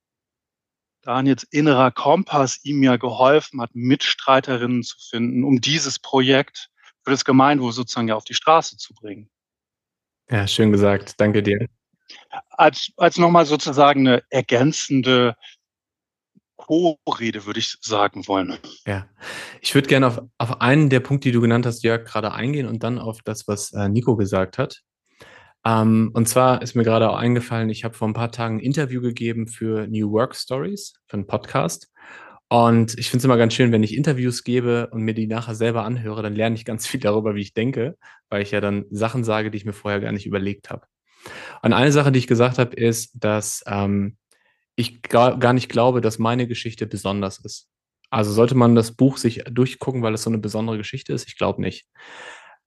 Daniels 1.03 1.45
innerer 1.45 1.91
Kompass 1.91 2.65
ihm 2.65 2.83
ja 2.83 2.97
geholfen 2.97 3.61
hat, 3.61 3.71
Mitstreiterinnen 3.75 4.83
zu 4.83 4.97
finden, 5.11 5.45
um 5.45 5.61
dieses 5.61 5.99
Projekt 5.99 6.71
für 7.09 7.13
das 7.13 7.25
Gemeinwohl 7.25 7.73
sozusagen 7.73 8.09
ja 8.09 8.17
auf 8.17 8.25
die 8.25 8.35
Straße 8.35 8.77
zu 8.77 8.93
bringen. 8.93 9.31
Ja, 10.31 10.47
schön 10.47 10.73
gesagt. 10.73 11.15
Danke 11.17 11.43
dir. 11.43 11.67
Als, 12.51 12.93
als 12.99 13.17
nochmal 13.17 13.47
sozusagen 13.47 14.07
eine 14.07 14.23
ergänzende 14.29 15.35
Co-Rede, 16.57 17.47
würde 17.47 17.61
ich 17.61 17.79
sagen 17.81 18.29
wollen. 18.29 18.59
Ja, 18.87 19.07
ich 19.63 19.75
würde 19.75 19.89
gerne 19.89 20.07
auf, 20.07 20.21
auf 20.37 20.61
einen 20.61 20.91
der 20.91 21.01
Punkte, 21.01 21.29
die 21.29 21.33
du 21.33 21.41
genannt 21.41 21.65
hast, 21.65 21.83
Jörg, 21.83 22.05
gerade 22.05 22.33
eingehen 22.33 22.67
und 22.67 22.83
dann 22.83 22.99
auf 22.99 23.23
das, 23.23 23.49
was 23.49 23.73
äh, 23.73 23.89
Nico 23.89 24.17
gesagt 24.17 24.59
hat. 24.59 24.83
Ähm, 25.65 26.11
und 26.13 26.29
zwar 26.29 26.61
ist 26.61 26.75
mir 26.75 26.85
gerade 26.85 27.09
auch 27.09 27.17
eingefallen, 27.17 27.71
ich 27.71 27.85
habe 27.85 27.95
vor 27.95 28.07
ein 28.07 28.15
paar 28.15 28.33
Tagen 28.33 28.57
ein 28.57 28.61
Interview 28.61 29.01
gegeben 29.01 29.49
für 29.49 29.87
New 29.87 30.11
Work 30.13 30.37
Stories, 30.37 30.93
für 31.07 31.15
einen 31.15 31.27
Podcast. 31.27 31.91
Und 32.51 32.99
ich 32.99 33.11
finde 33.11 33.19
es 33.19 33.25
immer 33.25 33.37
ganz 33.37 33.53
schön, 33.53 33.73
wenn 33.73 33.83
ich 33.83 33.95
Interviews 33.95 34.43
gebe 34.43 34.89
und 34.91 35.03
mir 35.03 35.13
die 35.13 35.27
nachher 35.27 35.55
selber 35.55 35.85
anhöre, 35.85 36.23
dann 36.23 36.35
lerne 36.35 36.57
ich 36.57 36.65
ganz 36.65 36.87
viel 36.87 37.01
darüber, 37.01 37.35
wie 37.35 37.43
ich 37.43 37.53
denke, 37.53 37.99
weil 38.31 38.43
ich 38.43 38.53
ja 38.53 38.61
dann 38.63 38.87
Sachen 38.91 39.23
sage, 39.23 39.51
die 39.51 39.59
ich 39.59 39.67
mir 39.67 39.75
vorher 39.75 40.01
gar 40.01 40.13
nicht 40.13 40.27
überlegt 40.27 40.71
habe. 40.71 40.87
Und 41.63 41.75
eine 41.75 41.93
Sache, 41.93 42.11
die 42.11 42.19
ich 42.19 42.27
gesagt 42.27 42.59
habe, 42.59 42.75
ist, 42.75 43.13
dass 43.15 43.63
ähm, 43.67 44.17
ich 44.77 45.03
gar, 45.03 45.53
nicht 45.53 45.69
glaube, 45.69 46.01
dass 46.01 46.19
meine 46.19 46.47
Geschichte 46.47 46.87
besonders 46.87 47.39
ist. 47.39 47.69
Also 48.11 48.33
sollte 48.33 48.55
man 48.55 48.75
das 48.75 48.93
Buch 48.93 49.19
sich 49.19 49.43
durchgucken, 49.51 50.03
weil 50.03 50.15
es 50.15 50.23
so 50.23 50.31
eine 50.31 50.39
besondere 50.39 50.79
Geschichte 50.79 51.13
ist? 51.13 51.29
Ich 51.29 51.37
glaube 51.37 51.61
nicht. 51.61 51.87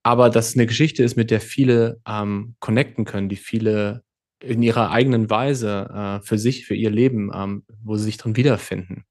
Aber 0.03 0.29
dass 0.29 0.49
es 0.49 0.55
eine 0.55 0.67
Geschichte 0.67 1.03
ist, 1.03 1.15
mit 1.15 1.31
der 1.31 1.41
viele 1.41 2.01
ähm, 2.07 2.55
connecten 2.59 3.05
können, 3.05 3.29
die 3.29 3.35
viele 3.35 4.03
in 4.43 4.61
ihrer 4.61 4.91
eigenen 4.91 5.29
Weise 5.29 5.89
äh, 6.21 6.25
für 6.25 6.37
sich, 6.37 6.65
für 6.65 6.75
ihr 6.75 6.89
Leben, 6.89 7.31
ähm, 7.33 7.63
wo 7.83 7.95
sie 7.95 8.05
sich 8.05 8.17
drin 8.17 8.35
wiederfinden. 8.35 9.05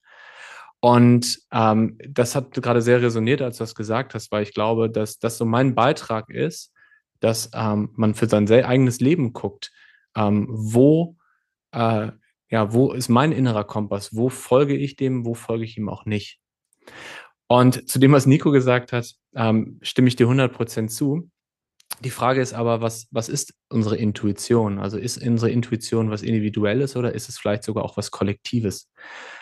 Und 0.80 1.38
ähm, 1.52 1.98
das 2.08 2.34
hat 2.34 2.52
gerade 2.52 2.80
sehr 2.80 3.02
resoniert, 3.02 3.42
als 3.42 3.58
du 3.58 3.62
das 3.62 3.74
gesagt 3.74 4.14
hast, 4.14 4.32
weil 4.32 4.42
ich 4.42 4.54
glaube, 4.54 4.90
dass 4.90 5.18
das 5.18 5.36
so 5.36 5.44
mein 5.44 5.74
Beitrag 5.74 6.30
ist, 6.30 6.72
dass 7.20 7.50
ähm, 7.54 7.90
man 7.94 8.14
für 8.14 8.28
sein 8.28 8.50
eigenes 8.50 9.00
Leben 9.00 9.34
guckt. 9.34 9.72
Ähm, 10.16 10.46
wo, 10.50 11.16
äh, 11.72 12.10
ja, 12.48 12.72
wo 12.72 12.92
ist 12.92 13.08
mein 13.08 13.32
innerer 13.32 13.64
Kompass? 13.64 14.16
Wo 14.16 14.30
folge 14.30 14.74
ich 14.74 14.96
dem? 14.96 15.26
Wo 15.26 15.34
folge 15.34 15.64
ich 15.64 15.76
ihm 15.76 15.88
auch 15.90 16.06
nicht? 16.06 16.40
Und 17.46 17.88
zu 17.88 17.98
dem, 17.98 18.12
was 18.12 18.26
Nico 18.26 18.50
gesagt 18.50 18.92
hat, 18.92 19.14
ähm, 19.34 19.78
stimme 19.82 20.08
ich 20.08 20.16
dir 20.16 20.28
100% 20.28 20.88
zu. 20.88 21.30
Die 22.02 22.10
Frage 22.10 22.40
ist 22.40 22.54
aber, 22.54 22.80
was, 22.80 23.08
was 23.10 23.28
ist 23.28 23.54
unsere 23.68 23.96
Intuition? 23.96 24.78
Also 24.78 24.96
ist 24.96 25.22
unsere 25.22 25.50
Intuition 25.50 26.10
was 26.10 26.22
Individuelles 26.22 26.96
oder 26.96 27.14
ist 27.14 27.28
es 27.28 27.38
vielleicht 27.38 27.62
sogar 27.62 27.84
auch 27.84 27.98
was 27.98 28.10
Kollektives? 28.10 28.90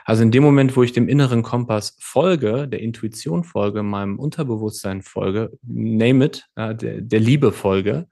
Also 0.05 0.23
in 0.25 0.33
dem 0.33 0.43
Moment, 0.43 0.77
wo 0.77 0.83
ich 0.83 0.93
dem 0.93 1.09
inneren 1.09 1.43
Kompass 1.43 1.97
folge, 2.01 2.67
der 2.67 2.81
Intuition 2.81 3.45
folge, 3.45 3.85
meinem 3.85 4.19
Unterbewusstsein 4.19 5.03
folge, 5.03 5.53
name 5.63 6.25
it, 6.25 6.47
der, 6.57 6.75
der 6.75 7.21
Liebe 7.21 7.53
folge, 7.53 8.09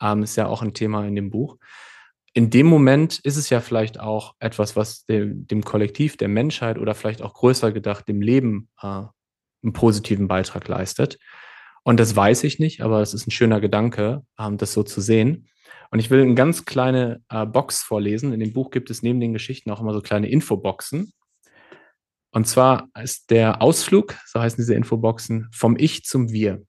ähm, 0.00 0.22
ist 0.22 0.36
ja 0.36 0.46
auch 0.46 0.62
ein 0.62 0.74
Thema 0.74 1.04
in 1.04 1.16
dem 1.16 1.30
Buch. 1.30 1.56
In 2.34 2.50
dem 2.50 2.66
Moment 2.66 3.18
ist 3.18 3.36
es 3.36 3.50
ja 3.50 3.60
vielleicht 3.60 3.98
auch 3.98 4.34
etwas, 4.38 4.76
was 4.76 5.06
dem, 5.06 5.46
dem 5.48 5.64
Kollektiv, 5.64 6.16
der 6.16 6.28
Menschheit 6.28 6.78
oder 6.78 6.94
vielleicht 6.94 7.22
auch 7.22 7.34
größer 7.34 7.72
gedacht, 7.72 8.06
dem 8.06 8.20
Leben 8.20 8.68
äh, 8.80 8.86
einen 9.62 9.72
positiven 9.72 10.28
Beitrag 10.28 10.68
leistet. 10.68 11.18
Und 11.88 11.98
das 11.98 12.14
weiß 12.14 12.44
ich 12.44 12.58
nicht, 12.58 12.82
aber 12.82 13.00
es 13.00 13.14
ist 13.14 13.26
ein 13.26 13.30
schöner 13.30 13.62
Gedanke, 13.62 14.22
ähm, 14.38 14.58
das 14.58 14.74
so 14.74 14.82
zu 14.82 15.00
sehen. 15.00 15.48
Und 15.90 16.00
ich 16.00 16.10
will 16.10 16.20
eine 16.20 16.34
ganz 16.34 16.66
kleine 16.66 17.22
äh, 17.30 17.46
Box 17.46 17.80
vorlesen. 17.80 18.34
In 18.34 18.40
dem 18.40 18.52
Buch 18.52 18.70
gibt 18.70 18.90
es 18.90 19.02
neben 19.02 19.20
den 19.20 19.32
Geschichten 19.32 19.70
auch 19.70 19.80
immer 19.80 19.94
so 19.94 20.02
kleine 20.02 20.28
Infoboxen. 20.28 21.14
Und 22.30 22.46
zwar 22.46 22.90
ist 23.02 23.30
der 23.30 23.62
Ausflug, 23.62 24.14
so 24.26 24.38
heißen 24.38 24.58
diese 24.58 24.74
Infoboxen, 24.74 25.48
vom 25.50 25.78
Ich 25.78 26.04
zum 26.04 26.30
Wir. 26.30 26.62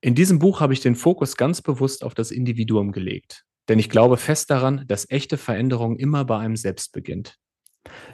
In 0.00 0.16
diesem 0.16 0.40
Buch 0.40 0.58
habe 0.58 0.72
ich 0.72 0.80
den 0.80 0.96
Fokus 0.96 1.36
ganz 1.36 1.62
bewusst 1.62 2.02
auf 2.02 2.14
das 2.14 2.32
Individuum 2.32 2.90
gelegt. 2.90 3.44
Denn 3.68 3.78
ich 3.78 3.88
glaube 3.88 4.16
fest 4.16 4.50
daran, 4.50 4.84
dass 4.88 5.08
echte 5.08 5.36
Veränderung 5.36 5.96
immer 5.96 6.24
bei 6.24 6.38
einem 6.38 6.56
selbst 6.56 6.92
beginnt. 6.92 7.38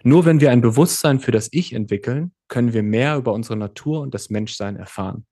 Nur 0.02 0.24
wenn 0.24 0.40
wir 0.40 0.50
ein 0.50 0.60
Bewusstsein 0.60 1.18
für 1.18 1.32
das 1.32 1.48
Ich 1.50 1.72
entwickeln, 1.72 2.32
können 2.48 2.72
wir 2.72 2.82
mehr 2.82 3.16
über 3.16 3.32
unsere 3.32 3.56
Natur 3.56 4.00
und 4.00 4.14
das 4.14 4.30
Menschsein 4.30 4.76
erfahren. 4.76 5.26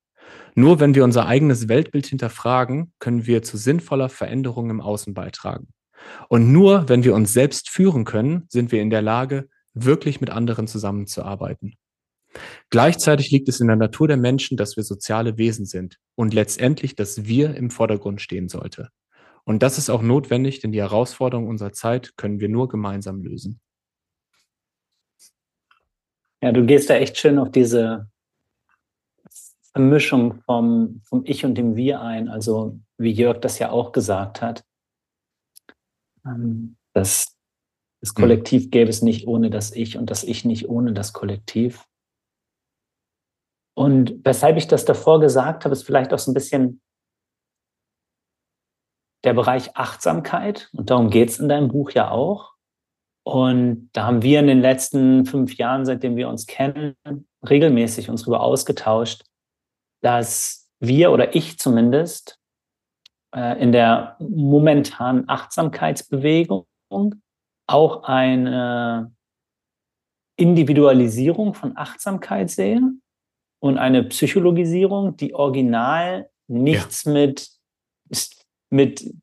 Nur 0.55 0.80
wenn 0.80 0.95
wir 0.95 1.05
unser 1.05 1.26
eigenes 1.26 1.68
Weltbild 1.68 2.07
hinterfragen, 2.07 2.93
können 2.99 3.26
wir 3.26 3.43
zu 3.43 3.57
sinnvoller 3.57 4.09
Veränderung 4.09 4.70
im 4.70 4.80
Außen 4.80 5.14
beitragen. 5.14 5.68
Und 6.28 6.53
nur 6.53 6.89
wenn 6.89 7.05
wir 7.05 7.14
uns 7.14 7.32
selbst 7.32 7.70
führen 7.70 8.05
können, 8.05 8.47
sind 8.49 8.72
wir 8.72 8.82
in 8.82 8.91
der 8.91 9.03
Lage, 9.03 9.49
wirklich 9.74 10.20
mit 10.20 10.30
anderen 10.30 10.66
zusammenzuarbeiten. 10.66 11.74
Gleichzeitig 12.70 13.30
liegt 13.30 13.49
es 13.49 13.61
in 13.61 13.68
der 13.68 13.76
Natur 13.76 14.09
der 14.09 14.16
Menschen, 14.16 14.57
dass 14.57 14.76
wir 14.76 14.82
soziale 14.82 15.39
Wesen 15.39 15.66
sind 15.66 15.99
und 16.14 16.35
letztendlich, 16.35 16.97
dass 16.97 17.24
wir 17.24 17.55
im 17.55 17.70
Vordergrund 17.70 18.20
stehen 18.20 18.49
sollte. 18.49 18.89
Und 19.45 19.62
das 19.62 19.78
ist 19.78 19.91
auch 19.91 20.03
notwendig, 20.03 20.61
denn 20.61 20.72
die 20.72 20.80
Herausforderungen 20.80 21.49
unserer 21.49 21.72
Zeit 21.72 22.16
können 22.16 22.41
wir 22.41 22.49
nur 22.49 22.68
gemeinsam 22.68 23.22
lösen. 23.22 23.61
Ja, 26.45 26.53
du 26.53 26.66
gehst 26.66 26.90
da 26.90 26.97
echt 26.97 27.16
schön 27.16 27.38
auf 27.38 27.51
diese 27.51 28.07
Vermischung 29.72 30.42
vom, 30.42 31.01
vom 31.03 31.22
Ich 31.24 31.47
und 31.47 31.55
dem 31.55 31.74
Wir 31.74 32.03
ein. 32.03 32.28
Also 32.28 32.78
wie 32.99 33.12
Jörg 33.12 33.40
das 33.40 33.59
ja 33.59 33.70
auch 33.70 33.92
gesagt 33.92 34.42
hat, 34.42 34.62
ähm, 36.26 36.76
dass 36.92 37.34
das 38.03 38.11
hm. 38.11 38.14
Kollektiv 38.14 38.70
gäbe 38.70 38.90
es 38.90 39.01
nicht 39.01 39.26
ohne 39.26 39.49
das 39.49 39.72
Ich 39.72 39.97
und 39.97 40.11
das 40.11 40.22
Ich 40.22 40.45
nicht 40.45 40.68
ohne 40.68 40.92
das 40.92 41.14
Kollektiv. 41.14 41.86
Und 43.74 44.22
weshalb 44.22 44.59
ich 44.59 44.68
das 44.68 44.84
davor 44.84 45.20
gesagt 45.20 45.64
habe, 45.64 45.72
ist 45.72 45.84
vielleicht 45.84 46.12
auch 46.12 46.18
so 46.18 46.30
ein 46.30 46.34
bisschen 46.34 46.82
der 49.24 49.32
Bereich 49.32 49.74
Achtsamkeit. 49.78 50.68
Und 50.74 50.90
darum 50.90 51.09
geht 51.09 51.30
es 51.30 51.38
in 51.38 51.49
deinem 51.49 51.68
Buch 51.68 51.92
ja 51.92 52.11
auch. 52.11 52.53
Und 53.26 53.88
da 53.94 54.04
haben 54.06 54.22
wir 54.22 54.40
in 54.40 54.46
den 54.46 54.60
letzten 54.60 55.24
fünf 55.24 55.56
Jahren, 55.56 55.86
seitdem 55.86 56.16
wir 56.16 56.28
uns 56.28 56.46
kennen, 56.46 56.94
regelmäßig 57.48 58.10
uns 58.10 58.22
darüber 58.22 58.42
ausgetauscht, 58.42 59.24
dass 60.02 60.68
wir 60.78 61.10
oder 61.10 61.34
ich 61.34 61.58
zumindest 61.58 62.38
äh, 63.34 63.60
in 63.62 63.72
der 63.72 64.16
momentanen 64.20 65.28
Achtsamkeitsbewegung 65.28 66.66
auch 67.66 68.02
eine 68.04 69.14
Individualisierung 70.36 71.54
von 71.54 71.76
Achtsamkeit 71.76 72.50
sehe 72.50 72.82
und 73.60 73.78
eine 73.78 74.04
Psychologisierung, 74.04 75.16
die 75.16 75.34
original 75.34 76.28
nichts 76.46 77.04
ja. 77.04 77.12
mit, 77.12 77.48
mit, 78.70 79.14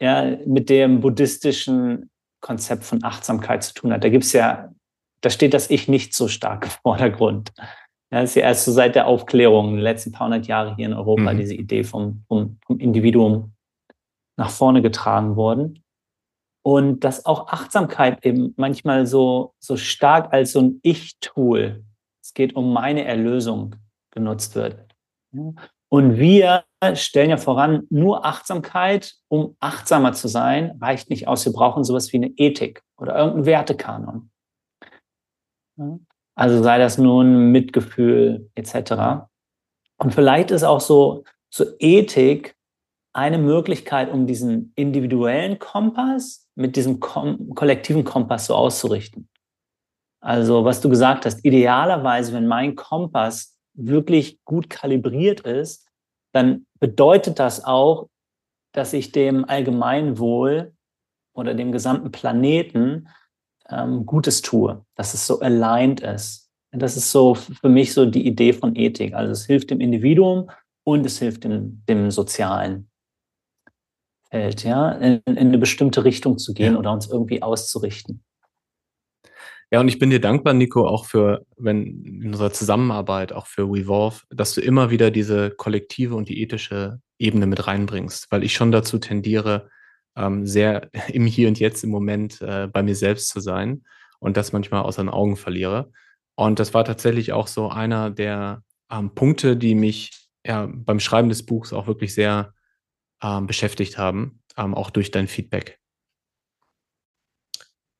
ja, 0.00 0.36
mit 0.46 0.68
dem 0.68 1.00
buddhistischen 1.00 2.10
Konzept 2.46 2.84
von 2.84 3.02
Achtsamkeit 3.02 3.64
zu 3.64 3.74
tun 3.74 3.92
hat. 3.92 4.04
Da 4.04 4.08
gibt 4.08 4.22
es 4.22 4.32
ja, 4.32 4.72
da 5.20 5.30
steht 5.30 5.52
das 5.52 5.68
Ich 5.68 5.88
nicht 5.88 6.14
so 6.14 6.28
stark 6.28 6.64
im 6.64 6.70
Vordergrund. 6.82 7.52
Ja, 8.12 8.20
das 8.20 8.30
ist 8.30 8.36
ja 8.36 8.42
erst 8.42 8.64
so 8.64 8.70
seit 8.70 8.94
der 8.94 9.08
Aufklärung 9.08 9.70
in 9.70 9.74
den 9.74 9.82
letzten 9.82 10.12
paar 10.12 10.28
hundert 10.28 10.46
Jahren 10.46 10.76
hier 10.76 10.86
in 10.86 10.94
Europa 10.94 11.32
mhm. 11.32 11.38
diese 11.38 11.54
Idee 11.54 11.82
vom, 11.82 12.24
vom, 12.28 12.58
vom 12.64 12.78
Individuum 12.78 13.52
nach 14.36 14.50
vorne 14.50 14.80
getragen 14.80 15.34
worden. 15.34 15.82
Und 16.62 17.00
dass 17.00 17.26
auch 17.26 17.48
Achtsamkeit 17.48 18.24
eben 18.24 18.54
manchmal 18.56 19.06
so, 19.06 19.54
so 19.58 19.76
stark 19.76 20.32
als 20.32 20.52
so 20.52 20.60
ein 20.60 20.80
Ich-Tool, 20.82 21.84
es 22.22 22.32
geht 22.32 22.54
um 22.54 22.72
meine 22.72 23.04
Erlösung, 23.04 23.74
genutzt 24.12 24.54
wird. 24.54 24.86
Und 25.88 26.18
wir 26.18 26.64
stellen 26.94 27.30
ja 27.30 27.36
voran, 27.36 27.86
nur 27.90 28.24
Achtsamkeit, 28.24 29.14
um 29.28 29.56
achtsamer 29.60 30.12
zu 30.12 30.28
sein, 30.28 30.76
reicht 30.80 31.10
nicht 31.10 31.28
aus. 31.28 31.44
Wir 31.44 31.52
brauchen 31.52 31.84
sowas 31.84 32.12
wie 32.12 32.16
eine 32.16 32.32
Ethik 32.36 32.82
oder 32.96 33.16
irgendeinen 33.16 33.46
Wertekanon. 33.46 34.30
Also 36.34 36.62
sei 36.62 36.78
das 36.78 36.98
nun 36.98 37.52
Mitgefühl 37.52 38.50
etc. 38.54 39.28
Und 39.98 40.14
vielleicht 40.14 40.50
ist 40.50 40.64
auch 40.64 40.80
so, 40.80 41.24
so 41.50 41.64
Ethik 41.78 42.56
eine 43.12 43.38
Möglichkeit, 43.38 44.12
um 44.12 44.26
diesen 44.26 44.72
individuellen 44.74 45.58
Kompass 45.58 46.48
mit 46.54 46.76
diesem 46.76 47.00
Kom 47.00 47.54
kollektiven 47.54 48.04
Kompass 48.04 48.46
so 48.46 48.54
auszurichten. 48.54 49.28
Also 50.20 50.64
was 50.64 50.80
du 50.80 50.88
gesagt 50.88 51.24
hast, 51.24 51.44
idealerweise, 51.44 52.32
wenn 52.34 52.46
mein 52.46 52.74
Kompass 52.74 53.55
wirklich 53.76 54.42
gut 54.44 54.70
kalibriert 54.70 55.40
ist, 55.40 55.88
dann 56.32 56.66
bedeutet 56.80 57.38
das 57.38 57.64
auch, 57.64 58.08
dass 58.72 58.92
ich 58.92 59.12
dem 59.12 59.44
Allgemeinwohl 59.44 60.72
oder 61.34 61.54
dem 61.54 61.72
gesamten 61.72 62.10
Planeten 62.10 63.08
ähm, 63.68 64.06
Gutes 64.06 64.42
tue, 64.42 64.84
dass 64.94 65.14
es 65.14 65.26
so 65.26 65.40
aligned 65.40 66.00
ist. 66.00 66.50
Das 66.72 66.96
ist 66.96 67.10
so 67.10 67.34
für 67.34 67.68
mich 67.68 67.94
so 67.94 68.04
die 68.04 68.26
Idee 68.26 68.52
von 68.52 68.76
Ethik. 68.76 69.14
Also 69.14 69.32
es 69.32 69.46
hilft 69.46 69.70
dem 69.70 69.80
Individuum 69.80 70.50
und 70.84 71.06
es 71.06 71.18
hilft 71.18 71.44
dem, 71.44 71.82
dem 71.88 72.10
sozialen 72.10 72.90
Feld, 74.30 74.64
ja, 74.64 74.92
in, 74.92 75.22
in 75.24 75.38
eine 75.38 75.58
bestimmte 75.58 76.04
Richtung 76.04 76.36
zu 76.36 76.52
gehen 76.52 76.74
ja. 76.74 76.78
oder 76.78 76.92
uns 76.92 77.06
irgendwie 77.08 77.42
auszurichten. 77.42 78.22
Ja, 79.72 79.80
und 79.80 79.88
ich 79.88 79.98
bin 79.98 80.10
dir 80.10 80.20
dankbar, 80.20 80.54
Nico, 80.54 80.86
auch 80.86 81.06
für, 81.06 81.44
wenn 81.56 82.04
in 82.04 82.28
unserer 82.28 82.52
Zusammenarbeit, 82.52 83.32
auch 83.32 83.46
für 83.46 83.68
WeVolve, 83.68 84.22
dass 84.30 84.54
du 84.54 84.60
immer 84.60 84.90
wieder 84.90 85.10
diese 85.10 85.50
kollektive 85.50 86.14
und 86.14 86.28
die 86.28 86.40
ethische 86.40 87.00
Ebene 87.18 87.46
mit 87.46 87.66
reinbringst, 87.66 88.30
weil 88.30 88.44
ich 88.44 88.54
schon 88.54 88.70
dazu 88.70 88.98
tendiere, 88.98 89.68
ähm, 90.14 90.46
sehr 90.46 90.88
im 91.12 91.26
Hier 91.26 91.48
und 91.48 91.58
Jetzt 91.58 91.82
im 91.82 91.90
Moment 91.90 92.40
äh, 92.42 92.68
bei 92.68 92.82
mir 92.82 92.94
selbst 92.94 93.28
zu 93.28 93.40
sein 93.40 93.84
und 94.20 94.36
das 94.36 94.52
manchmal 94.52 94.82
aus 94.82 94.96
den 94.96 95.08
Augen 95.08 95.36
verliere. 95.36 95.90
Und 96.36 96.60
das 96.60 96.72
war 96.72 96.84
tatsächlich 96.84 97.32
auch 97.32 97.48
so 97.48 97.68
einer 97.68 98.10
der 98.10 98.62
ähm, 98.90 99.14
Punkte, 99.14 99.56
die 99.56 99.74
mich 99.74 100.28
ja, 100.46 100.68
beim 100.70 101.00
Schreiben 101.00 101.28
des 101.28 101.44
Buchs 101.44 101.72
auch 101.72 101.88
wirklich 101.88 102.14
sehr 102.14 102.54
ähm, 103.20 103.48
beschäftigt 103.48 103.98
haben, 103.98 104.42
ähm, 104.56 104.74
auch 104.74 104.90
durch 104.90 105.10
dein 105.10 105.26
Feedback. 105.26 105.80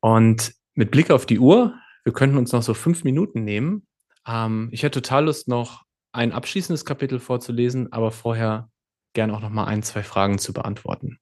Und 0.01 0.55
mit 0.77 0.91
Blick 0.91 1.11
auf 1.11 1.27
die 1.27 1.41
Uhr, 1.41 1.75
wir 2.05 2.13
könnten 2.13 2.37
uns 2.37 2.53
noch 2.53 2.63
so 2.63 2.75
fünf 2.75 3.03
Minuten 3.03 3.43
nehmen. 3.43 3.87
Ähm, 4.27 4.69
ich 4.71 4.85
hätte 4.85 5.01
total 5.01 5.25
Lust, 5.25 5.49
noch 5.49 5.85
ein 6.13 6.33
abschließendes 6.33 6.85
Kapitel 6.85 7.19
vorzulesen, 7.19 7.93
aber 7.93 8.13
vorher 8.13 8.71
gerne 9.15 9.35
auch 9.35 9.41
noch 9.41 9.51
mal 9.51 9.65
ein, 9.65 9.83
zwei 9.83 10.03
Fragen 10.03 10.39
zu 10.39 10.53
beantworten. 10.53 11.19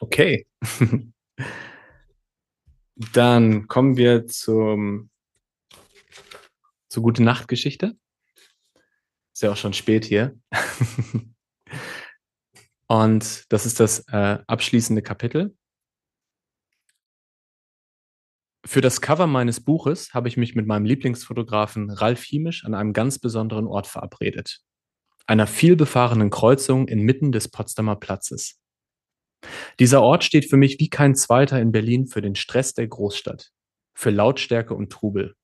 Okay. 0.00 0.46
Dann 3.12 3.66
kommen 3.68 3.96
wir 3.96 4.26
zum, 4.26 5.10
zur 6.88 7.02
gute 7.02 7.22
Nacht-Geschichte. 7.22 7.96
Ist 9.32 9.42
ja 9.42 9.52
auch 9.52 9.56
schon 9.56 9.72
spät 9.72 10.04
hier. 10.04 10.38
Und 12.92 13.50
das 13.50 13.64
ist 13.64 13.80
das 13.80 14.00
äh, 14.08 14.38
abschließende 14.46 15.00
Kapitel. 15.00 15.56
Für 18.66 18.82
das 18.82 19.00
Cover 19.00 19.26
meines 19.26 19.64
Buches 19.64 20.12
habe 20.12 20.28
ich 20.28 20.36
mich 20.36 20.54
mit 20.54 20.66
meinem 20.66 20.84
Lieblingsfotografen 20.84 21.88
Ralf 21.88 22.22
Hiemisch 22.22 22.66
an 22.66 22.74
einem 22.74 22.92
ganz 22.92 23.18
besonderen 23.18 23.66
Ort 23.66 23.86
verabredet. 23.86 24.60
Einer 25.26 25.46
vielbefahrenen 25.46 26.28
Kreuzung 26.28 26.86
inmitten 26.86 27.32
des 27.32 27.48
Potsdamer 27.48 27.96
Platzes. 27.96 28.60
Dieser 29.78 30.02
Ort 30.02 30.22
steht 30.22 30.50
für 30.50 30.58
mich 30.58 30.78
wie 30.78 30.90
kein 30.90 31.14
zweiter 31.14 31.62
in 31.62 31.72
Berlin 31.72 32.08
für 32.08 32.20
den 32.20 32.34
Stress 32.34 32.74
der 32.74 32.88
Großstadt, 32.88 33.52
für 33.94 34.10
Lautstärke 34.10 34.74
und 34.74 34.92
Trubel. 34.92 35.34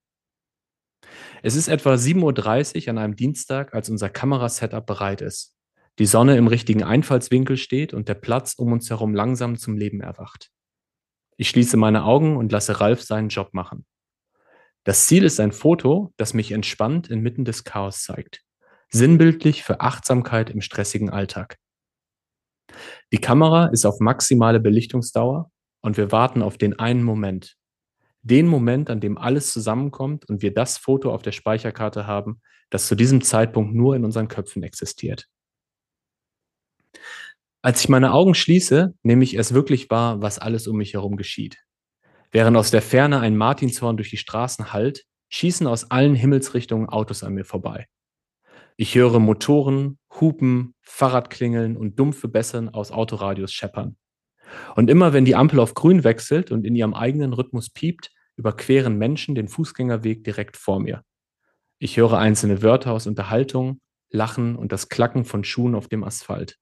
Es 1.42 1.54
ist 1.54 1.68
etwa 1.68 1.94
7.30 1.94 2.82
Uhr 2.82 2.88
an 2.90 2.98
einem 2.98 3.16
Dienstag, 3.16 3.72
als 3.72 3.88
unser 3.88 4.10
Kamerasetup 4.10 4.84
bereit 4.84 5.22
ist 5.22 5.57
die 5.98 6.06
Sonne 6.06 6.36
im 6.36 6.46
richtigen 6.46 6.84
Einfallswinkel 6.84 7.56
steht 7.56 7.92
und 7.92 8.08
der 8.08 8.14
Platz 8.14 8.54
um 8.54 8.72
uns 8.72 8.88
herum 8.88 9.14
langsam 9.14 9.56
zum 9.56 9.76
Leben 9.76 10.00
erwacht. 10.00 10.50
Ich 11.36 11.48
schließe 11.48 11.76
meine 11.76 12.04
Augen 12.04 12.36
und 12.36 12.52
lasse 12.52 12.80
Ralf 12.80 13.02
seinen 13.02 13.28
Job 13.28 13.52
machen. 13.52 13.84
Das 14.84 15.06
Ziel 15.06 15.24
ist 15.24 15.40
ein 15.40 15.52
Foto, 15.52 16.12
das 16.16 16.34
mich 16.34 16.52
entspannt 16.52 17.08
inmitten 17.08 17.44
des 17.44 17.64
Chaos 17.64 18.02
zeigt. 18.02 18.42
Sinnbildlich 18.90 19.64
für 19.64 19.80
Achtsamkeit 19.80 20.50
im 20.50 20.60
stressigen 20.60 21.10
Alltag. 21.10 21.58
Die 23.12 23.18
Kamera 23.18 23.66
ist 23.66 23.84
auf 23.84 24.00
maximale 24.00 24.60
Belichtungsdauer 24.60 25.50
und 25.80 25.96
wir 25.96 26.12
warten 26.12 26.42
auf 26.42 26.58
den 26.58 26.78
einen 26.78 27.02
Moment. 27.02 27.56
Den 28.22 28.46
Moment, 28.46 28.90
an 28.90 29.00
dem 29.00 29.18
alles 29.18 29.52
zusammenkommt 29.52 30.28
und 30.28 30.42
wir 30.42 30.54
das 30.54 30.78
Foto 30.78 31.12
auf 31.12 31.22
der 31.22 31.32
Speicherkarte 31.32 32.06
haben, 32.06 32.40
das 32.70 32.86
zu 32.86 32.94
diesem 32.94 33.22
Zeitpunkt 33.22 33.74
nur 33.74 33.96
in 33.96 34.04
unseren 34.04 34.28
Köpfen 34.28 34.62
existiert. 34.62 35.28
Als 37.60 37.80
ich 37.80 37.88
meine 37.88 38.12
Augen 38.12 38.34
schließe, 38.34 38.94
nehme 39.02 39.24
ich 39.24 39.34
erst 39.34 39.52
wirklich 39.52 39.90
wahr, 39.90 40.22
was 40.22 40.38
alles 40.38 40.68
um 40.68 40.76
mich 40.76 40.94
herum 40.94 41.16
geschieht. 41.16 41.58
Während 42.30 42.56
aus 42.56 42.70
der 42.70 42.82
Ferne 42.82 43.20
ein 43.20 43.36
Martinshorn 43.36 43.96
durch 43.96 44.10
die 44.10 44.16
Straßen 44.16 44.72
hallt, 44.72 45.04
schießen 45.30 45.66
aus 45.66 45.90
allen 45.90 46.14
Himmelsrichtungen 46.14 46.88
Autos 46.88 47.24
an 47.24 47.34
mir 47.34 47.44
vorbei. 47.44 47.86
Ich 48.76 48.94
höre 48.94 49.18
Motoren, 49.18 49.98
Hupen, 50.20 50.74
Fahrradklingeln 50.82 51.76
und 51.76 51.98
dumpfe 51.98 52.28
Bässen 52.28 52.68
aus 52.68 52.92
Autoradios 52.92 53.52
scheppern. 53.52 53.96
Und 54.76 54.88
immer 54.88 55.12
wenn 55.12 55.24
die 55.24 55.34
Ampel 55.34 55.58
auf 55.58 55.74
grün 55.74 56.04
wechselt 56.04 56.52
und 56.52 56.64
in 56.64 56.76
ihrem 56.76 56.94
eigenen 56.94 57.32
Rhythmus 57.32 57.70
piept, 57.70 58.12
überqueren 58.36 58.96
Menschen 58.96 59.34
den 59.34 59.48
Fußgängerweg 59.48 60.22
direkt 60.22 60.56
vor 60.56 60.78
mir. 60.78 61.02
Ich 61.80 61.96
höre 61.96 62.18
einzelne 62.18 62.62
Wörter 62.62 62.92
aus 62.92 63.08
Unterhaltung, 63.08 63.80
Lachen 64.10 64.54
und 64.54 64.70
das 64.70 64.88
Klacken 64.88 65.24
von 65.24 65.42
Schuhen 65.42 65.74
auf 65.74 65.88
dem 65.88 66.04
Asphalt. 66.04 66.56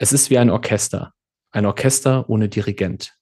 Es 0.00 0.12
ist 0.12 0.30
wie 0.30 0.38
ein 0.38 0.48
Orchester, 0.48 1.12
ein 1.50 1.66
Orchester 1.66 2.30
ohne 2.30 2.48
Dirigent. 2.48 3.16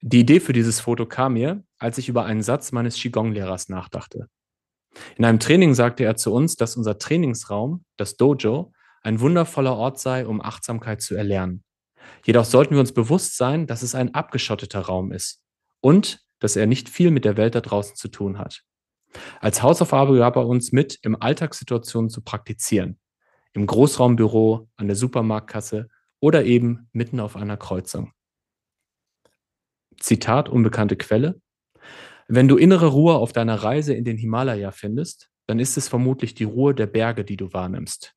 Die 0.00 0.20
Idee 0.20 0.38
für 0.38 0.52
dieses 0.52 0.78
Foto 0.78 1.06
kam 1.06 1.32
mir, 1.32 1.64
als 1.78 1.98
ich 1.98 2.08
über 2.08 2.24
einen 2.24 2.42
Satz 2.42 2.70
meines 2.70 2.94
Qigong-Lehrers 2.96 3.68
nachdachte. 3.68 4.28
In 5.16 5.24
einem 5.24 5.40
Training 5.40 5.74
sagte 5.74 6.04
er 6.04 6.14
zu 6.14 6.32
uns, 6.32 6.54
dass 6.54 6.76
unser 6.76 6.98
Trainingsraum, 6.98 7.84
das 7.96 8.16
Dojo, 8.16 8.72
ein 9.02 9.18
wundervoller 9.18 9.74
Ort 9.74 9.98
sei, 9.98 10.24
um 10.24 10.40
Achtsamkeit 10.40 11.02
zu 11.02 11.16
erlernen. 11.16 11.64
Jedoch 12.24 12.44
sollten 12.44 12.74
wir 12.74 12.80
uns 12.80 12.92
bewusst 12.92 13.36
sein, 13.36 13.66
dass 13.66 13.82
es 13.82 13.96
ein 13.96 14.14
abgeschotteter 14.14 14.82
Raum 14.82 15.10
ist 15.10 15.42
und 15.80 16.20
dass 16.38 16.54
er 16.54 16.66
nicht 16.66 16.88
viel 16.88 17.10
mit 17.10 17.24
der 17.24 17.36
Welt 17.36 17.56
da 17.56 17.60
draußen 17.60 17.96
zu 17.96 18.06
tun 18.06 18.38
hat. 18.38 18.62
Als 19.40 19.64
Hausaufgabe 19.64 20.16
gab 20.16 20.36
er 20.36 20.46
uns 20.46 20.70
mit, 20.70 21.00
im 21.02 21.20
Alltagssituationen 21.20 22.08
zu 22.08 22.22
praktizieren 22.22 23.00
im 23.54 23.66
Großraumbüro, 23.66 24.68
an 24.76 24.86
der 24.86 24.96
Supermarktkasse 24.96 25.88
oder 26.20 26.44
eben 26.44 26.88
mitten 26.92 27.20
auf 27.20 27.36
einer 27.36 27.56
Kreuzung. 27.56 28.12
Zitat 29.98 30.48
unbekannte 30.48 30.96
Quelle. 30.96 31.40
Wenn 32.26 32.48
du 32.48 32.56
innere 32.56 32.88
Ruhe 32.88 33.14
auf 33.14 33.32
deiner 33.32 33.56
Reise 33.56 33.94
in 33.94 34.04
den 34.04 34.16
Himalaya 34.16 34.70
findest, 34.70 35.30
dann 35.46 35.58
ist 35.58 35.76
es 35.76 35.88
vermutlich 35.88 36.34
die 36.34 36.44
Ruhe 36.44 36.74
der 36.74 36.86
Berge, 36.86 37.24
die 37.24 37.36
du 37.36 37.52
wahrnimmst. 37.52 38.14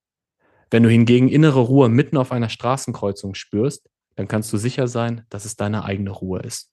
Wenn 0.71 0.83
du 0.83 0.89
hingegen 0.89 1.29
innere 1.29 1.59
Ruhe 1.59 1.89
mitten 1.89 2.17
auf 2.17 2.31
einer 2.31 2.49
Straßenkreuzung 2.49 3.35
spürst, 3.35 3.89
dann 4.15 4.27
kannst 4.27 4.51
du 4.51 4.57
sicher 4.57 4.87
sein, 4.87 5.25
dass 5.29 5.45
es 5.45 5.55
deine 5.55 5.83
eigene 5.83 6.11
Ruhe 6.11 6.41
ist. 6.41 6.71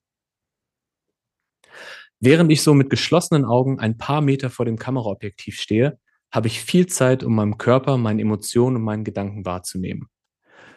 Während 2.19 2.51
ich 2.51 2.63
so 2.63 2.73
mit 2.73 2.89
geschlossenen 2.89 3.45
Augen 3.45 3.79
ein 3.79 3.97
paar 3.97 4.21
Meter 4.21 4.49
vor 4.49 4.65
dem 4.65 4.77
Kameraobjektiv 4.77 5.59
stehe, 5.59 5.99
habe 6.35 6.47
ich 6.47 6.61
viel 6.61 6.85
Zeit, 6.87 7.23
um 7.23 7.33
meinem 7.33 7.57
Körper, 7.57 7.97
meinen 7.97 8.19
Emotionen 8.19 8.75
und 8.75 8.83
meinen 8.83 9.05
Gedanken 9.05 9.45
wahrzunehmen. 9.45 10.09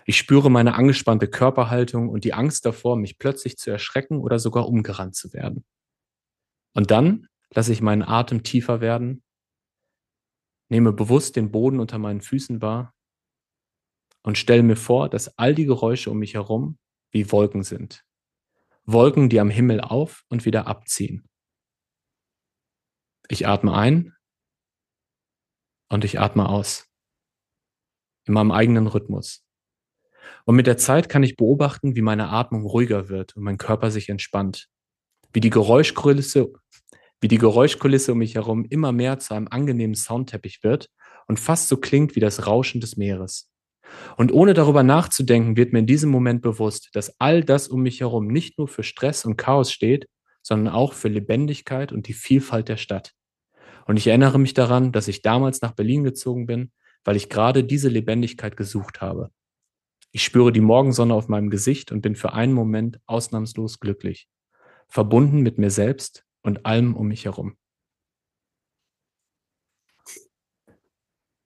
Ich 0.06 0.16
spüre 0.16 0.50
meine 0.50 0.74
angespannte 0.74 1.28
Körperhaltung 1.28 2.08
und 2.08 2.24
die 2.24 2.32
Angst 2.32 2.64
davor, 2.64 2.96
mich 2.96 3.18
plötzlich 3.18 3.58
zu 3.58 3.70
erschrecken 3.70 4.20
oder 4.20 4.38
sogar 4.38 4.68
umgerannt 4.68 5.16
zu 5.16 5.32
werden. 5.32 5.64
Und 6.74 6.90
dann 6.90 7.26
lasse 7.50 7.72
ich 7.72 7.82
meinen 7.82 8.02
Atem 8.02 8.42
tiefer 8.44 8.80
werden, 8.80 9.22
nehme 10.70 10.92
bewusst 10.92 11.36
den 11.36 11.50
Boden 11.50 11.80
unter 11.80 11.98
meinen 11.98 12.20
Füßen 12.20 12.62
wahr 12.62 12.94
und 14.22 14.38
stelle 14.38 14.62
mir 14.62 14.76
vor, 14.76 15.08
dass 15.08 15.36
all 15.38 15.54
die 15.54 15.66
Geräusche 15.66 16.10
um 16.10 16.18
mich 16.18 16.34
herum 16.34 16.78
wie 17.10 17.32
Wolken 17.32 17.64
sind. 17.64 18.04
Wolken, 18.84 19.28
die 19.28 19.40
am 19.40 19.50
Himmel 19.50 19.80
auf 19.80 20.24
und 20.28 20.44
wieder 20.44 20.66
abziehen. 20.66 21.28
Ich 23.28 23.46
atme 23.46 23.74
ein 23.74 24.14
und 25.88 26.04
ich 26.04 26.20
atme 26.20 26.48
aus. 26.48 26.86
In 28.26 28.34
meinem 28.34 28.50
eigenen 28.50 28.86
Rhythmus. 28.86 29.44
Und 30.44 30.56
mit 30.56 30.66
der 30.66 30.76
Zeit 30.76 31.08
kann 31.08 31.22
ich 31.22 31.36
beobachten, 31.36 31.96
wie 31.96 32.02
meine 32.02 32.28
Atmung 32.28 32.66
ruhiger 32.66 33.08
wird 33.08 33.36
und 33.36 33.42
mein 33.42 33.58
Körper 33.58 33.90
sich 33.90 34.08
entspannt. 34.08 34.68
Wie 35.32 35.40
die 35.40 35.50
Geräuschkulisse, 35.50 36.52
wie 37.20 37.28
die 37.28 37.38
Geräuschkulisse 37.38 38.12
um 38.12 38.18
mich 38.18 38.34
herum 38.34 38.66
immer 38.68 38.92
mehr 38.92 39.18
zu 39.18 39.34
einem 39.34 39.48
angenehmen 39.48 39.94
Soundteppich 39.94 40.62
wird 40.62 40.88
und 41.26 41.40
fast 41.40 41.68
so 41.68 41.76
klingt 41.76 42.16
wie 42.16 42.20
das 42.20 42.46
Rauschen 42.46 42.80
des 42.80 42.96
Meeres. 42.96 43.50
Und 44.16 44.32
ohne 44.32 44.54
darüber 44.54 44.82
nachzudenken, 44.82 45.56
wird 45.56 45.72
mir 45.72 45.80
in 45.80 45.86
diesem 45.86 46.10
Moment 46.10 46.42
bewusst, 46.42 46.90
dass 46.92 47.18
all 47.18 47.42
das 47.42 47.68
um 47.68 47.82
mich 47.82 48.00
herum 48.00 48.26
nicht 48.26 48.58
nur 48.58 48.68
für 48.68 48.82
Stress 48.82 49.24
und 49.24 49.36
Chaos 49.36 49.72
steht, 49.72 50.06
sondern 50.42 50.72
auch 50.72 50.92
für 50.92 51.08
Lebendigkeit 51.08 51.92
und 51.92 52.06
die 52.08 52.12
Vielfalt 52.12 52.68
der 52.68 52.76
Stadt. 52.76 53.12
Und 53.88 53.96
ich 53.96 54.06
erinnere 54.06 54.38
mich 54.38 54.52
daran, 54.52 54.92
dass 54.92 55.08
ich 55.08 55.22
damals 55.22 55.62
nach 55.62 55.72
Berlin 55.72 56.04
gezogen 56.04 56.44
bin, 56.44 56.70
weil 57.04 57.16
ich 57.16 57.30
gerade 57.30 57.64
diese 57.64 57.88
Lebendigkeit 57.88 58.54
gesucht 58.54 59.00
habe. 59.00 59.30
Ich 60.12 60.22
spüre 60.22 60.52
die 60.52 60.60
Morgensonne 60.60 61.14
auf 61.14 61.28
meinem 61.28 61.48
Gesicht 61.48 61.90
und 61.90 62.02
bin 62.02 62.14
für 62.14 62.34
einen 62.34 62.52
Moment 62.52 63.00
ausnahmslos 63.06 63.80
glücklich, 63.80 64.28
verbunden 64.88 65.40
mit 65.40 65.56
mir 65.56 65.70
selbst 65.70 66.26
und 66.42 66.66
allem 66.66 66.94
um 66.94 67.08
mich 67.08 67.24
herum. 67.24 67.56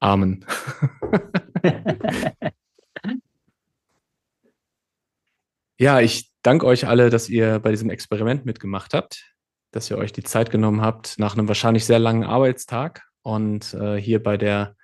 Amen. 0.00 0.44
ja, 5.78 6.00
ich 6.00 6.32
danke 6.42 6.66
euch 6.66 6.88
alle, 6.88 7.08
dass 7.08 7.28
ihr 7.28 7.60
bei 7.60 7.70
diesem 7.70 7.88
Experiment 7.88 8.44
mitgemacht 8.44 8.94
habt, 8.94 9.31
dass 9.72 9.90
ihr 9.90 9.98
euch 9.98 10.12
die 10.12 10.22
Zeit 10.22 10.50
genommen 10.50 10.80
habt 10.80 11.18
nach 11.18 11.36
einem 11.36 11.48
wahrscheinlich 11.48 11.84
sehr 11.84 11.98
langen 11.98 12.24
Arbeitstag 12.24 13.02
und 13.22 13.74
äh, 13.74 13.96
hier 13.96 14.22
bei 14.22 14.36
der 14.36 14.76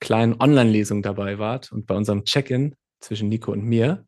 kleinen 0.00 0.40
Online-Lesung 0.40 1.02
dabei 1.02 1.38
wart 1.38 1.72
und 1.72 1.86
bei 1.86 1.94
unserem 1.94 2.24
Check-in 2.24 2.76
zwischen 3.00 3.28
Nico 3.28 3.52
und 3.52 3.64
mir. 3.64 4.06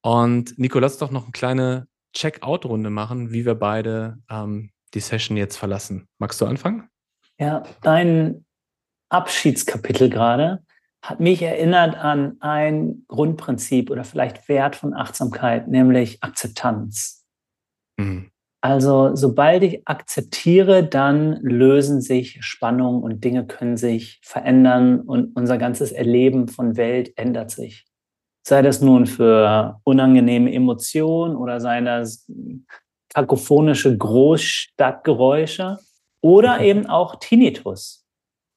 Und 0.00 0.58
Nico, 0.58 0.78
lass 0.80 0.98
doch 0.98 1.10
noch 1.10 1.24
eine 1.24 1.32
kleine 1.32 1.86
Check-out-Runde 2.14 2.90
machen, 2.90 3.30
wie 3.30 3.46
wir 3.46 3.54
beide 3.54 4.18
ähm, 4.28 4.70
die 4.94 5.00
Session 5.00 5.36
jetzt 5.36 5.56
verlassen. 5.56 6.08
Magst 6.18 6.40
du 6.40 6.46
anfangen? 6.46 6.88
Ja, 7.38 7.62
dein 7.82 8.44
Abschiedskapitel 9.08 10.10
gerade 10.10 10.64
hat 11.02 11.18
mich 11.18 11.42
erinnert 11.42 11.96
an 11.96 12.36
ein 12.40 13.04
Grundprinzip 13.08 13.90
oder 13.90 14.04
vielleicht 14.04 14.48
Wert 14.48 14.76
von 14.76 14.94
Achtsamkeit, 14.94 15.66
nämlich 15.68 16.22
Akzeptanz. 16.22 17.26
Mhm. 17.96 18.31
Also 18.62 19.16
sobald 19.16 19.64
ich 19.64 19.86
akzeptiere, 19.88 20.84
dann 20.84 21.36
lösen 21.42 22.00
sich 22.00 22.38
Spannungen 22.44 23.02
und 23.02 23.24
Dinge 23.24 23.44
können 23.44 23.76
sich 23.76 24.20
verändern 24.22 25.00
und 25.00 25.34
unser 25.36 25.58
ganzes 25.58 25.90
Erleben 25.90 26.46
von 26.46 26.76
Welt 26.76 27.12
ändert 27.18 27.50
sich. 27.50 27.86
Sei 28.46 28.62
das 28.62 28.80
nun 28.80 29.06
für 29.06 29.80
unangenehme 29.82 30.52
Emotionen 30.52 31.34
oder 31.34 31.60
seien 31.60 31.86
das 31.86 32.30
kakophonische 33.12 33.98
Großstadtgeräusche 33.98 35.78
oder 36.20 36.60
eben 36.60 36.86
auch 36.86 37.16
Tinnitus. 37.16 38.06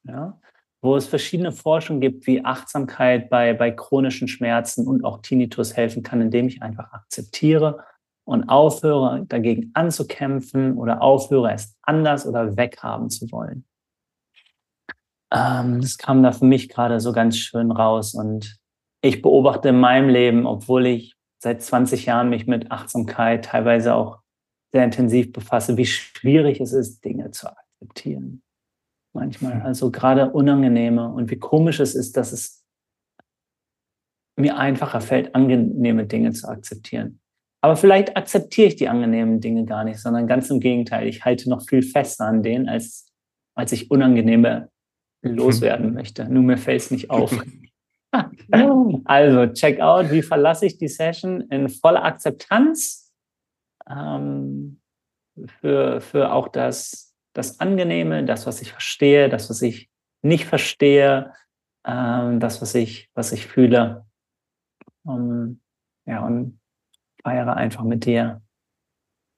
Ja? 0.04 0.40
wo 0.86 0.96
es 0.96 1.08
verschiedene 1.08 1.52
Forschungen 1.52 2.00
gibt, 2.00 2.28
wie 2.28 2.46
Achtsamkeit 2.46 3.28
bei, 3.32 3.54
bei 3.54 3.72
chronischen 3.72 4.28
Schmerzen 4.28 4.86
und 4.88 5.04
auch 5.04 5.24
Tinnitus 5.24 5.76
helfen 5.76 6.04
kann, 6.04 6.22
indem 6.22 6.48
ich 6.48 6.62
einfach 6.62 6.94
akzeptiere 6.94 7.84
und 8.26 8.50
aufhöre, 8.50 9.26
dagegen 9.28 9.72
anzukämpfen 9.74 10.78
oder 10.78 11.02
aufhöre, 11.02 11.54
es 11.54 11.78
anders 11.82 12.28
oder 12.28 12.58
weghaben 12.58 13.10
zu 13.10 13.32
wollen. 13.32 13.66
Ähm, 15.32 15.82
das 15.82 15.98
kam 15.98 16.24
da 16.24 16.32
für 16.32 16.46
mich 16.46 16.70
gerade 16.70 17.00
so 17.00 17.14
ganz 17.14 17.38
schön 17.38 17.72
raus 17.72 18.14
und 18.14 18.58
ich 19.02 19.22
beobachte 19.22 19.70
in 19.70 19.80
meinem 19.80 20.10
Leben, 20.10 20.46
obwohl 20.46 20.88
ich 20.88 21.16
seit 21.40 21.62
20 21.62 22.06
Jahren 22.08 22.30
mich 22.30 22.48
mit 22.48 22.72
Achtsamkeit 22.72 23.46
teilweise 23.46 23.94
auch 23.94 24.20
sehr 24.74 24.84
intensiv 24.84 25.32
befasse, 25.32 25.78
wie 25.78 25.86
schwierig 25.86 26.60
es 26.60 26.74
ist, 26.74 27.06
Dinge 27.06 27.32
zu 27.32 27.48
akzeptieren 27.48 28.42
manchmal. 29.16 29.62
Also 29.64 29.90
gerade 29.90 30.30
unangenehme 30.30 31.10
und 31.10 31.32
wie 31.32 31.40
komisch 31.40 31.80
es 31.80 31.96
ist, 31.96 32.18
dass 32.18 32.32
es 32.32 32.64
mir 34.38 34.58
einfacher 34.58 35.02
fällt, 35.02 35.34
angenehme 35.34 36.06
Dinge 36.06 36.34
zu 36.34 36.48
akzeptieren. 36.48 37.22
Aber 37.66 37.76
vielleicht 37.76 38.16
akzeptiere 38.16 38.68
ich 38.68 38.76
die 38.76 38.88
angenehmen 38.88 39.42
Dinge 39.42 39.66
gar 39.66 39.84
nicht, 39.84 40.00
sondern 40.00 40.28
ganz 40.28 40.52
im 40.52 40.60
Gegenteil. 40.60 41.08
Ich 41.08 41.26
halte 41.26 41.50
noch 41.50 41.68
viel 41.68 41.82
fester 41.82 42.26
an 42.28 42.44
denen, 42.44 42.70
als, 42.70 43.12
als 43.56 43.72
ich 43.72 43.90
unangenehme 43.90 44.70
loswerden 45.24 45.96
möchte. 45.96 46.30
Nur 46.30 46.44
mir 46.44 46.60
fällt 46.60 46.82
es 46.82 46.92
nicht 46.92 47.10
auf. 47.10 47.32
also, 49.06 49.48
check 49.48 49.80
out, 49.80 50.12
wie 50.12 50.22
verlasse 50.22 50.68
ich 50.68 50.78
die 50.78 50.88
Session 50.88 51.42
in 51.50 51.68
voller 51.68 52.04
Akzeptanz 52.04 53.12
ähm, 53.90 54.80
für, 55.60 56.02
für 56.02 56.32
auch 56.32 56.50
das 56.50 57.16
das 57.34 57.60
Angenehme, 57.60 58.24
das, 58.26 58.46
was 58.46 58.62
ich 58.62 58.72
verstehe, 58.72 59.28
das, 59.28 59.50
was 59.50 59.64
ich 59.64 59.90
nicht 60.22 60.46
verstehe, 60.46 61.34
ähm, 61.84 62.40
das, 62.40 62.62
was 62.62 62.76
ich, 62.76 63.10
was 63.16 63.32
ich 63.32 63.48
fühle. 63.48 64.06
Um, 65.04 65.62
ja, 66.06 66.24
und 66.24 66.60
feiere 67.26 67.58
einfach 67.58 67.84
mit 67.84 68.06
dir, 68.06 68.42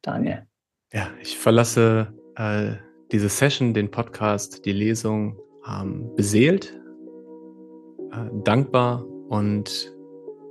Daniel. 0.02 0.46
Ja, 0.92 1.08
ich 1.22 1.38
verlasse 1.38 2.14
äh, 2.36 2.74
diese 3.14 3.30
Session, 3.30 3.74
den 3.74 3.90
Podcast, 3.90 4.66
die 4.66 4.74
Lesung 4.74 5.40
ähm, 5.66 6.14
beseelt, 6.16 6.78
äh, 8.12 8.30
dankbar 8.44 9.06
und 9.30 9.94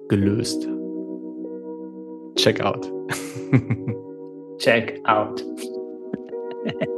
gelöst. 0.09 0.66
Check 2.37 2.62
out. 2.62 2.91
Check 4.59 4.99
out. 5.05 5.45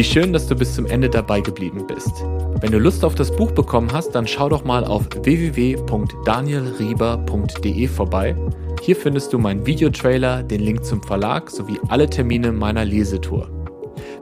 Wie 0.00 0.04
schön, 0.04 0.32
dass 0.32 0.46
du 0.46 0.54
bis 0.54 0.74
zum 0.74 0.86
Ende 0.86 1.10
dabei 1.10 1.42
geblieben 1.42 1.86
bist. 1.86 2.24
Wenn 2.62 2.72
du 2.72 2.78
Lust 2.78 3.04
auf 3.04 3.16
das 3.16 3.30
Buch 3.30 3.52
bekommen 3.52 3.92
hast, 3.92 4.12
dann 4.12 4.26
schau 4.26 4.48
doch 4.48 4.64
mal 4.64 4.82
auf 4.82 5.06
www.danielrieber.de 5.14 7.86
vorbei. 7.86 8.34
Hier 8.80 8.96
findest 8.96 9.34
du 9.34 9.38
meinen 9.38 9.66
Videotrailer, 9.66 10.42
den 10.42 10.62
Link 10.62 10.86
zum 10.86 11.02
Verlag 11.02 11.50
sowie 11.50 11.78
alle 11.88 12.08
Termine 12.08 12.50
meiner 12.50 12.86
Lesetour. 12.86 13.50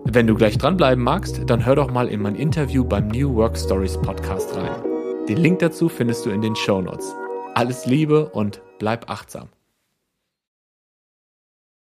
Wenn 0.02 0.26
du 0.26 0.34
gleich 0.34 0.58
dranbleiben 0.58 1.04
magst, 1.04 1.42
dann 1.46 1.64
hör 1.64 1.76
doch 1.76 1.92
mal 1.92 2.08
in 2.08 2.22
mein 2.22 2.34
Interview 2.34 2.82
beim 2.82 3.06
New 3.06 3.36
Work 3.36 3.56
Stories 3.56 3.98
Podcast 3.98 4.56
rein. 4.56 4.82
Den 5.28 5.36
Link 5.36 5.60
dazu 5.60 5.88
findest 5.88 6.26
du 6.26 6.30
in 6.30 6.42
den 6.42 6.56
Show 6.56 6.82
Notes. 6.82 7.14
Alles 7.54 7.86
Liebe 7.86 8.30
und 8.30 8.60
bleib 8.80 9.08
achtsam. 9.08 9.48